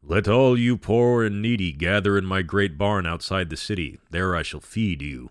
Let 0.02 0.28
all 0.28 0.58
you 0.58 0.76
poor 0.76 1.24
and 1.24 1.42
needy 1.42 1.72
gather 1.72 2.16
in 2.16 2.24
my 2.24 2.42
great 2.42 2.78
barn 2.78 3.06
outside 3.06 3.50
the 3.50 3.56
city. 3.56 3.98
There 4.10 4.34
I 4.34 4.42
shall 4.42 4.60
feed 4.60 5.02
you. 5.02 5.30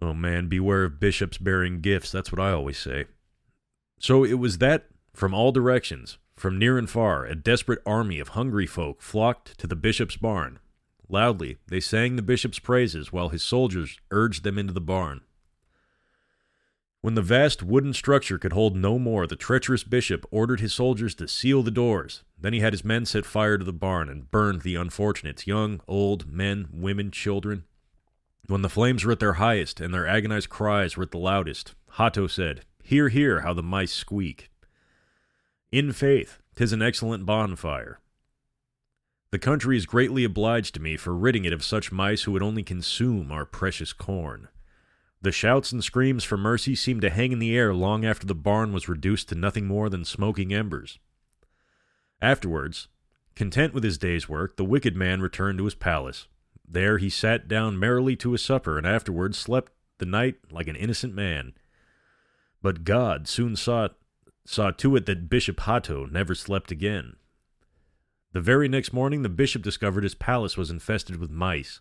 Oh 0.00 0.14
man, 0.14 0.48
beware 0.48 0.84
of 0.84 1.00
bishops 1.00 1.38
bearing 1.38 1.80
gifts. 1.80 2.12
That's 2.12 2.30
what 2.30 2.40
I 2.40 2.52
always 2.52 2.78
say. 2.78 3.06
So 3.98 4.24
it 4.24 4.34
was 4.34 4.58
that, 4.58 4.86
from 5.14 5.32
all 5.32 5.52
directions, 5.52 6.18
from 6.36 6.58
near 6.58 6.76
and 6.76 6.90
far, 6.90 7.24
a 7.24 7.34
desperate 7.34 7.80
army 7.86 8.18
of 8.18 8.28
hungry 8.28 8.66
folk 8.66 9.00
flocked 9.00 9.58
to 9.58 9.66
the 9.66 9.76
bishop's 9.76 10.16
barn. 10.16 10.58
Loudly, 11.08 11.58
they 11.68 11.80
sang 11.80 12.16
the 12.16 12.22
bishop's 12.22 12.58
praises 12.58 13.12
while 13.12 13.28
his 13.28 13.42
soldiers 13.42 13.98
urged 14.10 14.42
them 14.42 14.58
into 14.58 14.72
the 14.72 14.80
barn. 14.80 15.22
When 17.04 17.16
the 17.16 17.20
vast 17.20 17.62
wooden 17.62 17.92
structure 17.92 18.38
could 18.38 18.54
hold 18.54 18.74
no 18.74 18.98
more, 18.98 19.26
the 19.26 19.36
treacherous 19.36 19.84
bishop 19.84 20.24
ordered 20.30 20.60
his 20.60 20.72
soldiers 20.72 21.14
to 21.16 21.28
seal 21.28 21.62
the 21.62 21.70
doors. 21.70 22.24
Then 22.40 22.54
he 22.54 22.60
had 22.60 22.72
his 22.72 22.82
men 22.82 23.04
set 23.04 23.26
fire 23.26 23.58
to 23.58 23.64
the 23.64 23.74
barn 23.74 24.08
and 24.08 24.30
burned 24.30 24.62
the 24.62 24.76
unfortunates 24.76 25.46
young, 25.46 25.82
old, 25.86 26.26
men, 26.26 26.66
women, 26.72 27.10
children. 27.10 27.64
When 28.46 28.62
the 28.62 28.70
flames 28.70 29.04
were 29.04 29.12
at 29.12 29.20
their 29.20 29.34
highest 29.34 29.82
and 29.82 29.92
their 29.92 30.06
agonized 30.06 30.48
cries 30.48 30.96
were 30.96 31.02
at 31.02 31.10
the 31.10 31.18
loudest, 31.18 31.74
Hatto 31.90 32.26
said, 32.26 32.62
Hear, 32.82 33.10
hear, 33.10 33.40
how 33.40 33.52
the 33.52 33.62
mice 33.62 33.92
squeak. 33.92 34.48
In 35.70 35.92
faith, 35.92 36.38
'tis 36.56 36.72
an 36.72 36.80
excellent 36.80 37.26
bonfire. 37.26 38.00
The 39.30 39.38
country 39.38 39.76
is 39.76 39.84
greatly 39.84 40.24
obliged 40.24 40.74
to 40.76 40.80
me 40.80 40.96
for 40.96 41.14
ridding 41.14 41.44
it 41.44 41.52
of 41.52 41.62
such 41.62 41.92
mice 41.92 42.22
who 42.22 42.32
would 42.32 42.42
only 42.42 42.62
consume 42.62 43.30
our 43.30 43.44
precious 43.44 43.92
corn. 43.92 44.48
The 45.24 45.32
shouts 45.32 45.72
and 45.72 45.82
screams 45.82 46.22
for 46.22 46.36
mercy 46.36 46.74
seemed 46.74 47.00
to 47.00 47.08
hang 47.08 47.32
in 47.32 47.38
the 47.38 47.56
air 47.56 47.72
long 47.72 48.04
after 48.04 48.26
the 48.26 48.34
barn 48.34 48.74
was 48.74 48.90
reduced 48.90 49.30
to 49.30 49.34
nothing 49.34 49.64
more 49.64 49.88
than 49.88 50.04
smoking 50.04 50.52
embers. 50.52 50.98
Afterwards, 52.20 52.88
content 53.34 53.72
with 53.72 53.84
his 53.84 53.96
day's 53.96 54.28
work, 54.28 54.58
the 54.58 54.66
wicked 54.66 54.94
man 54.94 55.22
returned 55.22 55.56
to 55.56 55.64
his 55.64 55.74
palace. 55.74 56.26
There 56.68 56.98
he 56.98 57.08
sat 57.08 57.48
down 57.48 57.78
merrily 57.78 58.16
to 58.16 58.32
his 58.32 58.42
supper, 58.42 58.76
and 58.76 58.86
afterwards 58.86 59.38
slept 59.38 59.72
the 59.96 60.04
night 60.04 60.36
like 60.50 60.68
an 60.68 60.76
innocent 60.76 61.14
man. 61.14 61.54
But 62.60 62.84
God 62.84 63.26
soon 63.26 63.56
saw, 63.56 63.88
saw 64.44 64.72
to 64.72 64.94
it 64.94 65.06
that 65.06 65.30
Bishop 65.30 65.60
Hatto 65.60 66.04
never 66.04 66.34
slept 66.34 66.70
again. 66.70 67.16
The 68.34 68.42
very 68.42 68.68
next 68.68 68.92
morning, 68.92 69.22
the 69.22 69.30
bishop 69.30 69.62
discovered 69.62 70.04
his 70.04 70.14
palace 70.14 70.58
was 70.58 70.70
infested 70.70 71.16
with 71.16 71.30
mice. 71.30 71.80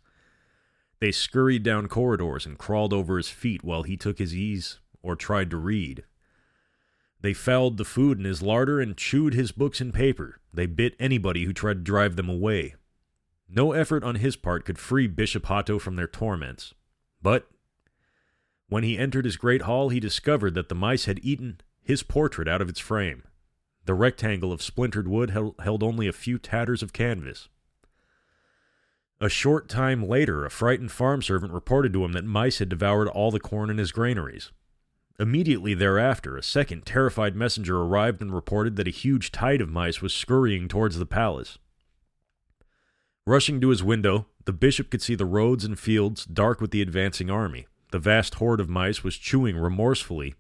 They 1.00 1.12
scurried 1.12 1.64
down 1.64 1.88
corridors 1.88 2.46
and 2.46 2.58
crawled 2.58 2.94
over 2.94 3.18
his 3.18 3.30
feet 3.30 3.64
while 3.64 3.84
he 3.84 3.98
took 3.98 4.20
his 4.20 4.36
ease 4.36 4.80
or 5.02 5.16
tried 5.16 5.50
to 5.52 5.58
read. 5.58 6.04
They 7.22 7.34
fouled 7.34 7.78
the 7.78 7.86
food 7.86 8.20
in 8.20 8.26
his 8.26 8.42
larder 8.42 8.80
and 8.80 8.98
chewed 8.98 9.34
his 9.34 9.52
books 9.52 9.80
and 9.80 9.94
paper. 9.94 10.40
They 10.54 10.66
bit 10.66 10.96
anybody 11.00 11.46
who 11.46 11.54
tried 11.54 11.74
to 11.76 11.80
drive 11.82 12.16
them 12.16 12.30
away. 12.30 12.76
No 13.50 13.72
effort 13.72 14.04
on 14.04 14.16
his 14.16 14.36
part 14.36 14.66
could 14.66 14.78
free 14.78 15.08
Bishop 15.08 15.46
Hatto 15.46 15.80
from 15.80 15.96
their 15.96 16.08
torments. 16.08 16.74
But 17.22 17.50
when 18.68 18.84
he 18.84 18.98
entered 18.98 19.26
his 19.26 19.38
great 19.38 19.64
hall, 19.64 19.90
he 19.90 20.00
discovered 20.00 20.54
that 20.56 20.68
the 20.68 20.76
mice 20.76 21.06
had 21.06 21.20
eaten 21.24 21.62
his 21.82 22.04
portrait 22.04 22.48
out 22.48 22.62
of 22.62 22.70
its 22.70 22.80
frame. 22.80 23.24
The 23.86 23.94
rectangle 23.94 24.52
of 24.52 24.62
splintered 24.62 25.08
wood 25.08 25.30
held 25.30 25.84
only 25.84 26.08
a 26.08 26.14
few 26.14 26.38
tatters 26.38 26.82
of 26.82 26.94
canvas. 26.94 27.50
A 29.24 29.30
short 29.30 29.70
time 29.70 30.06
later, 30.06 30.44
a 30.44 30.52
frightened 30.52 30.92
farm 30.92 31.22
servant 31.22 31.54
reported 31.54 31.94
to 31.94 32.04
him 32.04 32.12
that 32.12 32.26
mice 32.26 32.60
had 32.60 32.68
devoured 32.68 33.08
all 33.08 33.32
the 33.32 33.40
corn 33.40 33.70
in 33.70 33.78
his 33.78 33.94
granaries. 33.94 34.52
Immediately 35.18 35.76
thereafter, 35.76 36.36
a 36.36 36.44
second 36.44 36.86
terrified 36.86 37.34
messenger 37.34 37.78
arrived 37.78 38.22
and 38.22 38.36
reported 38.36 38.76
that 38.76 38.88
a 38.90 38.92
huge 38.92 39.32
tide 39.32 39.62
of 39.62 39.70
mice 39.70 40.02
was 40.02 40.14
scurrying 40.14 40.68
towards 40.68 40.98
the 40.98 41.06
palace. 41.06 41.58
Rushing 43.26 43.62
to 43.62 43.70
his 43.70 43.82
window, 43.82 44.26
the 44.44 44.52
bishop 44.52 44.90
could 44.90 45.02
see 45.02 45.16
the 45.16 45.24
roads 45.24 45.64
and 45.64 45.80
fields 45.80 46.26
dark 46.26 46.60
with 46.60 46.72
the 46.72 46.82
advancing 46.82 47.30
army. 47.30 47.66
The 47.92 48.00
vast 48.00 48.36
horde 48.36 48.60
of 48.60 48.68
mice 48.68 49.06
was 49.06 49.16
chewing 49.16 49.56
remorsefully 49.56 50.36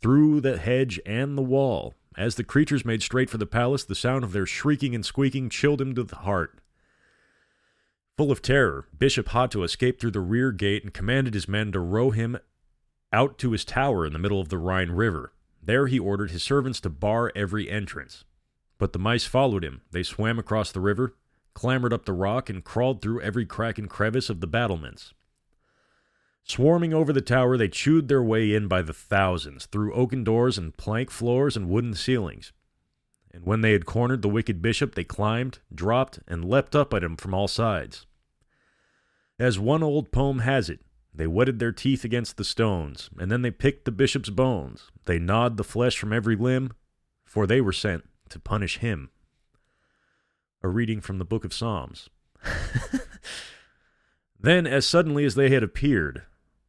through 0.00 0.40
the 0.40 0.56
hedge 0.56 0.98
and 1.04 1.36
the 1.36 1.42
wall. 1.42 1.92
As 2.16 2.36
the 2.36 2.44
creatures 2.44 2.82
made 2.82 3.02
straight 3.02 3.28
for 3.28 3.36
the 3.36 3.44
palace, 3.44 3.84
the 3.84 3.94
sound 3.94 4.24
of 4.24 4.32
their 4.32 4.46
shrieking 4.46 4.94
and 4.94 5.04
squeaking 5.04 5.50
chilled 5.50 5.82
him 5.82 5.94
to 5.96 6.02
the 6.02 6.16
heart. 6.16 6.59
Full 8.20 8.30
of 8.30 8.42
terror, 8.42 8.86
Bishop 8.98 9.28
Hatto 9.28 9.62
escaped 9.62 9.98
through 9.98 10.10
the 10.10 10.20
rear 10.20 10.52
gate 10.52 10.84
and 10.84 10.92
commanded 10.92 11.32
his 11.32 11.48
men 11.48 11.72
to 11.72 11.80
row 11.80 12.10
him 12.10 12.36
out 13.14 13.38
to 13.38 13.52
his 13.52 13.64
tower 13.64 14.04
in 14.04 14.12
the 14.12 14.18
middle 14.18 14.42
of 14.42 14.50
the 14.50 14.58
Rhine 14.58 14.90
River. 14.90 15.32
There 15.62 15.86
he 15.86 15.98
ordered 15.98 16.30
his 16.30 16.42
servants 16.42 16.80
to 16.80 16.90
bar 16.90 17.32
every 17.34 17.70
entrance. 17.70 18.24
But 18.76 18.92
the 18.92 18.98
mice 18.98 19.24
followed 19.24 19.64
him. 19.64 19.80
They 19.90 20.02
swam 20.02 20.38
across 20.38 20.70
the 20.70 20.82
river, 20.82 21.14
clambered 21.54 21.94
up 21.94 22.04
the 22.04 22.12
rock, 22.12 22.50
and 22.50 22.62
crawled 22.62 23.00
through 23.00 23.22
every 23.22 23.46
crack 23.46 23.78
and 23.78 23.88
crevice 23.88 24.28
of 24.28 24.40
the 24.40 24.46
battlements. 24.46 25.14
Swarming 26.44 26.92
over 26.92 27.14
the 27.14 27.22
tower, 27.22 27.56
they 27.56 27.68
chewed 27.68 28.08
their 28.08 28.22
way 28.22 28.54
in 28.54 28.68
by 28.68 28.82
the 28.82 28.92
thousands, 28.92 29.64
through 29.64 29.94
oaken 29.94 30.24
doors 30.24 30.58
and 30.58 30.76
plank 30.76 31.10
floors 31.10 31.56
and 31.56 31.70
wooden 31.70 31.94
ceilings. 31.94 32.52
And 33.30 33.46
when 33.46 33.62
they 33.62 33.72
had 33.72 33.86
cornered 33.86 34.20
the 34.20 34.28
wicked 34.28 34.60
bishop, 34.60 34.94
they 34.94 35.04
climbed, 35.04 35.60
dropped, 35.74 36.18
and 36.28 36.44
leapt 36.44 36.76
up 36.76 36.92
at 36.92 37.02
him 37.02 37.16
from 37.16 37.32
all 37.32 37.48
sides. 37.48 38.04
As 39.40 39.58
one 39.58 39.82
old 39.82 40.12
poem 40.12 40.40
has 40.40 40.68
it, 40.68 40.80
they 41.14 41.26
whetted 41.26 41.58
their 41.58 41.72
teeth 41.72 42.04
against 42.04 42.36
the 42.36 42.44
stones, 42.44 43.08
and 43.18 43.32
then 43.32 43.40
they 43.40 43.50
picked 43.50 43.86
the 43.86 43.90
bishop's 43.90 44.28
bones. 44.28 44.90
They 45.06 45.18
gnawed 45.18 45.56
the 45.56 45.64
flesh 45.64 45.96
from 45.96 46.12
every 46.12 46.36
limb, 46.36 46.72
for 47.24 47.46
they 47.46 47.62
were 47.62 47.72
sent 47.72 48.04
to 48.28 48.38
punish 48.38 48.76
him. 48.78 49.08
A 50.62 50.68
reading 50.68 51.00
from 51.00 51.16
the 51.16 51.24
book 51.24 51.46
of 51.46 51.54
Psalms. 51.54 52.10
then, 54.38 54.66
as 54.66 54.84
suddenly 54.84 55.24
as 55.24 55.36
they 55.36 55.48
had 55.48 55.62
appeared, 55.62 56.24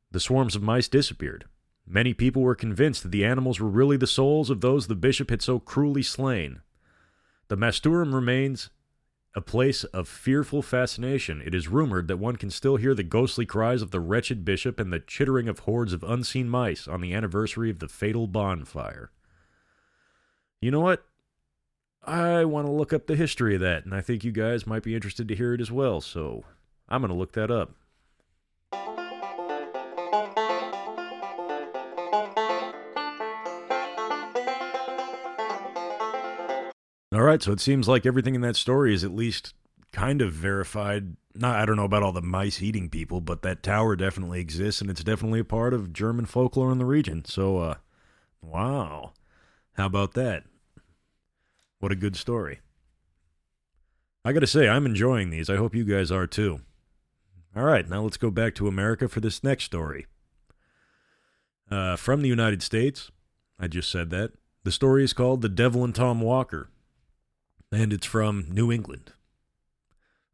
the 0.09 0.21
swarms 0.21 0.55
of 0.55 0.63
mice 0.63 0.87
disappeared. 0.87 1.43
Many 1.85 2.13
people 2.13 2.41
were 2.41 2.55
convinced 2.55 3.03
that 3.03 3.11
the 3.11 3.25
animals 3.25 3.59
were 3.59 3.67
really 3.67 3.97
the 3.97 4.07
souls 4.07 4.49
of 4.49 4.61
those 4.61 4.87
the 4.87 4.95
bishop 4.95 5.29
had 5.29 5.41
so 5.41 5.59
cruelly 5.59 6.03
slain. 6.03 6.61
The 7.49 7.57
Masturum 7.57 8.13
remains 8.15 8.69
a 9.33 9.41
place 9.41 9.83
of 9.85 10.07
fearful 10.07 10.61
fascination. 10.61 11.41
It 11.45 11.55
is 11.55 11.69
rumored 11.69 12.07
that 12.09 12.17
one 12.17 12.35
can 12.35 12.49
still 12.49 12.75
hear 12.75 12.93
the 12.93 13.03
ghostly 13.03 13.45
cries 13.45 13.81
of 13.81 13.91
the 13.91 13.99
wretched 13.99 14.43
bishop 14.43 14.79
and 14.79 14.91
the 14.91 14.99
chittering 14.99 15.47
of 15.47 15.59
hordes 15.59 15.93
of 15.93 16.03
unseen 16.03 16.49
mice 16.49 16.87
on 16.87 17.01
the 17.01 17.13
anniversary 17.13 17.69
of 17.69 17.79
the 17.79 17.87
fatal 17.87 18.27
bonfire. 18.27 19.11
You 20.59 20.71
know 20.71 20.81
what? 20.81 21.05
I 22.03 22.45
want 22.45 22.67
to 22.67 22.71
look 22.71 22.93
up 22.93 23.07
the 23.07 23.15
history 23.15 23.55
of 23.55 23.61
that, 23.61 23.85
and 23.85 23.93
I 23.93 24.01
think 24.01 24.23
you 24.23 24.31
guys 24.31 24.67
might 24.67 24.83
be 24.83 24.95
interested 24.95 25.27
to 25.27 25.35
hear 25.35 25.53
it 25.53 25.61
as 25.61 25.71
well, 25.71 26.01
so 26.01 26.43
I'm 26.89 27.01
going 27.01 27.11
to 27.11 27.17
look 27.17 27.33
that 27.33 27.51
up. 27.51 27.71
All 37.13 37.23
right, 37.23 37.43
so 37.43 37.51
it 37.51 37.59
seems 37.59 37.89
like 37.89 38.05
everything 38.05 38.35
in 38.35 38.41
that 38.41 38.55
story 38.55 38.93
is 38.93 39.03
at 39.03 39.13
least 39.13 39.53
kind 39.91 40.21
of 40.21 40.31
verified. 40.31 41.17
Not, 41.35 41.57
I 41.57 41.65
don't 41.65 41.75
know 41.75 41.83
about 41.83 42.03
all 42.03 42.13
the 42.13 42.21
mice 42.21 42.61
eating 42.61 42.89
people, 42.89 43.19
but 43.19 43.41
that 43.41 43.63
tower 43.63 43.97
definitely 43.97 44.39
exists, 44.39 44.79
and 44.79 44.89
it's 44.89 45.03
definitely 45.03 45.41
a 45.41 45.45
part 45.45 45.73
of 45.73 45.91
German 45.91 46.25
folklore 46.25 46.71
in 46.71 46.77
the 46.77 46.85
region. 46.85 47.25
So, 47.25 47.57
uh, 47.57 47.75
wow, 48.41 49.11
how 49.73 49.87
about 49.87 50.13
that? 50.13 50.45
What 51.79 51.91
a 51.91 51.97
good 51.97 52.15
story. 52.15 52.59
I 54.23 54.31
gotta 54.31 54.47
say, 54.47 54.69
I'm 54.69 54.85
enjoying 54.85 55.31
these. 55.31 55.49
I 55.49 55.57
hope 55.57 55.75
you 55.75 55.83
guys 55.83 56.11
are 56.11 56.27
too. 56.27 56.61
All 57.53 57.63
right, 57.63 57.89
now 57.89 58.03
let's 58.03 58.17
go 58.17 58.31
back 58.31 58.55
to 58.55 58.69
America 58.69 59.09
for 59.09 59.19
this 59.19 59.43
next 59.43 59.65
story. 59.65 60.05
Uh, 61.69 61.97
from 61.97 62.21
the 62.21 62.29
United 62.29 62.63
States, 62.63 63.11
I 63.59 63.67
just 63.67 63.91
said 63.91 64.11
that. 64.11 64.31
The 64.63 64.71
story 64.71 65.03
is 65.03 65.11
called 65.11 65.41
The 65.41 65.49
Devil 65.49 65.83
and 65.83 65.93
Tom 65.93 66.21
Walker 66.21 66.69
and 67.71 67.93
it's 67.93 68.05
from 68.05 68.45
New 68.49 68.71
England. 68.71 69.13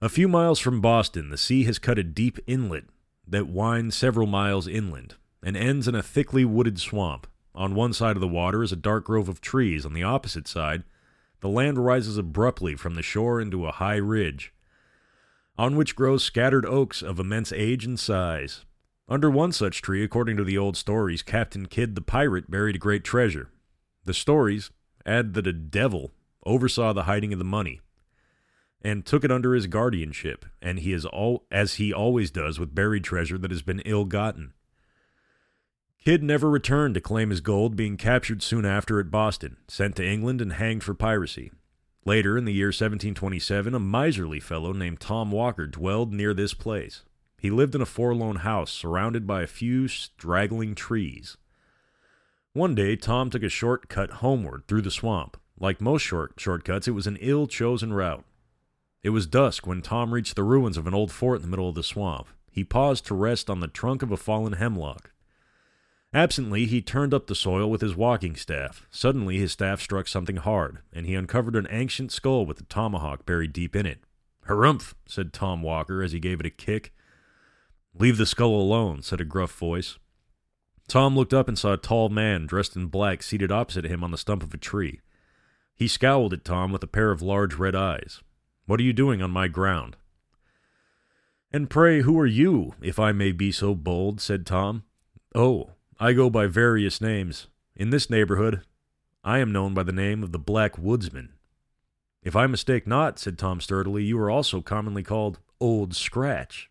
A 0.02 0.10
few 0.10 0.28
miles 0.28 0.60
from 0.60 0.82
Boston, 0.82 1.30
the 1.30 1.38
sea 1.38 1.63
has 1.63 1.80
cut 1.80 2.00
a 2.00 2.04
deep 2.04 2.39
inlet 2.47 2.86
that 3.28 3.47
winds 3.47 3.95
several 3.95 4.28
miles 4.28 4.67
inland 4.67 5.15
and 5.43 5.56
ends 5.56 5.88
in 5.88 5.95
a 5.95 6.04
thickly 6.04 6.45
wooded 6.45 6.80
swamp. 6.80 7.28
On 7.54 7.76
one 7.76 7.93
side 7.93 8.15
of 8.15 8.21
the 8.21 8.28
water 8.28 8.63
is 8.63 8.71
a 8.71 8.76
dark 8.76 9.06
grove 9.06 9.30
of 9.30 9.41
trees. 9.41 9.86
On 9.86 9.93
the 9.93 10.04
opposite 10.04 10.47
side, 10.47 10.84
the 11.41 11.50
land 11.50 11.78
rises 11.78 12.17
abruptly 12.17 12.76
from 12.76 12.95
the 12.95 13.02
shore 13.02 13.41
into 13.41 13.65
a 13.65 13.71
high 13.71 13.97
ridge, 13.97 14.54
on 15.58 15.76
which 15.76 15.95
grow 15.95 16.17
scattered 16.17 16.65
oaks 16.65 17.02
of 17.02 17.19
immense 17.19 17.52
age 17.52 17.86
and 17.86 18.00
size. 18.00 18.65
Under 19.10 19.30
one 19.30 19.52
such 19.52 19.82
tree, 19.82 20.04
according 20.04 20.38
to 20.38 20.43
the 20.43 20.58
old 20.58 20.76
stories, 20.76 21.23
Captain 21.23 21.65
Kidd 21.65 21.95
the 21.95 22.02
pirate 22.02 22.52
buried 22.52 22.76
a 22.76 22.80
great 22.80 23.04
treasure. 23.04 23.50
The 24.06 24.13
stories 24.13 24.69
add 25.06 25.34
that 25.34 25.47
a 25.47 25.54
devil 25.54 26.12
oversaw 26.47 26.93
the 26.93 27.03
hiding 27.03 27.33
of 27.33 27.39
the 27.39 27.45
money 27.45 27.81
and 28.81 29.05
took 29.05 29.23
it 29.23 29.31
under 29.31 29.53
his 29.53 29.67
guardianship, 29.67 30.45
and 30.62 30.79
he 30.79 30.93
is 30.93 31.05
all 31.05 31.45
as 31.51 31.75
he 31.75 31.91
always 31.91 32.31
does 32.31 32.60
with 32.60 32.75
buried 32.75 33.03
treasure 33.03 33.38
that 33.38 33.51
has 33.51 33.62
been 33.62 33.81
ill-gotten. 33.81 34.53
Kidd 36.03 36.23
never 36.23 36.49
returned 36.49 36.93
to 36.93 37.01
claim 37.01 37.31
his 37.31 37.41
gold, 37.41 37.75
being 37.75 37.97
captured 37.97 38.41
soon 38.41 38.65
after 38.65 38.99
at 38.99 39.12
Boston, 39.12 39.57
sent 39.67 39.95
to 39.97 40.07
England, 40.07 40.41
and 40.41 40.53
hanged 40.53 40.83
for 40.83 40.93
piracy. 40.93 41.51
Later, 42.05 42.38
in 42.38 42.45
the 42.45 42.53
year 42.53 42.67
1727, 42.67 43.75
a 43.75 43.79
miserly 43.79 44.39
fellow 44.39 44.71
named 44.71 45.01
Tom 45.01 45.31
Walker 45.31 45.67
dwelled 45.67 46.13
near 46.13 46.33
this 46.33 46.53
place. 46.53 47.03
He 47.39 47.49
lived 47.49 47.75
in 47.75 47.81
a 47.81 47.86
forlorn 47.86 48.38
house 48.38 48.71
surrounded 48.71 49.27
by 49.27 49.41
a 49.41 49.47
few 49.47 49.89
straggling 49.89 50.75
trees. 50.75 51.36
One 52.53 52.73
day, 52.73 52.95
Tom 52.95 53.29
took 53.29 53.43
a 53.43 53.49
short 53.49 53.89
cut 53.89 54.10
homeward 54.10 54.63
through 54.67 54.83
the 54.83 54.91
swamp. 54.91 55.36
Like 55.60 55.82
most 55.82 56.04
short 56.04 56.34
shortcuts, 56.38 56.88
it 56.88 56.91
was 56.91 57.08
an 57.08 57.17
ill 57.20 57.48
chosen 57.48 57.93
route. 57.93 58.24
It 59.04 59.10
was 59.10 59.26
dusk 59.26 59.65
when 59.65 59.82
Tom 59.82 60.13
reached 60.13 60.36
the 60.36 60.43
ruins 60.43 60.78
of 60.78 60.88
an 60.88 60.93
old 60.93 61.12
fort 61.12 61.38
in 61.38 61.41
the 61.43 61.48
middle 61.48 61.70
of 61.70 61.76
the 61.76 61.84
swamp. 61.84 62.28
He 62.52 62.63
paused 62.63 63.06
to 63.08 63.15
rest 63.15 63.50
on 63.50 63.60
the 63.60 63.67
trunk 63.67 64.02
of 64.02 64.12
a 64.12 64.17
fallen 64.17 64.54
hemlock. 64.54 65.12
Absently, 66.13 66.65
he 66.65 66.82
turned 66.82 67.13
up 67.13 67.28
the 67.28 67.36
soil 67.36 67.70
with 67.70 67.82
his 67.82 67.96
walking 67.96 68.36
staff. 68.36 68.88
Suddenly, 68.89 69.38
his 69.38 69.52
staff 69.52 69.82
struck 69.82 70.08
something 70.08 70.38
hard, 70.38 70.80
and 70.93 71.06
he 71.06 71.15
uncovered 71.15 71.56
an 71.56 71.67
ancient 71.70 72.12
skull 72.12 72.46
with 72.46 72.60
a 72.60 72.63
tomahawk 72.63 73.26
buried 73.26 73.54
deep 73.54 73.76
in 73.76 73.86
it. 73.86 74.00
Harumph, 74.48 74.93
said 75.06 75.34
Tom 75.34 75.62
Walker 75.62 76.02
as 76.02 76.13
he 76.13 76.20
gave 76.20 76.39
it 76.39 76.46
a 76.46 76.50
kick. 76.50 76.93
Leave 77.93 78.17
the 78.17 78.26
skull 78.26 78.56
alone, 78.56 79.02
said 79.02 79.20
a 79.20 79.26
gruff 79.26 79.52
voice. 79.52 79.98
Tom 80.88 81.15
looked 81.15 81.34
up 81.34 81.48
and 81.48 81.60
saw 81.60 81.74
a 81.74 81.78
tall 81.78 82.10
man 82.10 82.46
dressed 82.46 82.76
in 82.76 82.88
black 82.88 83.22
seated 83.22 83.52
opposite 83.52 83.86
him 83.86 84.04
on 84.04 84.12
the 84.12 84.17
stump 84.17 84.41
of 84.41 84.54
a 84.54 84.58
tree. 84.58 85.02
He 85.78 85.88
scowled 85.88 86.34
at 86.34 86.44
Tom 86.44 86.72
with 86.72 86.84
a 86.84 86.88
pair 86.88 87.12
of 87.12 87.22
large 87.22 87.54
red 87.54 87.76
eyes. 87.76 88.22
What 88.66 88.80
are 88.80 88.84
you 88.84 88.94
doing 88.94 89.22
on 89.22 89.30
my 89.30 89.48
ground? 89.48 89.96
And 91.52 91.70
pray, 91.70 92.02
who 92.02 92.20
are 92.20 92.26
you, 92.26 92.74
if 92.82 93.00
I 93.00 93.12
may 93.12 93.32
be 93.32 93.52
so 93.52 93.76
bold? 93.76 94.20
said 94.20 94.46
Tom. 94.46 94.84
Oh, 95.36 95.70
I 96.00 96.13
go 96.13 96.30
by 96.30 96.48
various 96.48 97.00
names. 97.00 97.48
In 97.76 97.92
this 97.92 98.10
neighborhood, 98.10 98.63
I 99.24 99.38
am 99.38 99.52
known 99.52 99.74
by 99.74 99.84
the 99.84 99.92
name 99.92 100.24
of 100.24 100.32
the 100.32 100.40
Black 100.40 100.78
Woodsman. 100.78 101.34
If 102.24 102.36
I 102.36 102.48
mistake 102.48 102.88
not, 102.88 103.20
said 103.20 103.38
Tom 103.38 103.62
sturdily, 103.62 104.04
you 104.04 104.20
are 104.20 104.32
also 104.32 104.62
commonly 104.62 105.04
called 105.04 105.40
Old 105.62 105.96
Scratch. 105.96 106.70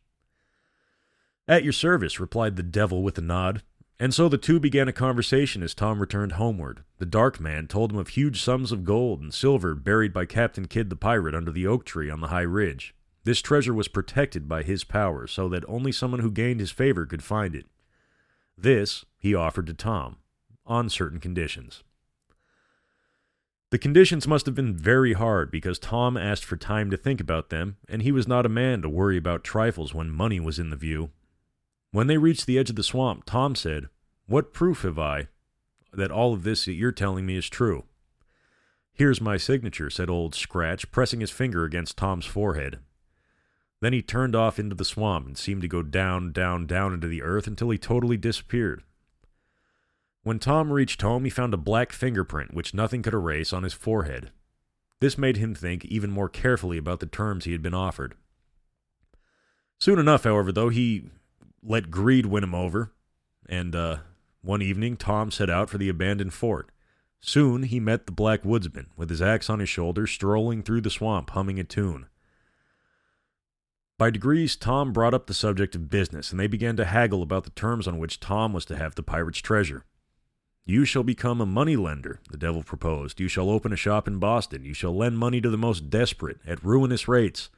At 1.49 1.63
your 1.63 1.73
service, 1.73 2.19
replied 2.19 2.57
the 2.57 2.63
devil 2.65 3.03
with 3.03 3.17
a 3.19 3.23
nod. 3.23 3.63
And 3.99 4.13
so 4.13 4.29
the 4.29 4.37
two 4.37 4.61
began 4.61 4.89
a 4.89 4.93
conversation 4.93 5.63
as 5.63 5.75
Tom 5.75 6.01
returned 6.01 6.33
homeward. 6.33 6.85
The 6.99 7.07
dark 7.07 7.41
man 7.41 7.67
told 7.67 7.93
him 7.93 7.99
of 7.99 8.09
huge 8.09 8.43
sums 8.43 8.71
of 8.71 8.85
gold 8.85 9.23
and 9.23 9.33
silver 9.33 9.75
buried 9.75 10.13
by 10.13 10.27
Captain 10.27 10.67
Kidd 10.67 10.91
the 10.91 10.97
pirate 10.97 11.35
under 11.35 11.51
the 11.51 11.67
oak 11.67 11.87
tree 11.87 12.11
on 12.11 12.21
the 12.21 12.29
high 12.29 12.43
ridge. 12.43 12.95
This 13.25 13.41
treasure 13.41 13.75
was 13.75 13.89
protected 13.89 14.49
by 14.49 14.63
his 14.63 14.85
power, 14.85 15.27
so 15.27 15.49
that 15.49 15.65
only 15.67 15.93
someone 15.93 16.21
who 16.21 16.31
gained 16.31 16.61
his 16.61 16.71
favor 16.71 17.07
could 17.07 17.25
find 17.25 17.57
it. 17.57 17.67
This 18.57 19.05
he 19.19 19.35
offered 19.35 19.67
to 19.67 19.75
Tom, 19.75 20.17
on 20.67 20.89
certain 20.89 21.19
conditions. 21.19 21.83
The 23.71 23.79
conditions 23.79 24.29
must 24.29 24.47
have 24.47 24.55
been 24.55 24.77
very 24.77 25.15
hard 25.15 25.51
because 25.51 25.81
Tom 25.81 26.17
asked 26.17 26.45
for 26.45 26.57
time 26.57 26.89
to 26.91 26.97
think 26.97 27.21
about 27.21 27.51
them, 27.51 27.79
and 27.89 28.03
he 28.03 28.13
was 28.13 28.29
not 28.29 28.47
a 28.47 28.51
man 28.51 28.81
to 28.83 28.89
worry 28.89 29.17
about 29.17 29.43
trifles 29.43 29.93
when 29.93 30.09
money 30.09 30.39
was 30.39 30.59
in 30.61 30.71
the 30.71 30.77
view. 30.77 31.11
When 31.91 32.07
they 32.07 32.19
reached 32.19 32.47
the 32.47 32.59
edge 32.59 32.71
of 32.71 32.77
the 32.77 32.83
swamp, 32.83 33.25
Tom 33.25 33.55
said, 33.55 33.87
What 34.27 34.53
proof 34.53 34.83
have 34.83 34.99
I 34.99 35.29
that 35.93 36.11
all 36.11 36.35
of 36.35 36.43
this 36.43 36.67
that 36.67 36.75
you're 36.75 36.93
telling 36.93 37.27
me 37.27 37.37
is 37.37 37.49
true? 37.49 37.85
Here's 38.93 39.21
my 39.21 39.37
signature, 39.37 39.91
said 39.91 40.09
Old 40.09 40.35
Scratch, 40.35 40.91
pressing 40.91 41.21
his 41.21 41.31
finger 41.31 41.65
against 41.65 41.97
Tom's 41.97 42.27
forehead. 42.27 42.79
Then 43.81 43.93
he 43.93 44.03
turned 44.03 44.35
off 44.35 44.59
into 44.59 44.75
the 44.75 44.85
swamp 44.85 45.27
and 45.27 45.37
seemed 45.37 45.63
to 45.63 45.69
go 45.69 45.83
down, 45.83 46.33
down, 46.33 46.67
down 46.67 46.95
into 46.95 47.07
the 47.07 47.23
earth 47.23 47.47
until 47.47 47.71
he 47.71 47.79
totally 47.79 48.17
disappeared. 48.17 48.83
When 50.23 50.39
Tom 50.39 50.73
reached 50.73 51.03
home, 51.03 51.25
he 51.25 51.31
found 51.31 51.55
a 51.55 51.59
black 51.59 51.93
fingerprint 51.93 52.55
which 52.55 52.75
nothing 52.75 53.03
could 53.03 53.15
erase 53.15 53.53
on 53.53 53.63
his 53.63 53.75
forehead. 53.75 54.33
This 55.01 55.19
made 55.19 55.37
him 55.37 55.55
think 55.55 55.85
even 55.85 56.11
more 56.11 56.29
carefully 56.29 56.79
about 56.79 57.01
the 57.01 57.07
terms 57.07 57.45
he 57.45 57.53
had 57.53 57.63
been 57.63 57.75
offered. 57.75 58.15
Soon 59.79 59.99
enough, 59.99 60.25
however, 60.25 60.51
though, 60.51 60.71
he 60.71 61.11
let 61.63 61.91
greed 61.91 62.27
win 62.27 62.45
him 62.45 62.55
over, 62.55 62.93
and 63.49 63.75
uh, 63.75 63.99
one 64.43 64.63
evening 64.63 64.97
Tom 64.97 65.31
set 65.31 65.51
out 65.51 65.71
for 65.71 65.79
the 65.79 65.89
abandoned 65.89 66.35
fort. 66.35 66.71
Soon 67.21 67.65
he 67.65 67.81
met 67.81 68.07
the 68.07 68.13
black 68.13 68.45
woodsman, 68.45 68.89
with 68.97 69.11
his 69.11 69.23
axe 69.23 69.51
on 69.51 69.59
his 69.59 69.69
shoulder, 69.69 70.07
strolling 70.07 70.63
through 70.63 70.81
the 70.81 70.91
swamp, 70.91 71.31
humming 71.31 71.59
a 71.59 71.65
tune. 71.65 72.07
By 73.99 74.11
degrees, 74.11 74.57
Tom 74.57 74.93
brought 74.93 75.15
up 75.15 75.27
the 75.27 75.35
subject 75.35 75.75
of 75.75 75.89
business, 75.89 76.31
and 76.31 76.39
they 76.39 76.47
began 76.47 76.77
to 76.77 76.85
haggle 76.85 77.23
about 77.23 77.45
the 77.45 77.51
terms 77.51 77.89
on 77.89 77.99
which 77.99 78.21
Tom 78.21 78.53
was 78.53 78.67
to 78.67 78.77
have 78.77 78.95
the 78.95 79.03
pirate's 79.03 79.39
treasure. 79.39 79.85
You 80.67 80.85
shall 80.85 81.03
become 81.03 81.41
a 81.41 81.47
money 81.47 81.77
lender, 81.77 82.21
the 82.31 82.37
devil 82.37 82.63
proposed. 82.63 83.21
You 83.21 83.29
shall 83.29 83.49
open 83.49 83.73
a 83.73 83.77
shop 83.77 84.07
in 84.07 84.19
Boston. 84.19 84.65
You 84.65 84.75
shall 84.75 84.95
lend 84.95 85.17
money 85.17 85.41
to 85.41 85.49
the 85.49 85.57
most 85.57 85.89
desperate 85.89 86.41
at 86.47 86.63
ruinous 86.63 87.09
rates, 87.09 87.49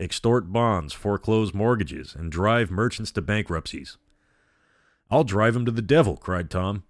extort 0.00 0.52
bonds, 0.52 0.92
foreclose 0.92 1.54
mortgages, 1.54 2.14
and 2.14 2.32
drive 2.32 2.70
merchants 2.70 3.12
to 3.12 3.22
bankruptcies. 3.22 3.98
I'll 5.10 5.24
drive 5.24 5.54
'em 5.54 5.64
to 5.66 5.70
the 5.70 5.82
devil, 5.82 6.16
cried 6.16 6.50
Tom. 6.50 6.84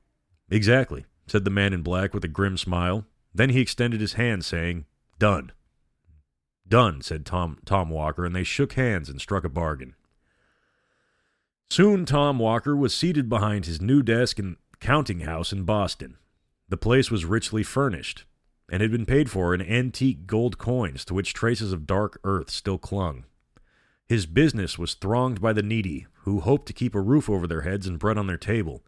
Exactly, 0.48 1.04
said 1.26 1.44
the 1.44 1.50
man 1.50 1.72
in 1.72 1.82
black 1.82 2.14
with 2.14 2.24
a 2.24 2.28
grim 2.28 2.56
smile. 2.56 3.06
Then 3.34 3.50
he 3.50 3.60
extended 3.60 4.00
his 4.00 4.14
hand, 4.14 4.44
saying, 4.44 4.86
Done. 5.18 5.52
Done, 6.66 7.02
said 7.02 7.26
Tom, 7.26 7.58
Tom 7.64 7.90
Walker, 7.90 8.24
and 8.24 8.34
they 8.34 8.44
shook 8.44 8.74
hands 8.74 9.08
and 9.08 9.20
struck 9.20 9.44
a 9.44 9.48
bargain. 9.48 9.94
Soon 11.68 12.04
Tom 12.04 12.38
Walker 12.38 12.76
was 12.76 12.94
seated 12.94 13.28
behind 13.28 13.66
his 13.66 13.80
new 13.80 14.02
desk 14.02 14.38
in 14.38 14.56
counting 14.80 15.20
house 15.20 15.52
in 15.52 15.64
Boston. 15.64 16.16
The 16.68 16.76
place 16.76 17.10
was 17.10 17.24
richly 17.24 17.62
furnished, 17.62 18.24
and 18.70 18.80
had 18.80 18.90
been 18.90 19.06
paid 19.06 19.30
for 19.30 19.52
in 19.52 19.60
antique 19.60 20.26
gold 20.26 20.56
coins 20.56 21.04
to 21.04 21.14
which 21.14 21.34
traces 21.34 21.72
of 21.72 21.86
dark 21.86 22.20
earth 22.24 22.50
still 22.50 22.78
clung. 22.78 23.24
His 24.06 24.26
business 24.26 24.78
was 24.78 24.94
thronged 24.94 25.40
by 25.40 25.52
the 25.52 25.62
needy, 25.62 26.06
who 26.22 26.40
hoped 26.40 26.66
to 26.66 26.72
keep 26.72 26.94
a 26.94 27.00
roof 27.00 27.28
over 27.28 27.46
their 27.46 27.62
heads 27.62 27.86
and 27.86 27.98
bread 27.98 28.18
on 28.18 28.26
their 28.26 28.36
table, 28.36 28.82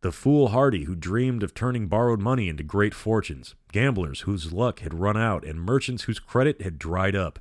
the 0.00 0.12
foolhardy 0.12 0.84
who 0.84 0.94
dreamed 0.94 1.42
of 1.42 1.54
turning 1.54 1.88
borrowed 1.88 2.20
money 2.20 2.48
into 2.48 2.62
great 2.62 2.94
fortunes, 2.94 3.54
gamblers 3.72 4.20
whose 4.20 4.52
luck 4.52 4.80
had 4.80 4.94
run 4.94 5.16
out, 5.16 5.44
and 5.44 5.60
merchants 5.60 6.04
whose 6.04 6.18
credit 6.18 6.62
had 6.62 6.78
dried 6.78 7.16
up. 7.16 7.38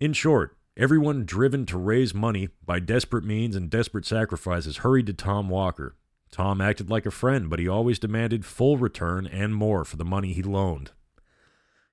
In 0.00 0.12
short, 0.12 0.56
everyone 0.76 1.24
driven 1.24 1.66
to 1.66 1.76
raise 1.76 2.14
money 2.14 2.48
by 2.64 2.80
desperate 2.80 3.24
means 3.24 3.54
and 3.54 3.68
desperate 3.68 4.06
sacrifices 4.06 4.78
hurried 4.78 5.06
to 5.06 5.12
Tom 5.12 5.48
Walker. 5.48 5.96
Tom 6.30 6.60
acted 6.60 6.90
like 6.90 7.06
a 7.06 7.10
friend, 7.10 7.48
but 7.48 7.58
he 7.58 7.68
always 7.68 7.98
demanded 7.98 8.44
full 8.44 8.76
return 8.76 9.26
and 9.26 9.54
more 9.54 9.84
for 9.84 9.96
the 9.96 10.04
money 10.04 10.32
he 10.32 10.42
loaned. 10.42 10.90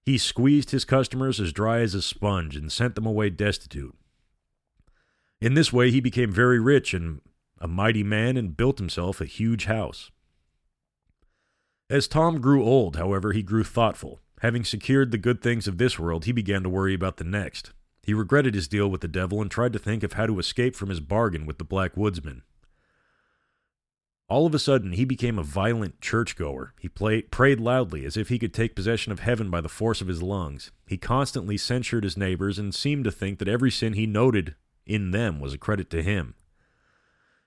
He 0.04 0.18
squeezed 0.18 0.72
his 0.72 0.86
customers 0.86 1.40
as 1.40 1.52
dry 1.54 1.80
as 1.80 1.96
a 1.96 2.02
sponge 2.02 2.56
and 2.56 2.72
sent 2.72 2.96
them 2.96 3.06
away 3.06 3.30
destitute. 3.30 3.96
In 5.42 5.54
this 5.54 5.74
way, 5.74 5.90
he 5.90 6.00
became 6.00 6.32
very 6.32 6.60
rich 6.60 6.94
and 6.94 7.22
a 7.60 7.68
mighty 7.68 8.04
man 8.04 8.38
and 8.38 8.56
built 8.56 8.78
himself 8.78 9.20
a 9.20 9.26
huge 9.26 9.66
house. 9.66 10.12
As 11.90 12.08
Tom 12.08 12.42
grew 12.42 12.64
old, 12.64 12.96
however, 12.96 13.32
he 13.32 13.44
grew 13.44 13.64
thoughtful. 13.64 14.20
Having 14.42 14.66
secured 14.66 15.12
the 15.12 15.18
good 15.18 15.42
things 15.42 15.68
of 15.68 15.78
this 15.78 15.98
world, 15.98 16.26
he 16.26 16.32
began 16.32 16.64
to 16.64 16.70
worry 16.70 16.94
about 16.94 17.18
the 17.18 17.24
next. 17.24 17.72
He 18.04 18.14
regretted 18.14 18.54
his 18.54 18.68
deal 18.68 18.88
with 18.90 19.02
the 19.02 19.08
devil 19.08 19.42
and 19.42 19.50
tried 19.50 19.74
to 19.74 19.80
think 19.80 20.04
of 20.04 20.14
how 20.14 20.28
to 20.28 20.38
escape 20.38 20.76
from 20.76 20.90
his 20.90 21.00
bargain 21.00 21.46
with 21.46 21.58
the 21.58 21.64
Black 21.64 21.96
Woodsman. 21.98 22.44
All 24.28 24.48
of 24.48 24.56
a 24.56 24.60
sudden, 24.60 24.94
he 24.94 25.06
became 25.06 25.38
a 25.38 25.44
violent 25.44 26.02
churchgoer. 26.02 26.74
He 26.80 26.90
played, 26.90 27.30
prayed 27.30 27.60
loudly, 27.60 28.06
as 28.06 28.18
if 28.18 28.30
he 28.30 28.40
could 28.40 28.54
take 28.54 28.76
possession 28.76 29.12
of 29.12 29.20
heaven 29.20 29.52
by 29.52 29.62
the 29.62 29.70
force 29.70 30.02
of 30.02 30.08
his 30.08 30.24
lungs. 30.24 30.72
He 30.88 30.98
constantly 30.98 31.58
censured 31.58 32.04
his 32.04 32.18
neighbors 32.18 32.58
and 32.58 32.74
seemed 32.74 33.04
to 33.04 33.12
think 33.12 33.38
that 33.38 33.48
every 33.48 33.70
sin 33.70 33.94
he 33.94 34.08
noted 34.08 34.56
in 34.86 35.12
them 35.12 35.40
was 35.40 35.54
a 35.54 35.60
credit 35.60 35.92
to 35.92 36.02
him. 36.02 36.34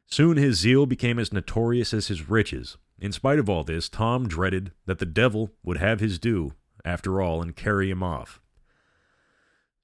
Soon 0.07 0.37
his 0.37 0.59
zeal 0.59 0.87
became 0.87 1.19
as 1.19 1.33
notorious 1.33 1.93
as 1.93 2.07
his 2.07 2.31
riches. 2.31 2.77
In 3.01 3.13
spite 3.13 3.39
of 3.39 3.49
all 3.49 3.65
this, 3.65 3.89
Tom 3.89 4.29
dreaded 4.29 4.73
that 4.87 5.01
the 5.01 5.07
devil 5.07 5.51
would 5.65 5.79
have 5.79 6.01
his 6.01 6.19
due, 6.19 6.55
after 6.85 7.21
all, 7.21 7.43
and 7.43 7.57
carry 7.57 7.91
him 7.91 8.03
off. 8.03 8.41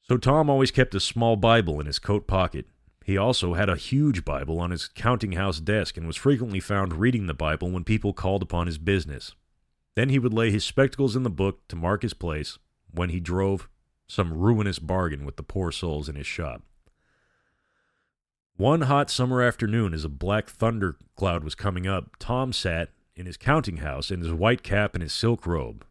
So 0.02 0.16
Tom 0.16 0.48
always 0.48 0.70
kept 0.70 0.94
a 0.94 1.00
small 1.00 1.36
Bible 1.36 1.80
in 1.80 1.86
his 1.86 1.98
coat 1.98 2.26
pocket. 2.26 2.66
He 3.04 3.18
also 3.18 3.52
had 3.52 3.68
a 3.68 3.76
huge 3.76 4.24
Bible 4.24 4.58
on 4.58 4.70
his 4.70 4.88
counting 4.88 5.32
house 5.32 5.60
desk 5.60 5.98
and 5.98 6.06
was 6.06 6.16
frequently 6.16 6.58
found 6.58 6.94
reading 6.94 7.26
the 7.26 7.34
Bible 7.34 7.70
when 7.70 7.84
people 7.84 8.14
called 8.14 8.42
upon 8.42 8.66
his 8.66 8.78
business. 8.78 9.34
Then 9.94 10.08
he 10.08 10.18
would 10.18 10.32
lay 10.32 10.50
his 10.50 10.64
spectacles 10.64 11.14
in 11.14 11.22
the 11.22 11.30
book 11.30 11.68
to 11.68 11.76
mark 11.76 12.00
his 12.00 12.14
place 12.14 12.58
when 12.90 13.10
he 13.10 13.20
drove 13.20 13.68
some 14.06 14.32
ruinous 14.32 14.78
bargain 14.78 15.26
with 15.26 15.36
the 15.36 15.42
poor 15.42 15.70
souls 15.70 16.08
in 16.08 16.16
his 16.16 16.26
shop. 16.26 16.62
One 18.56 18.82
hot 18.82 19.10
summer 19.10 19.42
afternoon, 19.42 19.92
as 19.92 20.04
a 20.04 20.08
black 20.08 20.48
thunder 20.48 20.96
cloud 21.14 21.44
was 21.44 21.54
coming 21.54 21.86
up, 21.86 22.16
Tom 22.18 22.54
sat 22.54 22.88
in 23.14 23.26
his 23.26 23.36
counting 23.36 23.78
house 23.78 24.10
in 24.10 24.20
his 24.20 24.32
white 24.32 24.62
cap 24.62 24.94
and 24.94 25.02
his 25.02 25.12
silk 25.12 25.46
robe. 25.46 25.84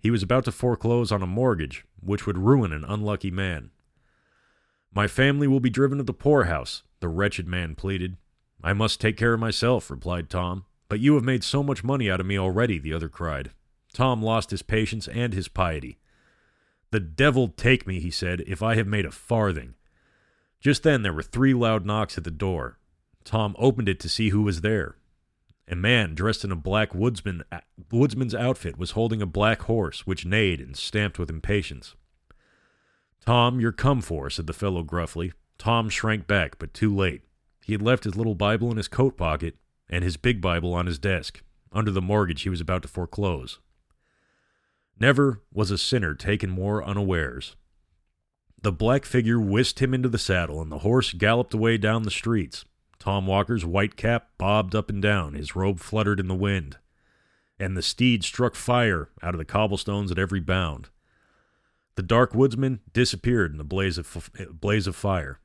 He 0.00 0.10
was 0.10 0.22
about 0.22 0.44
to 0.44 0.52
foreclose 0.52 1.10
on 1.10 1.22
a 1.22 1.26
mortgage 1.26 1.86
which 2.00 2.26
would 2.26 2.36
ruin 2.36 2.72
an 2.72 2.84
unlucky 2.84 3.30
man. 3.30 3.70
My 4.94 5.06
family 5.06 5.46
will 5.46 5.60
be 5.60 5.70
driven 5.70 5.98
to 5.98 6.04
the 6.04 6.12
poorhouse, 6.12 6.82
the 7.00 7.08
wretched 7.08 7.46
man 7.46 7.74
pleaded. 7.74 8.16
I 8.62 8.72
must 8.72 9.00
take 9.00 9.16
care 9.16 9.34
of 9.34 9.40
myself, 9.40 9.90
replied 9.90 10.28
Tom. 10.28 10.64
But 10.88 11.00
you 11.00 11.14
have 11.14 11.24
made 11.24 11.44
so 11.44 11.62
much 11.62 11.84
money 11.84 12.10
out 12.10 12.20
of 12.20 12.26
me 12.26 12.36
already, 12.36 12.78
the 12.78 12.92
other 12.92 13.08
cried. 13.08 13.52
Tom 13.92 14.22
lost 14.22 14.50
his 14.50 14.62
patience 14.62 15.06
and 15.06 15.32
his 15.32 15.46
piety. 15.48 15.98
The 16.90 17.00
devil 17.00 17.48
take 17.48 17.86
me, 17.86 18.00
he 18.00 18.10
said, 18.10 18.42
if 18.46 18.62
I 18.62 18.74
have 18.74 18.88
made 18.88 19.06
a 19.06 19.12
farthing. 19.12 19.74
Just 20.60 20.82
then 20.82 21.02
there 21.02 21.12
were 21.12 21.22
three 21.22 21.54
loud 21.54 21.86
knocks 21.86 22.18
at 22.18 22.24
the 22.24 22.30
door. 22.30 22.78
Tom 23.24 23.54
opened 23.58 23.88
it 23.88 24.00
to 24.00 24.08
see 24.08 24.30
who 24.30 24.42
was 24.42 24.60
there. 24.60 24.96
A 25.68 25.76
man 25.76 26.16
dressed 26.16 26.44
in 26.44 26.50
a 26.50 26.56
black 26.56 26.92
woodsman, 26.92 27.44
woodsman's 27.92 28.34
outfit 28.34 28.76
was 28.76 28.90
holding 28.92 29.22
a 29.22 29.26
black 29.26 29.62
horse, 29.62 30.04
which 30.04 30.26
neighed 30.26 30.60
and 30.60 30.76
stamped 30.76 31.16
with 31.16 31.30
impatience. 31.30 31.94
Tom, 33.24 33.60
you're 33.60 33.72
come 33.72 34.00
for, 34.00 34.30
said 34.30 34.46
the 34.46 34.52
fellow 34.52 34.82
gruffly. 34.82 35.32
Tom 35.58 35.88
shrank 35.88 36.26
back, 36.26 36.58
but 36.58 36.72
too 36.72 36.94
late. 36.94 37.22
He 37.62 37.72
had 37.72 37.82
left 37.82 38.04
his 38.04 38.16
little 38.16 38.34
Bible 38.34 38.70
in 38.70 38.76
his 38.76 38.88
coat 38.88 39.16
pocket 39.16 39.56
and 39.88 40.02
his 40.02 40.16
big 40.16 40.40
Bible 40.40 40.72
on 40.72 40.86
his 40.86 40.98
desk, 40.98 41.42
under 41.72 41.90
the 41.90 42.00
mortgage 42.00 42.42
he 42.42 42.48
was 42.48 42.60
about 42.60 42.82
to 42.82 42.88
foreclose. 42.88 43.58
Never 44.98 45.42
was 45.52 45.70
a 45.70 45.78
sinner 45.78 46.14
taken 46.14 46.50
more 46.50 46.82
unawares. 46.84 47.56
The 48.62 48.72
black 48.72 49.04
figure 49.04 49.40
whisked 49.40 49.80
him 49.80 49.94
into 49.94 50.08
the 50.08 50.18
saddle, 50.18 50.60
and 50.60 50.70
the 50.70 50.78
horse 50.78 51.12
galloped 51.12 51.54
away 51.54 51.78
down 51.78 52.02
the 52.02 52.10
streets. 52.10 52.64
Tom 52.98 53.26
Walker's 53.26 53.64
white 53.64 53.96
cap 53.96 54.28
bobbed 54.36 54.74
up 54.74 54.90
and 54.90 55.00
down, 55.00 55.32
his 55.32 55.56
robe 55.56 55.80
fluttered 55.80 56.20
in 56.20 56.28
the 56.28 56.34
wind, 56.34 56.76
and 57.58 57.76
the 57.76 57.82
steed 57.82 58.22
struck 58.22 58.54
fire 58.54 59.08
out 59.22 59.34
of 59.34 59.38
the 59.38 59.44
cobblestones 59.46 60.10
at 60.10 60.18
every 60.18 60.40
bound. 60.40 60.90
The 62.00 62.06
dark 62.06 62.34
woodsman 62.34 62.80
disappeared 62.94 63.52
in 63.52 63.58
the 63.58 63.62
blaze 63.62 63.98
of, 63.98 64.30
blaze 64.58 64.86
of 64.86 64.96
fire. 64.96 65.38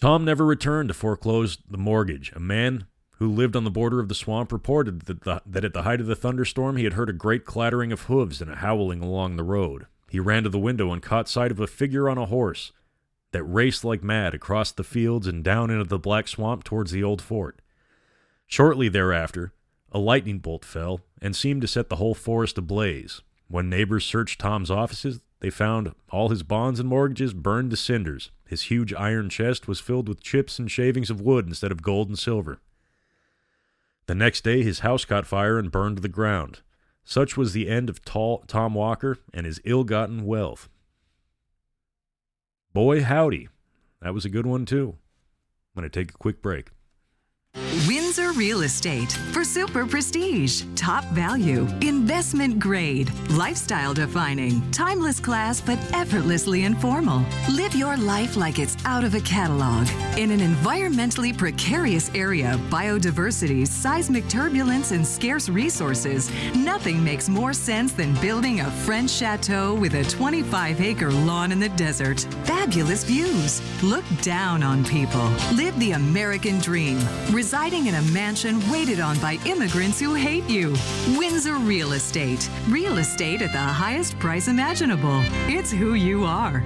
Tom 0.00 0.24
never 0.24 0.46
returned 0.46 0.88
to 0.88 0.94
foreclose 0.94 1.58
the 1.68 1.76
mortgage. 1.76 2.32
A 2.34 2.40
man 2.40 2.86
who 3.18 3.28
lived 3.30 3.54
on 3.54 3.64
the 3.64 3.70
border 3.70 4.00
of 4.00 4.08
the 4.08 4.14
swamp 4.14 4.50
reported 4.50 5.02
that, 5.02 5.24
the, 5.24 5.42
that 5.44 5.62
at 5.62 5.74
the 5.74 5.82
height 5.82 6.00
of 6.00 6.06
the 6.06 6.16
thunderstorm 6.16 6.78
he 6.78 6.84
had 6.84 6.94
heard 6.94 7.10
a 7.10 7.12
great 7.12 7.44
clattering 7.44 7.92
of 7.92 8.04
hoofs 8.04 8.40
and 8.40 8.50
a 8.50 8.54
howling 8.54 9.02
along 9.02 9.36
the 9.36 9.42
road. 9.42 9.84
He 10.08 10.18
ran 10.18 10.44
to 10.44 10.48
the 10.48 10.58
window 10.58 10.90
and 10.90 11.02
caught 11.02 11.28
sight 11.28 11.50
of 11.50 11.60
a 11.60 11.66
figure 11.66 12.08
on 12.08 12.16
a 12.16 12.24
horse 12.24 12.72
that 13.32 13.44
raced 13.44 13.84
like 13.84 14.02
mad 14.02 14.32
across 14.32 14.72
the 14.72 14.84
fields 14.84 15.26
and 15.26 15.44
down 15.44 15.68
into 15.68 15.84
the 15.84 15.98
black 15.98 16.28
swamp 16.28 16.64
towards 16.64 16.92
the 16.92 17.04
old 17.04 17.20
fort. 17.20 17.60
Shortly 18.46 18.88
thereafter, 18.88 19.52
a 19.92 19.98
lightning 19.98 20.38
bolt 20.38 20.64
fell 20.64 21.02
and 21.20 21.36
seemed 21.36 21.60
to 21.60 21.68
set 21.68 21.90
the 21.90 21.96
whole 21.96 22.14
forest 22.14 22.56
ablaze. 22.56 23.20
When 23.48 23.68
neighbors 23.68 24.04
searched 24.04 24.40
Tom's 24.40 24.70
offices, 24.70 25.20
they 25.40 25.50
found 25.50 25.94
all 26.10 26.30
his 26.30 26.42
bonds 26.42 26.80
and 26.80 26.88
mortgages 26.88 27.34
burned 27.34 27.70
to 27.70 27.76
cinders. 27.76 28.30
His 28.46 28.62
huge 28.62 28.94
iron 28.94 29.28
chest 29.28 29.68
was 29.68 29.80
filled 29.80 30.08
with 30.08 30.22
chips 30.22 30.58
and 30.58 30.70
shavings 30.70 31.10
of 31.10 31.20
wood 31.20 31.46
instead 31.46 31.70
of 31.70 31.82
gold 31.82 32.08
and 32.08 32.18
silver. 32.18 32.60
The 34.06 34.14
next 34.14 34.44
day, 34.44 34.62
his 34.62 34.80
house 34.80 35.04
caught 35.04 35.26
fire 35.26 35.58
and 35.58 35.70
burned 35.70 35.96
to 35.96 36.02
the 36.02 36.08
ground. 36.08 36.60
Such 37.04 37.36
was 37.36 37.52
the 37.52 37.68
end 37.68 37.90
of 37.90 38.04
tall 38.04 38.44
Tom 38.46 38.74
Walker 38.74 39.18
and 39.32 39.44
his 39.44 39.60
ill 39.64 39.84
gotten 39.84 40.24
wealth. 40.24 40.68
Boy, 42.72 43.02
howdy. 43.02 43.48
That 44.00 44.14
was 44.14 44.24
a 44.24 44.30
good 44.30 44.46
one, 44.46 44.66
too. 44.66 44.96
I'm 45.76 45.82
going 45.82 45.90
to 45.90 46.00
take 46.00 46.10
a 46.14 46.18
quick 46.18 46.42
break. 46.42 46.70
Windsor 48.16 48.38
Real 48.38 48.62
Estate 48.62 49.10
for 49.32 49.42
super 49.42 49.84
prestige, 49.84 50.62
top 50.76 51.04
value, 51.06 51.66
investment 51.80 52.60
grade, 52.60 53.10
lifestyle 53.30 53.92
defining, 53.92 54.70
timeless 54.70 55.18
class 55.18 55.60
but 55.60 55.80
effortlessly 55.92 56.62
informal. 56.62 57.24
Live 57.50 57.74
your 57.74 57.96
life 57.96 58.36
like 58.36 58.60
it's 58.60 58.76
out 58.84 59.02
of 59.02 59.16
a 59.16 59.20
catalog. 59.22 59.88
In 60.16 60.30
an 60.30 60.38
environmentally 60.38 61.36
precarious 61.36 62.08
area, 62.14 62.56
biodiversity, 62.70 63.66
seismic 63.66 64.28
turbulence, 64.28 64.92
and 64.92 65.04
scarce 65.04 65.48
resources, 65.48 66.30
nothing 66.54 67.02
makes 67.02 67.28
more 67.28 67.52
sense 67.52 67.90
than 67.90 68.14
building 68.20 68.60
a 68.60 68.70
French 68.70 69.10
chateau 69.10 69.74
with 69.74 69.94
a 69.94 70.04
25 70.04 70.80
acre 70.80 71.10
lawn 71.10 71.50
in 71.50 71.58
the 71.58 71.70
desert. 71.70 72.20
Fabulous 72.44 73.02
views. 73.02 73.60
Look 73.82 74.04
down 74.22 74.62
on 74.62 74.84
people. 74.84 75.28
Live 75.54 75.76
the 75.80 75.92
American 75.92 76.60
dream 76.60 77.00
residing 77.32 77.86
in 77.86 77.96
a 77.96 78.03
mansion 78.12 78.60
waited 78.70 79.00
on 79.00 79.18
by 79.18 79.38
immigrants 79.46 80.00
who 80.00 80.14
hate 80.14 80.48
you. 80.48 80.74
Windsor 81.16 81.56
Real 81.56 81.92
Estate. 81.92 82.48
Real 82.68 82.98
estate 82.98 83.42
at 83.42 83.52
the 83.52 83.58
highest 83.58 84.18
price 84.18 84.48
imaginable. 84.48 85.22
It's 85.46 85.70
who 85.70 85.94
you 85.94 86.24
are. 86.24 86.62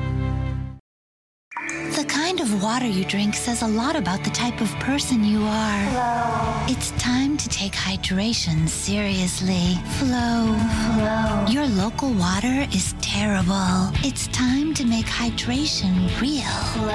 The 1.99 2.05
kind 2.05 2.39
of 2.39 2.63
water 2.63 2.87
you 2.87 3.05
drink 3.05 3.35
says 3.35 3.63
a 3.63 3.67
lot 3.67 3.97
about 3.97 4.23
the 4.23 4.31
type 4.31 4.61
of 4.61 4.71
person 4.79 5.25
you 5.25 5.43
are. 5.43 5.87
Flow. 5.91 6.73
It's 6.73 6.93
time 6.93 7.37
to 7.37 7.49
take 7.49 7.73
hydration 7.73 8.69
seriously. 8.69 9.75
Flow. 9.99 10.55
Flow. 10.95 11.47
Your 11.49 11.67
local 11.67 12.13
water 12.13 12.69
is 12.73 12.95
terrible. 13.01 13.91
It's 14.07 14.29
time 14.29 14.75
to 14.75 14.85
make 14.85 15.07
hydration 15.07 15.93
real. 16.21 16.59
Flow. 16.73 16.87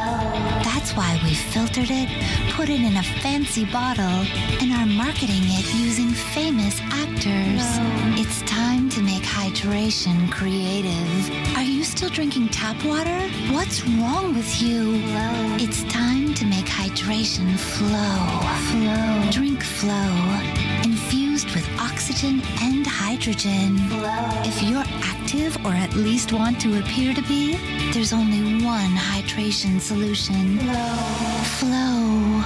That's 0.64 0.96
why 0.96 1.20
we 1.26 1.34
filtered 1.34 1.92
it, 1.92 2.08
put 2.52 2.70
it 2.70 2.80
in 2.80 2.96
a 2.96 3.04
fancy 3.04 3.66
bottle, 3.66 4.24
and 4.62 4.72
are 4.72 4.86
marketing 4.86 5.44
it 5.60 5.66
using 5.76 6.12
famous 6.12 6.80
actors. 6.80 7.66
Flow. 7.76 8.24
It's 8.24 8.42
time 8.44 8.88
to 8.92 9.02
make 9.02 9.24
hydration 9.24 10.32
creative. 10.32 11.58
Are 11.58 11.64
you 11.64 11.84
still 11.84 12.10
drinking 12.10 12.50
tap 12.50 12.82
water? 12.86 13.20
What's 13.52 13.86
wrong 13.86 14.34
with 14.34 14.62
you? 14.62 14.93
It's 14.96 15.84
time 15.86 16.36
to 16.36 16.46
make 16.46 16.66
hydration 16.66 17.58
flow. 17.58 18.20
Flow. 18.70 19.32
Drink 19.32 19.64
flow. 19.64 20.14
Infused 20.84 21.50
with 21.56 21.68
oxygen 21.80 22.44
and 22.62 22.86
hydrogen. 22.86 23.78
If 24.46 24.62
you're 24.62 24.84
active 25.04 25.58
or 25.66 25.72
at 25.72 25.96
least 25.96 26.32
want 26.32 26.62
to 26.62 26.80
appear 26.80 27.16
to 27.16 27.22
be, 27.24 27.56
there's 27.92 28.14
only 28.14 28.64
one 28.64 28.92
hydration 28.92 29.82
solution. 29.82 30.60
Flow. 31.58 32.44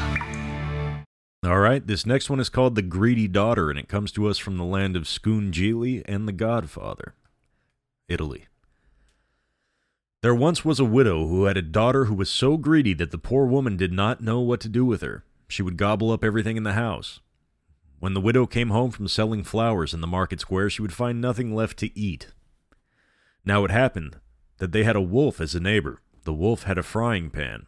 All 1.44 1.60
right, 1.60 1.86
this 1.86 2.06
next 2.06 2.30
one 2.30 2.40
is 2.40 2.50
called 2.50 2.76
The 2.76 2.82
Greedy 2.82 3.28
Daughter, 3.28 3.70
and 3.70 3.78
it 3.78 3.90
comes 3.90 4.12
to 4.14 4.26
us 4.28 4.38
from 4.38 4.58
the 4.58 4.64
land 4.64 4.96
of 4.96 5.04
Scungilli 5.04 6.02
and 6.06 6.28
The 6.28 6.34
Godfather, 6.34 7.14
Italy. 8.08 8.46
There 10.22 10.34
once 10.34 10.66
was 10.66 10.80
a 10.80 10.86
widow 10.86 11.28
who 11.28 11.46
had 11.46 11.58
a 11.58 11.62
daughter 11.62 12.06
who 12.06 12.16
was 12.16 12.30
so 12.30 12.58
greedy 12.58 12.94
that 12.96 13.12
the 13.12 13.20
poor 13.20 13.46
woman 13.46 13.78
did 13.78 13.94
not 13.94 14.20
know 14.20 14.40
what 14.40 14.60
to 14.62 14.70
do 14.70 14.84
with 14.84 15.02
her. 15.02 15.24
She 15.48 15.62
would 15.62 15.78
gobble 15.78 16.12
up 16.12 16.24
everything 16.24 16.58
in 16.58 16.64
the 16.64 16.74
house. 16.74 17.20
When 18.00 18.16
the 18.16 18.22
widow 18.22 18.48
came 18.48 18.70
home 18.70 18.90
from 18.90 19.08
selling 19.08 19.44
flowers 19.44 19.94
in 19.94 20.02
the 20.02 20.08
market 20.08 20.40
square, 20.40 20.72
she 20.72 20.82
would 20.82 20.94
find 20.94 21.22
nothing 21.22 21.54
left 21.54 21.78
to 21.80 21.98
eat. 21.98 22.34
Now 23.46 23.64
it 23.64 23.72
happened 23.72 24.18
that 24.58 24.72
they 24.72 24.84
had 24.84 24.96
a 24.96 25.02
wolf 25.02 25.40
as 25.40 25.54
a 25.54 25.60
neighbor. 25.60 26.02
The 26.24 26.34
wolf 26.34 26.64
had 26.64 26.80
a 26.80 26.84
frying 26.84 27.30
pan. 27.30 27.68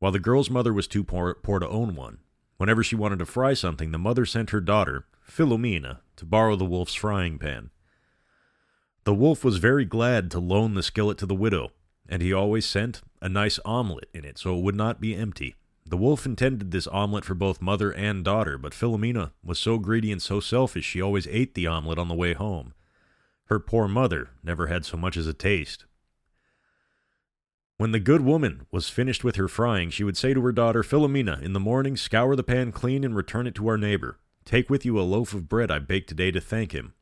While 0.00 0.12
the 0.12 0.18
girl's 0.18 0.50
mother 0.50 0.74
was 0.74 0.86
too 0.86 1.04
poor, 1.04 1.34
poor 1.34 1.58
to 1.58 1.68
own 1.68 1.94
one, 1.94 2.18
whenever 2.58 2.84
she 2.84 2.96
wanted 2.96 3.18
to 3.20 3.26
fry 3.26 3.54
something, 3.54 3.92
the 3.92 3.98
mother 3.98 4.26
sent 4.26 4.50
her 4.50 4.60
daughter, 4.60 5.06
Philomena, 5.26 6.00
to 6.16 6.26
borrow 6.26 6.54
the 6.54 6.66
wolf's 6.66 6.94
frying 6.94 7.38
pan. 7.38 7.70
The 9.04 9.14
wolf 9.14 9.44
was 9.44 9.58
very 9.58 9.84
glad 9.84 10.30
to 10.30 10.38
loan 10.38 10.74
the 10.74 10.82
skillet 10.82 11.18
to 11.18 11.26
the 11.26 11.34
widow, 11.34 11.72
and 12.08 12.22
he 12.22 12.32
always 12.32 12.64
sent 12.64 13.02
a 13.20 13.28
nice 13.28 13.58
omelet 13.64 14.08
in 14.14 14.24
it 14.24 14.38
so 14.38 14.56
it 14.56 14.62
would 14.62 14.74
not 14.74 15.00
be 15.00 15.14
empty. 15.14 15.56
The 15.86 15.98
wolf 15.98 16.24
intended 16.24 16.70
this 16.70 16.86
omelet 16.86 17.26
for 17.26 17.34
both 17.34 17.60
mother 17.60 17.90
and 17.90 18.24
daughter, 18.24 18.56
but 18.56 18.72
Philomena 18.72 19.32
was 19.44 19.58
so 19.58 19.76
greedy 19.78 20.10
and 20.10 20.22
so 20.22 20.40
selfish 20.40 20.86
she 20.86 21.02
always 21.02 21.26
ate 21.26 21.54
the 21.54 21.66
omelet 21.66 21.98
on 21.98 22.08
the 22.08 22.14
way 22.14 22.32
home. 22.32 22.72
Her 23.46 23.60
poor 23.60 23.86
mother 23.88 24.30
never 24.42 24.68
had 24.68 24.86
so 24.86 24.96
much 24.96 25.18
as 25.18 25.26
a 25.26 25.34
taste. 25.34 25.84
When 27.76 27.92
the 27.92 28.00
good 28.00 28.22
woman 28.22 28.66
was 28.70 28.88
finished 28.88 29.22
with 29.22 29.36
her 29.36 29.48
frying, 29.48 29.90
she 29.90 30.04
would 30.04 30.16
say 30.16 30.32
to 30.32 30.40
her 30.40 30.52
daughter, 30.52 30.82
Philomena, 30.82 31.42
in 31.42 31.52
the 31.52 31.60
morning 31.60 31.98
scour 31.98 32.34
the 32.36 32.42
pan 32.42 32.72
clean 32.72 33.04
and 33.04 33.14
return 33.14 33.46
it 33.46 33.54
to 33.56 33.68
our 33.68 33.76
neighbor. 33.76 34.18
Take 34.46 34.70
with 34.70 34.86
you 34.86 34.98
a 34.98 35.02
loaf 35.02 35.34
of 35.34 35.48
bread 35.48 35.70
I 35.70 35.80
baked 35.80 36.08
today 36.08 36.30
to 36.30 36.40
thank 36.40 36.72
him. 36.72 36.94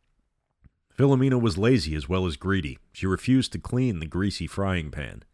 Philomena 1.03 1.41
was 1.41 1.59
lazy 1.59 1.97
as 1.97 2.09
well 2.09 2.27
as 2.27 2.37
greedy. 2.37 2.79
She 2.93 3.09
refused 3.09 3.51
to 3.51 3.59
clean 3.59 3.99
the 3.99 4.07
greasy 4.07 4.47
frying 4.47 4.93
pan. 4.93 5.25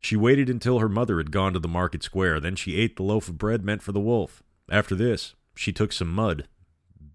She 0.00 0.16
waited 0.16 0.48
until 0.48 0.78
her 0.78 0.88
mother 0.88 1.18
had 1.18 1.30
gone 1.30 1.52
to 1.52 1.58
the 1.58 1.68
market 1.68 2.02
square. 2.02 2.40
Then 2.40 2.56
she 2.56 2.76
ate 2.76 2.96
the 2.96 3.02
loaf 3.02 3.28
of 3.28 3.36
bread 3.36 3.66
meant 3.66 3.82
for 3.82 3.92
the 3.92 4.00
wolf. 4.00 4.42
After 4.70 4.94
this, 4.94 5.34
she 5.54 5.74
took 5.74 5.92
some 5.92 6.08
mud, 6.08 6.48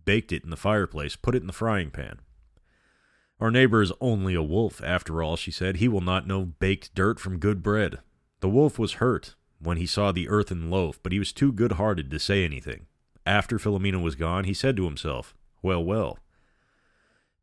baked 0.05 0.31
it 0.31 0.43
in 0.43 0.51
the 0.51 0.55
fireplace, 0.55 1.15
put 1.15 1.33
it 1.33 1.41
in 1.41 1.47
the 1.47 1.51
frying 1.51 1.89
pan. 1.89 2.19
Our 3.39 3.49
neighbor 3.49 3.81
is 3.81 3.91
only 3.99 4.35
a 4.35 4.43
wolf, 4.43 4.79
after 4.83 5.23
all, 5.23 5.35
she 5.35 5.49
said. 5.49 5.77
He 5.77 5.87
will 5.87 6.01
not 6.01 6.27
know 6.27 6.45
baked 6.45 6.93
dirt 6.93 7.19
from 7.19 7.39
good 7.39 7.63
bread. 7.63 7.97
The 8.39 8.49
wolf 8.49 8.77
was 8.77 9.01
hurt 9.01 9.33
when 9.57 9.77
he 9.77 9.87
saw 9.87 10.11
the 10.11 10.29
earthen 10.29 10.69
loaf, 10.69 10.99
but 11.01 11.11
he 11.11 11.17
was 11.17 11.33
too 11.33 11.51
good 11.51 11.71
hearted 11.71 12.11
to 12.11 12.19
say 12.19 12.45
anything. 12.45 12.85
After 13.25 13.57
Philomena 13.57 13.99
was 13.99 14.13
gone, 14.13 14.43
he 14.43 14.53
said 14.53 14.77
to 14.77 14.85
himself, 14.85 15.33
Well, 15.63 15.83
well. 15.83 16.19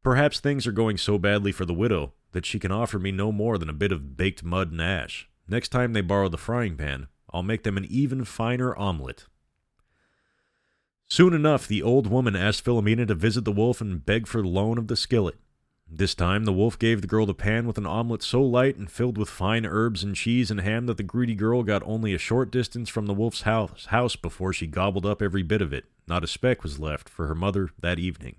Perhaps 0.04 0.38
things 0.38 0.66
are 0.66 0.72
going 0.72 0.98
so 0.98 1.18
badly 1.18 1.50
for 1.50 1.64
the 1.64 1.72
widow 1.72 2.12
that 2.32 2.44
she 2.44 2.58
can 2.58 2.70
offer 2.70 2.98
me 2.98 3.10
no 3.10 3.32
more 3.32 3.56
than 3.56 3.70
a 3.70 3.72
bit 3.72 3.90
of 3.90 4.18
baked 4.18 4.44
mud 4.44 4.70
and 4.70 4.82
ash. 4.82 5.30
Next 5.48 5.70
time 5.70 5.94
they 5.94 6.02
borrow 6.02 6.28
the 6.28 6.36
frying 6.36 6.76
pan, 6.76 7.08
I'll 7.32 7.42
make 7.42 7.62
them 7.62 7.78
an 7.78 7.86
even 7.86 8.24
finer 8.24 8.76
omelet. 8.76 9.24
Soon 11.08 11.32
enough, 11.32 11.66
the 11.66 11.82
old 11.82 12.06
woman 12.06 12.36
asked 12.36 12.64
Philomena 12.64 13.06
to 13.06 13.14
visit 13.14 13.46
the 13.46 13.52
wolf 13.52 13.80
and 13.80 14.04
beg 14.04 14.26
for 14.26 14.42
the 14.42 14.48
loan 14.48 14.76
of 14.76 14.88
the 14.88 14.96
skillet. 14.96 15.36
This 15.90 16.14
time, 16.14 16.44
the 16.44 16.52
wolf 16.52 16.78
gave 16.78 17.00
the 17.00 17.06
girl 17.06 17.24
the 17.24 17.34
pan 17.34 17.66
with 17.66 17.78
an 17.78 17.86
omelet 17.86 18.22
so 18.22 18.42
light 18.42 18.76
and 18.76 18.90
filled 18.90 19.16
with 19.16 19.30
fine 19.30 19.64
herbs 19.64 20.02
and 20.02 20.14
cheese 20.14 20.50
and 20.50 20.60
ham 20.60 20.84
that 20.86 20.98
the 20.98 21.02
greedy 21.02 21.34
girl 21.34 21.62
got 21.62 21.82
only 21.84 22.12
a 22.12 22.18
short 22.18 22.50
distance 22.50 22.90
from 22.90 23.06
the 23.06 23.14
wolf's 23.14 23.42
house, 23.42 23.86
house 23.86 24.16
before 24.16 24.52
she 24.52 24.66
gobbled 24.66 25.06
up 25.06 25.22
every 25.22 25.42
bit 25.42 25.62
of 25.62 25.72
it. 25.72 25.86
Not 26.06 26.24
a 26.24 26.26
speck 26.26 26.62
was 26.62 26.78
left 26.78 27.08
for 27.08 27.26
her 27.26 27.34
mother 27.34 27.70
that 27.80 27.98
evening. 27.98 28.36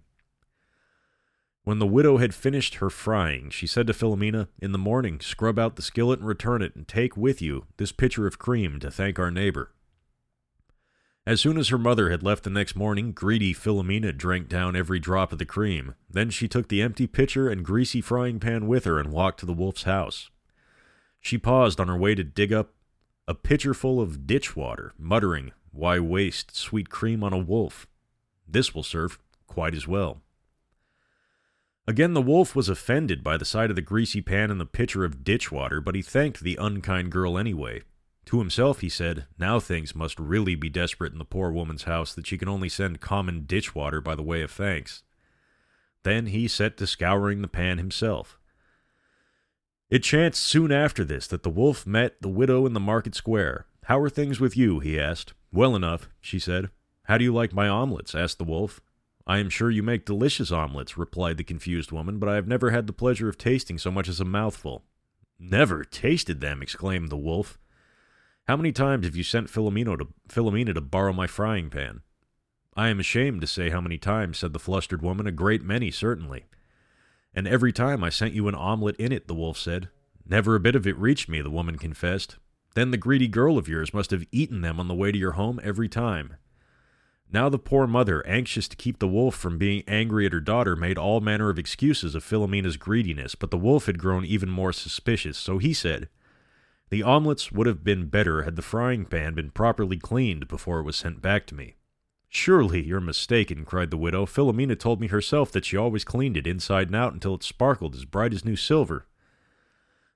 When 1.65 1.79
the 1.79 1.87
widow 1.87 2.17
had 2.17 2.35
finished 2.35 2.75
her 2.75 2.91
frying, 2.91 3.49
she 3.49 3.65
said 3.65 3.87
to 3.87 3.93
Philomena, 3.93 4.49
In 4.59 4.71
the 4.71 4.77
morning, 4.77 5.19
scrub 5.19 5.57
out 5.57 5.75
the 5.75 5.81
skillet 5.81 6.19
and 6.19 6.27
return 6.27 6.61
it, 6.61 6.75
and 6.75 6.87
take 6.87 7.17
with 7.17 7.41
you 7.41 7.65
this 7.77 7.91
pitcher 7.91 8.27
of 8.27 8.37
cream 8.37 8.79
to 8.81 8.91
thank 8.91 9.17
our 9.17 9.31
neighbor. 9.31 9.71
As 11.25 11.41
soon 11.41 11.57
as 11.57 11.69
her 11.69 11.79
mother 11.79 12.11
had 12.11 12.21
left 12.21 12.43
the 12.43 12.51
next 12.51 12.75
morning, 12.75 13.13
greedy 13.13 13.51
Philomena 13.51 14.15
drank 14.15 14.47
down 14.47 14.75
every 14.75 14.99
drop 14.99 15.31
of 15.31 15.39
the 15.39 15.45
cream. 15.45 15.95
Then 16.07 16.29
she 16.29 16.47
took 16.47 16.67
the 16.67 16.83
empty 16.83 17.07
pitcher 17.07 17.49
and 17.49 17.65
greasy 17.65 17.99
frying 17.99 18.39
pan 18.39 18.67
with 18.67 18.83
her 18.83 18.99
and 18.99 19.11
walked 19.11 19.39
to 19.39 19.47
the 19.47 19.51
wolf's 19.51 19.83
house. 19.83 20.29
She 21.19 21.39
paused 21.39 21.79
on 21.79 21.87
her 21.87 21.97
way 21.97 22.13
to 22.13 22.23
dig 22.23 22.53
up 22.53 22.75
a 23.27 23.33
pitcher 23.33 23.73
full 23.73 23.99
of 23.99 24.27
ditch 24.27 24.55
water, 24.55 24.93
muttering, 24.99 25.51
Why 25.71 25.97
waste 25.97 26.55
sweet 26.55 26.91
cream 26.91 27.23
on 27.23 27.33
a 27.33 27.39
wolf? 27.39 27.87
This 28.47 28.75
will 28.75 28.83
serve 28.83 29.17
quite 29.47 29.73
as 29.73 29.87
well. 29.87 30.21
Again, 31.87 32.13
the 32.13 32.21
wolf 32.21 32.55
was 32.55 32.67
offended 32.67 33.23
by 33.23 33.37
the 33.37 33.45
sight 33.45 33.69
of 33.69 33.75
the 33.75 33.81
greasy 33.81 34.21
pan 34.21 34.49
and 34.49 34.59
the 34.59 34.65
pitcher 34.65 35.05
of 35.05 35.23
ditch 35.23 35.51
water, 35.51 35.79
but 35.79 35.93
he 35.93 36.01
thanked 36.01 36.39
the 36.39 36.57
unkind 36.59 37.11
girl 37.11 37.37
anyway. 37.37 37.83
To 38.25 38.39
himself, 38.39 38.79
he 38.79 38.89
said, 38.89 39.27
Now 39.37 39.59
things 39.59 39.95
must 39.95 40.19
really 40.19 40.55
be 40.55 40.69
desperate 40.69 41.13
in 41.13 41.19
the 41.19 41.25
poor 41.25 41.51
woman's 41.51 41.83
house 41.83 42.13
that 42.15 42.25
she 42.25 42.39
can 42.39 42.49
only 42.49 42.69
send 42.69 43.01
common 43.01 43.45
ditch 43.45 43.75
water 43.75 44.01
by 44.01 44.15
the 44.15 44.23
way 44.23 44.41
of 44.41 44.49
thanks. 44.49 45.03
Then 46.01 46.27
he 46.27 46.47
set 46.47 46.77
to 46.77 46.87
scouring 46.87 47.41
the 47.41 47.47
pan 47.47 47.77
himself. 47.77 48.39
It 49.91 49.99
chanced 49.99 50.41
soon 50.41 50.71
after 50.71 51.05
this 51.05 51.27
that 51.27 51.43
the 51.43 51.49
wolf 51.51 51.85
met 51.85 52.19
the 52.19 52.29
widow 52.29 52.65
in 52.65 52.73
the 52.73 52.79
market 52.79 53.13
square. 53.13 53.67
How 53.83 53.99
are 53.99 54.09
things 54.09 54.39
with 54.39 54.57
you? 54.57 54.79
he 54.79 54.99
asked. 54.99 55.33
Well 55.51 55.75
enough, 55.75 56.09
she 56.19 56.39
said. 56.39 56.71
How 57.03 57.19
do 57.19 57.23
you 57.23 57.33
like 57.33 57.53
my 57.53 57.67
omelets? 57.67 58.15
asked 58.15 58.39
the 58.39 58.43
wolf. 58.43 58.81
I 59.27 59.39
am 59.39 59.49
sure 59.49 59.71
you 59.71 59.81
make 59.81 60.05
delicious 60.05 60.51
omelets, 60.51 60.97
replied 60.97 61.37
the 61.37 61.43
confused 61.43 61.91
woman, 61.91 62.19
but 62.19 62.29
I 62.29 62.35
have 62.35 62.47
never 62.47 62.69
had 62.69 62.85
the 62.85 62.93
pleasure 62.93 63.27
of 63.27 63.37
tasting 63.37 63.77
so 63.79 63.89
much 63.89 64.07
as 64.07 64.19
a 64.19 64.25
mouthful. 64.25 64.83
Never 65.39 65.83
tasted 65.83 66.41
them, 66.41 66.61
exclaimed 66.61 67.09
the 67.09 67.17
wolf. 67.17 67.57
How 68.47 68.55
many 68.55 68.71
times 68.71 69.05
have 69.05 69.15
you 69.15 69.23
sent 69.23 69.49
Philomena 69.49 69.97
to, 69.97 70.07
Philomena 70.29 70.73
to 70.75 70.81
borrow 70.81 71.11
my 71.11 71.25
frying 71.25 71.71
pan? 71.71 72.01
I 72.75 72.89
am 72.89 72.99
ashamed 72.99 73.41
to 73.41 73.47
say 73.47 73.71
how 73.71 73.81
many 73.81 73.97
times, 73.97 74.37
said 74.37 74.53
the 74.53 74.59
flustered 74.59 75.01
woman. 75.01 75.25
A 75.25 75.31
great 75.31 75.63
many, 75.63 75.89
certainly. 75.89 76.45
And 77.33 77.47
every 77.47 77.73
time 77.73 78.03
I 78.03 78.09
sent 78.09 78.33
you 78.33 78.47
an 78.47 78.55
omelet 78.55 78.95
in 78.97 79.11
it, 79.11 79.27
the 79.27 79.33
wolf 79.33 79.57
said. 79.57 79.89
Never 80.27 80.55
a 80.55 80.59
bit 80.59 80.75
of 80.75 80.85
it 80.85 80.97
reached 80.97 81.29
me, 81.29 81.41
the 81.41 81.49
woman 81.49 81.77
confessed. 81.77 82.37
Then 82.75 82.91
the 82.91 82.97
greedy 82.97 83.27
girl 83.27 83.57
of 83.57 83.67
yours 83.67 83.93
must 83.93 84.11
have 84.11 84.25
eaten 84.31 84.61
them 84.61 84.79
on 84.79 84.87
the 84.87 84.95
way 84.95 85.11
to 85.11 85.17
your 85.17 85.33
home 85.33 85.59
every 85.63 85.89
time. 85.89 86.35
Now 87.35 87.49
the 87.49 87.59
poor 87.59 87.85
mother, 87.85 88.25
anxious 88.25 88.65
to 88.69 88.77
keep 88.77 88.99
the 88.99 89.09
wolf 89.09 89.35
from 89.35 89.57
being 89.57 89.83
angry 89.89 90.25
at 90.25 90.31
her 90.31 90.39
daughter, 90.39 90.73
made 90.73 90.97
all 90.97 91.19
manner 91.19 91.49
of 91.49 91.59
excuses 91.59 92.15
of 92.15 92.23
Philomena's 92.23 92.77
greediness, 92.77 93.35
but 93.35 93.51
the 93.51 93.57
wolf 93.57 93.87
had 93.87 93.99
grown 93.99 94.23
even 94.23 94.49
more 94.49 94.71
suspicious, 94.71 95.37
so 95.37 95.57
he 95.57 95.73
said, 95.73 96.07
The 96.91 97.03
omelets 97.03 97.51
would 97.51 97.67
have 97.67 97.83
been 97.83 98.05
better 98.05 98.43
had 98.43 98.55
the 98.55 98.61
frying 98.61 99.03
pan 99.03 99.33
been 99.33 99.51
properly 99.51 99.97
cleaned 99.97 100.47
before 100.47 100.79
it 100.79 100.83
was 100.83 100.95
sent 100.95 101.21
back 101.21 101.45
to 101.47 101.55
me. 101.55 101.75
Surely 102.29 102.85
you're 102.85 103.01
mistaken, 103.01 103.65
cried 103.65 103.91
the 103.91 103.97
widow. 103.97 104.25
Philomena 104.25 104.77
told 104.77 105.01
me 105.01 105.07
herself 105.07 105.51
that 105.51 105.65
she 105.65 105.75
always 105.75 106.05
cleaned 106.05 106.37
it 106.37 106.47
inside 106.47 106.87
and 106.87 106.95
out 106.95 107.11
until 107.11 107.35
it 107.35 107.43
sparkled 107.43 107.95
as 107.95 108.05
bright 108.05 108.33
as 108.33 108.45
new 108.45 108.55
silver. 108.55 109.07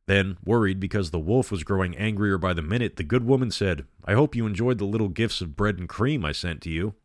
Then, 0.06 0.38
worried 0.46 0.80
because 0.80 1.12
the 1.12 1.20
wolf 1.20 1.52
was 1.52 1.66
growing 1.66 1.98
angrier 1.98 2.38
by 2.38 2.54
the 2.54 2.62
minute, 2.62 2.96
the 2.96 3.04
good 3.04 3.26
woman 3.26 3.52
said, 3.52 3.86
I 4.06 4.14
hope 4.14 4.38
you 4.38 4.48
enjoyed 4.48 4.78
the 4.78 4.86
little 4.86 5.10
gifts 5.10 5.42
of 5.42 5.58
bread 5.58 5.78
and 5.80 5.90
cream 5.90 6.24
I 6.24 6.32
sent 6.32 6.62
to 6.62 6.70
you. 6.70 6.96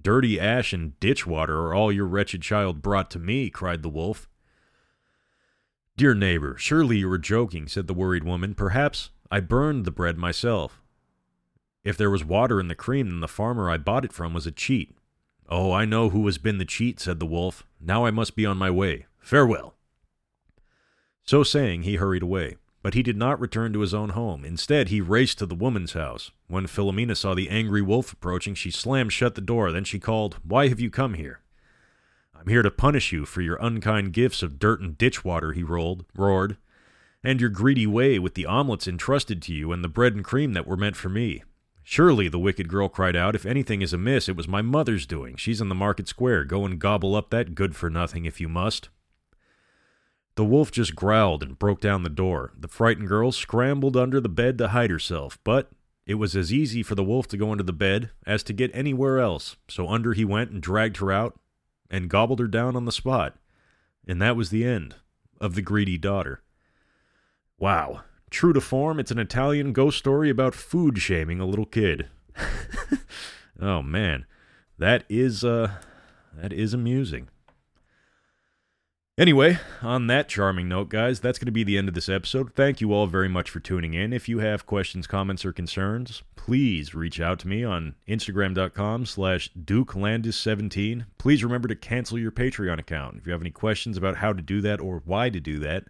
Dirty 0.00 0.38
ash 0.40 0.72
and 0.72 0.98
ditch 1.00 1.26
water 1.26 1.58
are 1.60 1.74
all 1.74 1.92
your 1.92 2.06
wretched 2.06 2.42
child 2.42 2.82
brought 2.82 3.10
to 3.12 3.18
me, 3.18 3.50
cried 3.50 3.82
the 3.82 3.88
wolf. 3.88 4.28
Dear 5.96 6.14
neighbor, 6.14 6.56
surely 6.56 6.98
you 6.98 7.08
were 7.08 7.18
joking, 7.18 7.68
said 7.68 7.86
the 7.86 7.94
worried 7.94 8.24
woman. 8.24 8.54
Perhaps 8.54 9.10
I 9.30 9.40
burned 9.40 9.84
the 9.84 9.92
bread 9.92 10.18
myself. 10.18 10.82
If 11.84 11.96
there 11.96 12.10
was 12.10 12.24
water 12.24 12.58
in 12.58 12.68
the 12.68 12.74
cream, 12.74 13.10
then 13.10 13.20
the 13.20 13.28
farmer 13.28 13.70
I 13.70 13.76
bought 13.76 14.04
it 14.04 14.12
from 14.12 14.34
was 14.34 14.46
a 14.46 14.50
cheat. 14.50 14.96
Oh, 15.48 15.72
I 15.72 15.84
know 15.84 16.08
who 16.08 16.24
has 16.26 16.38
been 16.38 16.58
the 16.58 16.64
cheat, 16.64 16.98
said 16.98 17.20
the 17.20 17.26
wolf. 17.26 17.64
Now 17.80 18.06
I 18.06 18.10
must 18.10 18.34
be 18.34 18.46
on 18.46 18.56
my 18.56 18.70
way. 18.70 19.06
Farewell. 19.18 19.74
So 21.24 21.42
saying, 21.42 21.82
he 21.82 21.96
hurried 21.96 22.22
away. 22.22 22.56
But 22.84 22.92
he 22.92 23.02
did 23.02 23.16
not 23.16 23.40
return 23.40 23.72
to 23.72 23.80
his 23.80 23.94
own 23.94 24.10
home. 24.10 24.44
Instead, 24.44 24.90
he 24.90 25.00
raced 25.00 25.38
to 25.38 25.46
the 25.46 25.54
woman's 25.54 25.94
house. 25.94 26.32
When 26.48 26.66
Philomena 26.66 27.16
saw 27.16 27.32
the 27.32 27.48
angry 27.48 27.80
wolf 27.80 28.12
approaching, 28.12 28.54
she 28.54 28.70
slammed 28.70 29.10
shut 29.10 29.36
the 29.36 29.40
door. 29.40 29.72
Then 29.72 29.84
she 29.84 29.98
called, 29.98 30.36
Why 30.44 30.68
have 30.68 30.80
you 30.80 30.90
come 30.90 31.14
here? 31.14 31.40
I'm 32.38 32.46
here 32.46 32.60
to 32.60 32.70
punish 32.70 33.10
you 33.10 33.24
for 33.24 33.40
your 33.40 33.56
unkind 33.56 34.12
gifts 34.12 34.42
of 34.42 34.58
dirt 34.58 34.82
and 34.82 34.98
ditch 34.98 35.24
water, 35.24 35.52
he 35.52 35.62
rolled, 35.62 36.04
roared, 36.14 36.58
and 37.22 37.40
your 37.40 37.48
greedy 37.48 37.86
way 37.86 38.18
with 38.18 38.34
the 38.34 38.44
omelets 38.44 38.86
entrusted 38.86 39.40
to 39.44 39.54
you 39.54 39.72
and 39.72 39.82
the 39.82 39.88
bread 39.88 40.14
and 40.14 40.22
cream 40.22 40.52
that 40.52 40.66
were 40.66 40.76
meant 40.76 40.94
for 40.94 41.08
me. 41.08 41.42
Surely, 41.84 42.28
the 42.28 42.38
wicked 42.38 42.68
girl 42.68 42.90
cried 42.90 43.16
out, 43.16 43.34
if 43.34 43.46
anything 43.46 43.80
is 43.80 43.94
amiss, 43.94 44.28
it 44.28 44.36
was 44.36 44.46
my 44.46 44.60
mother's 44.60 45.06
doing. 45.06 45.36
She's 45.36 45.62
in 45.62 45.70
the 45.70 45.74
market 45.74 46.06
square. 46.06 46.44
Go 46.44 46.66
and 46.66 46.78
gobble 46.78 47.16
up 47.16 47.30
that 47.30 47.54
good 47.54 47.74
for 47.74 47.88
nothing 47.88 48.26
if 48.26 48.42
you 48.42 48.48
must. 48.50 48.90
The 50.36 50.44
wolf 50.44 50.72
just 50.72 50.96
growled 50.96 51.42
and 51.42 51.58
broke 51.58 51.80
down 51.80 52.02
the 52.02 52.08
door. 52.08 52.52
The 52.58 52.68
frightened 52.68 53.08
girl 53.08 53.30
scrambled 53.30 53.96
under 53.96 54.20
the 54.20 54.28
bed 54.28 54.58
to 54.58 54.68
hide 54.68 54.90
herself, 54.90 55.38
but 55.44 55.70
it 56.06 56.14
was 56.14 56.36
as 56.36 56.52
easy 56.52 56.82
for 56.82 56.94
the 56.94 57.04
wolf 57.04 57.28
to 57.28 57.36
go 57.36 57.52
into 57.52 57.64
the 57.64 57.72
bed 57.72 58.10
as 58.26 58.42
to 58.44 58.52
get 58.52 58.70
anywhere 58.74 59.20
else, 59.20 59.56
so 59.68 59.88
under 59.88 60.12
he 60.12 60.24
went 60.24 60.50
and 60.50 60.60
dragged 60.60 60.96
her 60.98 61.12
out 61.12 61.38
and 61.88 62.10
gobbled 62.10 62.40
her 62.40 62.48
down 62.48 62.74
on 62.76 62.84
the 62.84 62.92
spot. 62.92 63.36
And 64.06 64.20
that 64.20 64.36
was 64.36 64.50
the 64.50 64.64
end 64.64 64.96
of 65.40 65.54
the 65.54 65.62
greedy 65.62 65.96
daughter. 65.96 66.42
Wow. 67.58 68.02
True 68.30 68.52
to 68.52 68.60
form, 68.60 68.98
it's 68.98 69.12
an 69.12 69.18
Italian 69.18 69.72
ghost 69.72 69.98
story 69.98 70.28
about 70.28 70.54
food 70.54 70.98
shaming 70.98 71.40
a 71.40 71.46
little 71.46 71.66
kid. 71.66 72.08
oh 73.60 73.80
man. 73.80 74.26
That 74.78 75.04
is 75.08 75.44
uh 75.44 75.74
that 76.36 76.52
is 76.52 76.74
amusing. 76.74 77.28
Anyway, 79.16 79.56
on 79.80 80.08
that 80.08 80.28
charming 80.28 80.68
note, 80.68 80.88
guys, 80.88 81.20
that's 81.20 81.38
going 81.38 81.46
to 81.46 81.52
be 81.52 81.62
the 81.62 81.78
end 81.78 81.86
of 81.86 81.94
this 81.94 82.08
episode. 82.08 82.52
Thank 82.52 82.80
you 82.80 82.92
all 82.92 83.06
very 83.06 83.28
much 83.28 83.48
for 83.48 83.60
tuning 83.60 83.94
in. 83.94 84.12
If 84.12 84.28
you 84.28 84.40
have 84.40 84.66
questions, 84.66 85.06
comments, 85.06 85.44
or 85.44 85.52
concerns, 85.52 86.24
please 86.34 86.96
reach 86.96 87.20
out 87.20 87.38
to 87.38 87.48
me 87.48 87.62
on 87.62 87.94
Instagram.com 88.08 89.06
slash 89.06 89.52
DukeLandis17. 89.52 91.06
Please 91.16 91.44
remember 91.44 91.68
to 91.68 91.76
cancel 91.76 92.18
your 92.18 92.32
Patreon 92.32 92.80
account. 92.80 93.18
If 93.18 93.26
you 93.26 93.32
have 93.32 93.40
any 93.40 93.52
questions 93.52 93.96
about 93.96 94.16
how 94.16 94.32
to 94.32 94.42
do 94.42 94.60
that 94.62 94.80
or 94.80 95.00
why 95.04 95.30
to 95.30 95.38
do 95.38 95.60
that, 95.60 95.84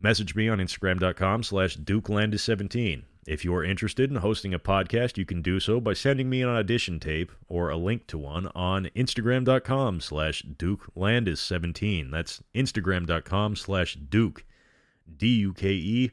message 0.00 0.34
me 0.34 0.48
on 0.48 0.56
Instagram.com 0.56 1.42
slash 1.42 1.76
DukeLandis17. 1.76 3.02
If 3.24 3.44
you 3.44 3.54
are 3.54 3.62
interested 3.62 4.10
in 4.10 4.16
hosting 4.16 4.52
a 4.52 4.58
podcast, 4.58 5.16
you 5.16 5.24
can 5.24 5.42
do 5.42 5.60
so 5.60 5.80
by 5.80 5.92
sending 5.92 6.28
me 6.28 6.42
an 6.42 6.48
audition 6.48 6.98
tape 6.98 7.30
or 7.48 7.70
a 7.70 7.76
link 7.76 8.08
to 8.08 8.18
one 8.18 8.48
on 8.48 8.86
Instagram.com 8.96 10.00
slash 10.00 10.42
DukeLandis17. 10.42 12.10
That's 12.10 12.42
Instagram.com 12.52 13.54
slash 13.54 13.94
Duke, 13.94 14.44
D-U-K-E, 15.16 16.10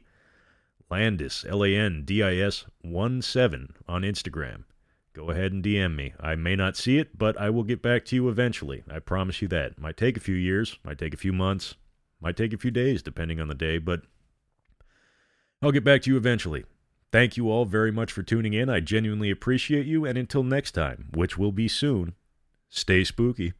Landis, 0.88 1.44
L-A-N-D-I-S 1.48 2.66
1-7 2.84 3.70
on 3.88 4.02
Instagram. 4.02 4.64
Go 5.12 5.30
ahead 5.30 5.52
and 5.52 5.64
DM 5.64 5.96
me. 5.96 6.14
I 6.20 6.36
may 6.36 6.54
not 6.54 6.76
see 6.76 6.98
it, 6.98 7.18
but 7.18 7.36
I 7.40 7.50
will 7.50 7.64
get 7.64 7.82
back 7.82 8.04
to 8.06 8.14
you 8.14 8.28
eventually. 8.28 8.84
I 8.88 9.00
promise 9.00 9.42
you 9.42 9.48
that. 9.48 9.80
Might 9.80 9.96
take 9.96 10.16
a 10.16 10.20
few 10.20 10.36
years, 10.36 10.78
might 10.84 10.98
take 10.98 11.14
a 11.14 11.18
few 11.18 11.32
months, 11.32 11.74
might 12.20 12.36
take 12.36 12.52
a 12.52 12.58
few 12.58 12.70
days, 12.70 13.02
depending 13.02 13.40
on 13.40 13.48
the 13.48 13.54
day, 13.56 13.78
but 13.78 14.02
I'll 15.60 15.72
get 15.72 15.84
back 15.84 16.02
to 16.02 16.10
you 16.10 16.16
eventually. 16.16 16.64
Thank 17.12 17.36
you 17.36 17.50
all 17.50 17.64
very 17.64 17.90
much 17.90 18.12
for 18.12 18.22
tuning 18.22 18.52
in. 18.54 18.68
I 18.68 18.80
genuinely 18.80 19.30
appreciate 19.30 19.86
you, 19.86 20.04
and 20.04 20.16
until 20.16 20.44
next 20.44 20.72
time, 20.72 21.08
which 21.12 21.36
will 21.36 21.52
be 21.52 21.66
soon, 21.66 22.14
Stay 22.70 23.02
spooky. 23.02 23.52